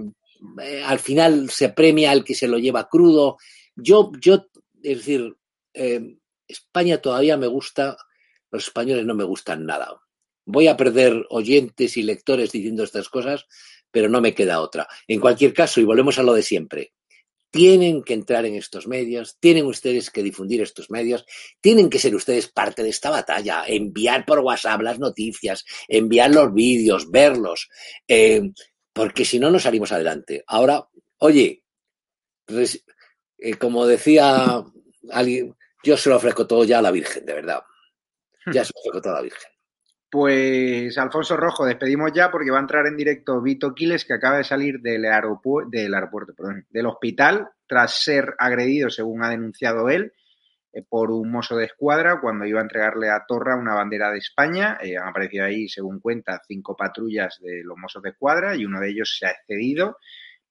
eh, 0.62 0.82
al 0.84 0.98
final 0.98 1.50
se 1.50 1.70
premia 1.70 2.10
al 2.10 2.22
que 2.22 2.34
se 2.34 2.48
lo 2.48 2.58
lleva 2.58 2.88
crudo 2.88 3.38
yo, 3.76 4.12
yo, 4.20 4.46
es 4.82 4.98
decir, 4.98 5.34
eh, 5.74 6.16
España 6.46 6.98
todavía 6.98 7.36
me 7.36 7.46
gusta, 7.46 7.96
los 8.50 8.64
españoles 8.64 9.06
no 9.06 9.14
me 9.14 9.24
gustan 9.24 9.64
nada. 9.64 10.00
Voy 10.44 10.66
a 10.66 10.76
perder 10.76 11.24
oyentes 11.30 11.96
y 11.96 12.02
lectores 12.02 12.52
diciendo 12.52 12.82
estas 12.82 13.08
cosas, 13.08 13.46
pero 13.90 14.08
no 14.08 14.20
me 14.20 14.34
queda 14.34 14.60
otra. 14.60 14.86
En 15.06 15.20
cualquier 15.20 15.54
caso, 15.54 15.80
y 15.80 15.84
volvemos 15.84 16.18
a 16.18 16.22
lo 16.22 16.34
de 16.34 16.42
siempre, 16.42 16.92
tienen 17.52 18.02
que 18.02 18.14
entrar 18.14 18.46
en 18.46 18.54
estos 18.54 18.88
medios, 18.88 19.36
tienen 19.38 19.66
ustedes 19.66 20.10
que 20.10 20.22
difundir 20.22 20.62
estos 20.62 20.90
medios, 20.90 21.24
tienen 21.60 21.90
que 21.90 21.98
ser 21.98 22.14
ustedes 22.14 22.48
parte 22.48 22.82
de 22.82 22.88
esta 22.88 23.10
batalla, 23.10 23.64
enviar 23.66 24.24
por 24.24 24.40
WhatsApp 24.40 24.80
las 24.80 24.98
noticias, 24.98 25.64
enviar 25.86 26.30
los 26.30 26.52
vídeos, 26.52 27.10
verlos, 27.10 27.68
eh, 28.08 28.40
porque 28.92 29.26
si 29.26 29.38
no, 29.38 29.50
no 29.50 29.58
salimos 29.58 29.92
adelante. 29.92 30.42
Ahora, 30.46 30.88
oye, 31.18 31.62
eh, 32.48 33.54
como 33.58 33.86
decía 33.86 34.64
alguien, 35.10 35.54
yo 35.84 35.96
se 35.98 36.08
lo 36.08 36.16
ofrezco 36.16 36.46
todo 36.46 36.64
ya 36.64 36.78
a 36.78 36.82
la 36.82 36.90
Virgen, 36.90 37.26
de 37.26 37.34
verdad. 37.34 37.60
Ya 38.46 38.64
se 38.64 38.72
lo 38.74 38.80
ofrezco 38.80 39.02
todo 39.02 39.12
a 39.12 39.16
la 39.16 39.22
Virgen. 39.22 39.51
Pues 40.12 40.98
Alfonso 40.98 41.38
Rojo, 41.38 41.64
despedimos 41.64 42.12
ya 42.12 42.30
porque 42.30 42.50
va 42.50 42.58
a 42.58 42.60
entrar 42.60 42.86
en 42.86 42.98
directo 42.98 43.40
Vito 43.40 43.74
Quiles, 43.74 44.04
que 44.04 44.12
acaba 44.12 44.36
de 44.36 44.44
salir 44.44 44.82
del, 44.82 45.06
aeropuerto, 45.06 45.70
del 45.70 45.94
aeropuerto, 45.94 46.34
perdón, 46.34 46.66
del 46.68 46.84
hospital 46.84 47.48
tras 47.66 47.94
ser 48.04 48.34
agredido, 48.38 48.90
según 48.90 49.24
ha 49.24 49.30
denunciado 49.30 49.88
él, 49.88 50.12
eh, 50.74 50.82
por 50.86 51.10
un 51.10 51.30
mozo 51.30 51.56
de 51.56 51.64
escuadra 51.64 52.20
cuando 52.20 52.44
iba 52.44 52.60
a 52.60 52.62
entregarle 52.62 53.08
a 53.08 53.24
Torra 53.26 53.56
una 53.56 53.74
bandera 53.74 54.10
de 54.10 54.18
España. 54.18 54.76
Eh, 54.82 54.98
han 54.98 55.08
aparecido 55.08 55.46
ahí, 55.46 55.66
según 55.66 55.98
cuenta, 55.98 56.42
cinco 56.46 56.76
patrullas 56.76 57.38
de 57.40 57.62
los 57.64 57.78
mozos 57.78 58.02
de 58.02 58.10
escuadra 58.10 58.54
y 58.54 58.66
uno 58.66 58.80
de 58.80 58.90
ellos 58.90 59.16
se 59.18 59.24
ha 59.24 59.30
excedido 59.30 59.96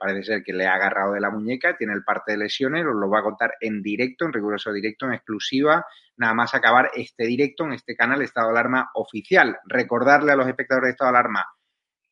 parece 0.02 0.24
ser 0.24 0.44
que 0.44 0.52
le 0.52 0.66
ha 0.66 0.74
agarrado 0.74 1.14
de 1.14 1.22
la 1.22 1.30
muñeca, 1.30 1.78
tiene 1.78 1.94
el 1.94 2.04
parte 2.04 2.32
de 2.32 2.40
lesiones, 2.40 2.86
os 2.86 2.96
lo 2.96 3.08
va 3.10 3.20
a 3.20 3.24
contar 3.24 3.54
en 3.60 3.84
directo, 3.84 4.26
en 4.26 4.34
riguroso 4.34 4.74
directo, 4.74 5.06
en 5.06 5.14
exclusiva, 5.14 5.86
nada 6.18 6.34
más 6.34 6.56
acabar 6.56 6.90
este 6.96 7.26
directo 7.26 7.66
en 7.66 7.74
este 7.74 7.96
canal 7.96 8.22
Estado 8.24 8.48
de 8.48 8.54
Alarma 8.54 8.90
oficial. 8.96 9.60
Recordarle 9.66 10.32
a 10.32 10.36
los 10.36 10.48
espectadores 10.48 10.88
de 10.88 10.92
Estado 10.92 11.12
de 11.12 11.18
Alarma, 11.20 11.46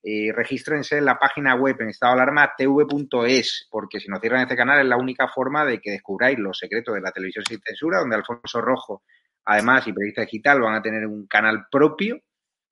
eh, 0.04 0.32
regístrense 0.34 0.98
en 0.98 1.06
la 1.06 1.18
página 1.18 1.56
web 1.56 1.76
en 1.80 1.90
estadoalarma.tv.es, 1.90 3.68
porque 3.72 4.00
si 4.00 4.08
no 4.08 4.20
cierran 4.20 4.44
este 4.44 4.56
canal 4.56 4.80
es 4.80 4.86
la 4.86 4.98
única 4.98 5.28
forma 5.28 5.66
de 5.66 5.80
que 5.80 5.92
descubráis 5.92 6.38
los 6.38 6.58
secretos 6.58 6.94
de 6.96 7.02
la 7.02 7.12
televisión 7.12 7.44
sin 7.46 7.60
censura, 7.60 8.00
donde 8.00 8.16
Alfonso 8.16 8.62
Rojo, 8.62 9.04
además, 9.46 9.88
y 9.88 9.94
Periodista 9.94 10.22
Digital 10.22 10.62
van 10.62 10.76
a 10.76 10.82
tener 10.82 11.06
un 11.06 11.28
canal 11.28 11.66
propio 11.70 12.22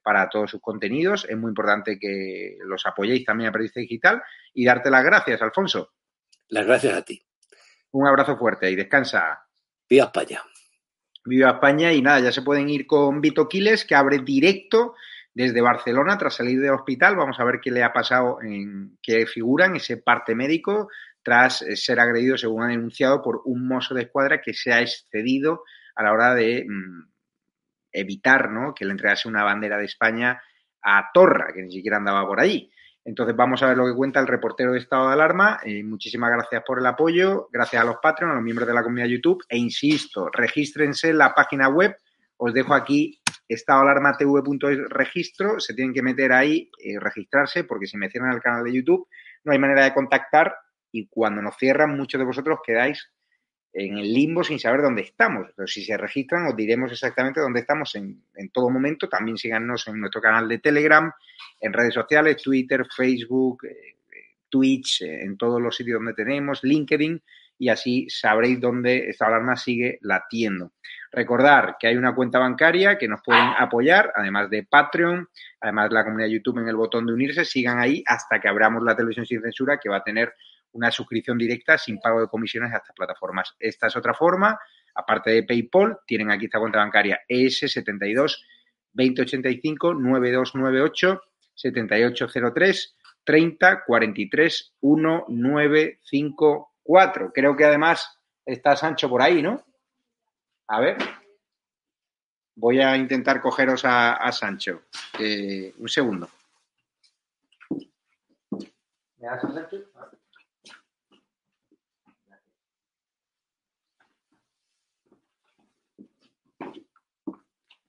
para 0.07 0.29
todos 0.29 0.49
sus 0.49 0.61
contenidos. 0.61 1.25
Es 1.27 1.37
muy 1.37 1.49
importante 1.49 1.99
que 1.99 2.55
los 2.63 2.85
apoyéis 2.85 3.25
también 3.25 3.49
a 3.49 3.51
Periodista 3.51 3.81
Digital 3.81 4.23
y 4.53 4.63
darte 4.63 4.89
las 4.89 5.03
gracias, 5.03 5.41
Alfonso. 5.41 5.91
Las 6.47 6.65
gracias 6.65 6.93
a 6.93 7.01
ti. 7.01 7.21
Un 7.91 8.07
abrazo 8.07 8.37
fuerte 8.37 8.71
y 8.71 8.77
descansa. 8.77 9.45
Viva 9.89 10.05
España. 10.05 10.41
Viva 11.25 11.49
España 11.49 11.91
y 11.91 12.01
nada, 12.01 12.21
ya 12.21 12.31
se 12.31 12.41
pueden 12.41 12.69
ir 12.69 12.87
con 12.87 13.19
Vito 13.19 13.49
Quiles, 13.49 13.83
que 13.83 13.95
abre 13.95 14.19
directo 14.19 14.95
desde 15.33 15.59
Barcelona 15.59 16.17
tras 16.17 16.35
salir 16.35 16.61
del 16.61 16.71
hospital. 16.71 17.17
Vamos 17.17 17.37
a 17.41 17.43
ver 17.43 17.59
qué 17.61 17.69
le 17.69 17.83
ha 17.83 17.91
pasado, 17.91 18.41
en 18.41 18.97
qué 19.03 19.25
figura 19.25 19.65
en 19.65 19.75
ese 19.75 19.97
parte 19.97 20.35
médico 20.35 20.87
tras 21.21 21.65
ser 21.75 21.99
agredido, 21.99 22.37
según 22.37 22.63
ha 22.63 22.67
denunciado, 22.67 23.21
por 23.21 23.41
un 23.43 23.67
mozo 23.67 23.93
de 23.93 24.03
escuadra 24.03 24.39
que 24.39 24.53
se 24.53 24.71
ha 24.71 24.79
excedido 24.79 25.65
a 25.95 26.03
la 26.03 26.13
hora 26.13 26.33
de 26.33 26.65
mm, 26.65 27.16
evitar 27.91 28.49
¿no? 28.49 28.73
que 28.73 28.85
le 28.85 28.91
entregase 28.91 29.27
una 29.27 29.43
bandera 29.43 29.77
de 29.77 29.85
España 29.85 30.41
a 30.81 31.09
Torra, 31.13 31.51
que 31.53 31.63
ni 31.63 31.71
siquiera 31.71 31.97
andaba 31.97 32.25
por 32.27 32.39
allí. 32.39 32.71
Entonces 33.03 33.35
vamos 33.35 33.63
a 33.63 33.67
ver 33.67 33.77
lo 33.77 33.85
que 33.85 33.95
cuenta 33.95 34.19
el 34.19 34.27
reportero 34.27 34.73
de 34.73 34.79
estado 34.79 35.07
de 35.07 35.13
alarma. 35.13 35.59
Eh, 35.63 35.83
muchísimas 35.83 36.29
gracias 36.31 36.61
por 36.65 36.79
el 36.79 36.85
apoyo, 36.85 37.47
gracias 37.51 37.81
a 37.81 37.85
los 37.85 37.97
Patreons, 38.01 38.33
a 38.33 38.35
los 38.35 38.43
miembros 38.43 38.67
de 38.67 38.73
la 38.73 38.83
comunidad 38.83 39.07
YouTube 39.07 39.43
e 39.47 39.57
insisto, 39.57 40.29
regístrense 40.29 41.09
en 41.09 41.17
la 41.17 41.33
página 41.33 41.69
web. 41.69 41.95
Os 42.35 42.53
dejo 42.53 42.73
aquí 42.73 43.21
estadoalarmatv.es 43.47 44.89
registro, 44.89 45.59
se 45.59 45.73
tienen 45.73 45.93
que 45.93 46.03
meter 46.03 46.33
ahí, 46.33 46.69
y 46.79 46.97
registrarse, 46.97 47.63
porque 47.63 47.87
si 47.87 47.97
me 47.97 48.09
cierran 48.09 48.33
el 48.33 48.41
canal 48.41 48.65
de 48.65 48.73
YouTube 48.73 49.07
no 49.47 49.53
hay 49.53 49.59
manera 49.59 49.85
de 49.85 49.93
contactar 49.93 50.53
y 50.91 51.07
cuando 51.07 51.41
nos 51.41 51.55
cierran 51.57 51.95
muchos 51.95 52.19
de 52.19 52.25
vosotros 52.25 52.59
quedáis 52.65 53.09
en 53.73 53.97
el 53.97 54.13
limbo 54.13 54.43
sin 54.43 54.59
saber 54.59 54.81
dónde 54.81 55.03
estamos. 55.03 55.49
Pero 55.55 55.67
si 55.67 55.83
se 55.83 55.97
registran, 55.97 56.47
os 56.47 56.55
diremos 56.55 56.91
exactamente 56.91 57.41
dónde 57.41 57.59
estamos 57.59 57.95
en, 57.95 58.23
todo 58.51 58.69
momento. 58.69 59.07
También 59.07 59.37
síganos 59.37 59.87
en 59.87 59.99
nuestro 59.99 60.21
canal 60.21 60.47
de 60.47 60.59
Telegram, 60.59 61.11
en 61.59 61.73
redes 61.73 61.93
sociales, 61.93 62.41
Twitter, 62.41 62.85
Facebook, 62.95 63.65
eh, 63.65 63.97
Twitch, 64.49 65.01
eh, 65.01 65.23
en 65.23 65.37
todos 65.37 65.61
los 65.61 65.75
sitios 65.75 65.99
donde 65.99 66.13
tenemos, 66.13 66.63
LinkedIn, 66.63 67.21
y 67.59 67.69
así 67.69 68.07
sabréis 68.09 68.59
dónde 68.59 69.09
esta 69.09 69.27
alarma 69.27 69.55
sigue 69.55 69.97
latiendo. 70.01 70.73
Recordar 71.11 71.77
que 71.79 71.87
hay 71.87 71.95
una 71.95 72.13
cuenta 72.13 72.39
bancaria 72.39 72.97
que 72.97 73.07
nos 73.07 73.21
pueden 73.23 73.49
apoyar, 73.57 74.11
además 74.15 74.49
de 74.49 74.63
Patreon, 74.63 75.27
además 75.61 75.89
de 75.89 75.95
la 75.95 76.03
comunidad 76.03 76.29
YouTube 76.29 76.59
en 76.59 76.67
el 76.67 76.75
botón 76.75 77.05
de 77.05 77.13
unirse, 77.13 77.45
sigan 77.45 77.79
ahí 77.79 78.03
hasta 78.05 78.39
que 78.39 78.47
abramos 78.47 78.83
la 78.83 78.95
televisión 78.95 79.25
sin 79.25 79.41
censura, 79.41 79.79
que 79.81 79.89
va 79.89 79.97
a 79.97 80.03
tener 80.03 80.33
una 80.73 80.91
suscripción 80.91 81.37
directa 81.37 81.77
sin 81.77 81.99
pago 81.99 82.19
de 82.21 82.27
comisiones 82.27 82.73
a 82.73 82.77
estas 82.77 82.95
plataformas. 82.95 83.55
Esta 83.59 83.87
es 83.87 83.95
otra 83.95 84.13
forma, 84.13 84.59
aparte 84.95 85.31
de 85.31 85.43
PayPal, 85.43 85.99
tienen 86.05 86.31
aquí 86.31 86.45
esta 86.45 86.59
cuenta 86.59 86.79
bancaria 86.79 87.19
ES72 87.29 88.37
2085 88.93 89.93
9298 89.93 91.21
7803 91.53 92.95
30 93.23 93.83
43 93.85 94.73
1954. 94.81 97.31
Creo 97.33 97.55
que 97.55 97.65
además 97.65 98.19
está 98.45 98.75
Sancho 98.75 99.09
por 99.09 99.21
ahí, 99.21 99.41
¿no? 99.41 99.63
A 100.67 100.79
ver. 100.79 100.97
Voy 102.55 102.81
a 102.81 102.95
intentar 102.97 103.41
cogeros 103.41 103.81
a, 103.83 104.31
Sancho. 104.31 104.83
un 105.77 105.89
segundo. 105.89 106.29
¿Me 109.17 109.27
das 109.27 109.43
a 109.43 109.51
Sancho? 109.51 109.77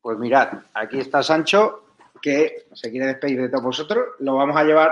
Pues 0.09 0.19
mirad, 0.19 0.63
aquí 0.73 1.01
está 1.01 1.23
Sancho, 1.23 1.85
que 2.23 2.65
se 2.73 2.91
quiere 2.91 3.09
despedir 3.09 3.43
de 3.43 3.51
todos 3.51 3.63
vosotros. 3.63 4.15
Lo 4.21 4.37
vamos 4.37 4.57
a 4.57 4.65
llevar, 4.65 4.91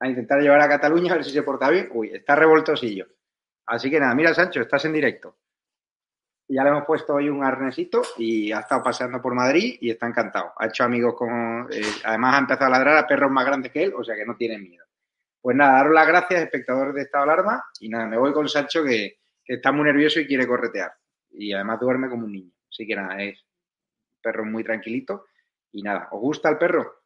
a 0.00 0.08
intentar 0.08 0.40
llevar 0.40 0.60
a 0.62 0.68
Cataluña, 0.68 1.12
a 1.12 1.14
ver 1.14 1.24
si 1.24 1.30
se 1.30 1.44
porta 1.44 1.70
bien. 1.70 1.90
Uy, 1.92 2.10
está 2.12 2.34
revoltosillo. 2.34 3.06
Así 3.66 3.88
que 3.88 4.00
nada, 4.00 4.12
mira 4.16 4.34
Sancho, 4.34 4.62
estás 4.62 4.84
en 4.86 4.94
directo. 4.94 5.36
Ya 6.48 6.64
le 6.64 6.70
hemos 6.70 6.84
puesto 6.84 7.14
hoy 7.14 7.28
un 7.28 7.44
arnesito 7.44 8.02
y 8.18 8.50
ha 8.50 8.58
estado 8.58 8.82
paseando 8.82 9.22
por 9.22 9.32
Madrid 9.32 9.78
y 9.80 9.92
está 9.92 10.08
encantado. 10.08 10.54
Ha 10.58 10.66
hecho 10.66 10.82
amigos 10.82 11.14
con... 11.14 11.68
Eh, 11.70 11.82
además 12.02 12.34
ha 12.34 12.38
empezado 12.38 12.66
a 12.66 12.78
ladrar 12.78 12.96
a 12.96 13.06
perros 13.06 13.30
más 13.30 13.46
grandes 13.46 13.70
que 13.70 13.84
él, 13.84 13.94
o 13.96 14.02
sea 14.02 14.16
que 14.16 14.26
no 14.26 14.34
tiene 14.34 14.58
miedo. 14.58 14.86
Pues 15.40 15.56
nada, 15.56 15.74
daros 15.74 15.94
las 15.94 16.08
gracias, 16.08 16.42
espectadores 16.42 16.96
de 16.96 17.02
Estado 17.02 17.22
Alarma. 17.22 17.64
Y 17.78 17.88
nada, 17.88 18.06
me 18.06 18.18
voy 18.18 18.32
con 18.32 18.48
Sancho 18.48 18.82
que, 18.82 19.20
que 19.44 19.54
está 19.54 19.70
muy 19.70 19.84
nervioso 19.84 20.18
y 20.18 20.26
quiere 20.26 20.48
corretear. 20.48 20.92
Y 21.30 21.52
además 21.52 21.78
duerme 21.78 22.08
como 22.08 22.24
un 22.24 22.32
niño. 22.32 22.50
Así 22.68 22.84
que 22.88 22.96
nada, 22.96 23.22
es 23.22 23.45
perro 24.26 24.44
muy 24.44 24.64
tranquilito. 24.64 25.26
Y 25.72 25.82
nada, 25.82 26.08
¿os 26.10 26.20
gusta 26.20 26.48
el 26.48 26.58
perro? 26.58 27.02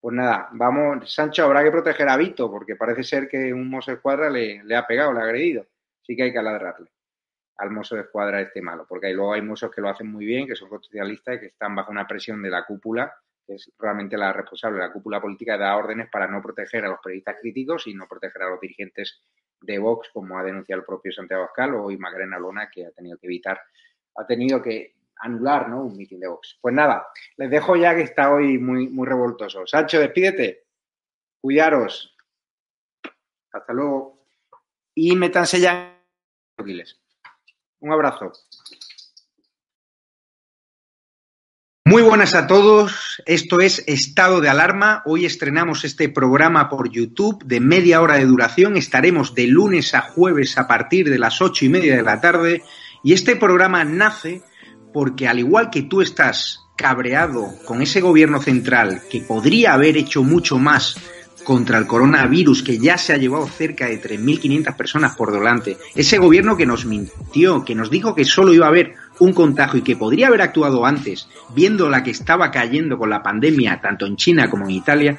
Pues 0.00 0.14
nada, 0.14 0.48
vamos, 0.52 1.12
Sancho, 1.12 1.44
habrá 1.44 1.64
que 1.64 1.70
proteger 1.70 2.08
a 2.08 2.16
Vito, 2.16 2.50
porque 2.50 2.76
parece 2.76 3.02
ser 3.02 3.28
que 3.28 3.52
un 3.54 3.70
mozo 3.70 3.90
de 3.90 3.96
escuadra 3.96 4.28
le, 4.28 4.62
ha 4.76 4.86
pegado, 4.86 5.12
le 5.12 5.20
ha 5.20 5.24
agredido. 5.24 5.66
Sí 6.02 6.14
que 6.14 6.24
hay 6.24 6.32
que 6.32 6.42
ladrarle 6.42 6.90
al 7.56 7.70
mozo 7.70 7.96
de 7.96 8.02
escuadra 8.02 8.40
este 8.40 8.62
malo, 8.62 8.86
porque 8.88 9.12
luego 9.12 9.32
hay 9.32 9.42
mozos 9.42 9.72
que 9.72 9.80
lo 9.80 9.88
hacen 9.88 10.06
muy 10.12 10.24
bien, 10.24 10.46
que 10.46 10.54
son 10.54 10.68
constitucionalistas 10.68 11.36
y 11.36 11.40
que 11.40 11.46
están 11.46 11.74
bajo 11.74 11.90
una 11.90 12.06
presión 12.06 12.40
de 12.40 12.50
la 12.50 12.64
cúpula, 12.64 13.12
que 13.44 13.54
es 13.54 13.72
realmente 13.78 14.16
la 14.16 14.32
responsable 14.32 14.78
la 14.78 14.92
cúpula 14.92 15.20
política, 15.20 15.58
dar 15.58 15.76
órdenes 15.76 16.08
para 16.08 16.28
no 16.28 16.40
proteger 16.40 16.84
a 16.84 16.88
los 16.88 17.00
periodistas 17.02 17.36
críticos 17.40 17.86
y 17.88 17.94
no 17.94 18.06
proteger 18.06 18.42
a 18.42 18.50
los 18.50 18.60
dirigentes 18.60 19.20
de 19.60 19.78
Vox, 19.78 20.10
como 20.12 20.38
ha 20.38 20.44
denunciado 20.44 20.80
el 20.80 20.86
propio 20.86 21.10
Santiago 21.10 21.42
Abascal 21.42 21.74
o 21.74 21.84
hoy 21.84 21.98
Lona, 21.98 22.70
que 22.70 22.86
ha 22.86 22.90
tenido 22.92 23.18
que 23.18 23.26
evitar, 23.26 23.60
ha 24.14 24.26
tenido 24.26 24.62
que 24.62 24.94
anular 25.20 25.68
¿no? 25.68 25.82
un 25.82 25.96
mitin 25.96 26.20
de 26.20 26.28
Vox. 26.28 26.58
Pues 26.60 26.74
nada, 26.74 27.06
les 27.36 27.50
dejo 27.50 27.76
ya 27.76 27.94
que 27.94 28.02
está 28.02 28.32
hoy 28.32 28.58
muy, 28.58 28.88
muy 28.88 29.06
revoltoso. 29.06 29.66
Sancho, 29.66 29.98
despídete. 29.98 30.64
Cuidaros. 31.40 32.16
Hasta 33.52 33.72
luego. 33.72 34.26
Y 34.94 35.14
métanse 35.16 35.60
ya 35.60 35.94
Un 37.80 37.92
abrazo. 37.92 38.32
Muy 41.90 42.02
buenas 42.02 42.34
a 42.34 42.46
todos, 42.46 43.22
esto 43.24 43.60
es 43.60 43.82
Estado 43.86 44.42
de 44.42 44.50
Alarma. 44.50 45.02
Hoy 45.06 45.24
estrenamos 45.24 45.84
este 45.84 46.10
programa 46.10 46.68
por 46.68 46.90
YouTube 46.90 47.42
de 47.46 47.60
media 47.60 48.02
hora 48.02 48.16
de 48.16 48.26
duración. 48.26 48.76
Estaremos 48.76 49.34
de 49.34 49.46
lunes 49.46 49.94
a 49.94 50.02
jueves 50.02 50.58
a 50.58 50.68
partir 50.68 51.08
de 51.08 51.18
las 51.18 51.40
ocho 51.40 51.64
y 51.64 51.70
media 51.70 51.96
de 51.96 52.02
la 52.02 52.20
tarde. 52.20 52.62
Y 53.02 53.14
este 53.14 53.36
programa 53.36 53.84
nace 53.84 54.42
porque 54.92 55.28
al 55.28 55.38
igual 55.38 55.70
que 55.70 55.82
tú 55.82 56.00
estás 56.00 56.60
cabreado 56.76 57.48
con 57.64 57.82
ese 57.82 58.00
gobierno 58.00 58.40
central 58.40 59.02
que 59.10 59.20
podría 59.20 59.74
haber 59.74 59.96
hecho 59.96 60.22
mucho 60.22 60.58
más 60.58 60.96
contra 61.44 61.78
el 61.78 61.86
coronavirus 61.86 62.62
que 62.62 62.78
ya 62.78 62.98
se 62.98 63.14
ha 63.14 63.16
llevado 63.16 63.46
cerca 63.46 63.86
de 63.86 64.00
3.500 64.00 64.76
personas 64.76 65.16
por 65.16 65.32
delante, 65.32 65.78
ese 65.94 66.18
gobierno 66.18 66.56
que 66.56 66.66
nos 66.66 66.84
mintió, 66.84 67.64
que 67.64 67.74
nos 67.74 67.90
dijo 67.90 68.14
que 68.14 68.26
solo 68.26 68.52
iba 68.52 68.66
a 68.66 68.68
haber 68.68 68.94
un 69.18 69.32
contagio 69.32 69.78
y 69.78 69.82
que 69.82 69.96
podría 69.96 70.28
haber 70.28 70.42
actuado 70.42 70.84
antes, 70.84 71.26
viendo 71.54 71.88
la 71.88 72.02
que 72.02 72.10
estaba 72.10 72.50
cayendo 72.50 72.98
con 72.98 73.10
la 73.10 73.22
pandemia 73.22 73.80
tanto 73.80 74.04
en 74.04 74.16
China 74.16 74.50
como 74.50 74.66
en 74.66 74.72
Italia, 74.72 75.18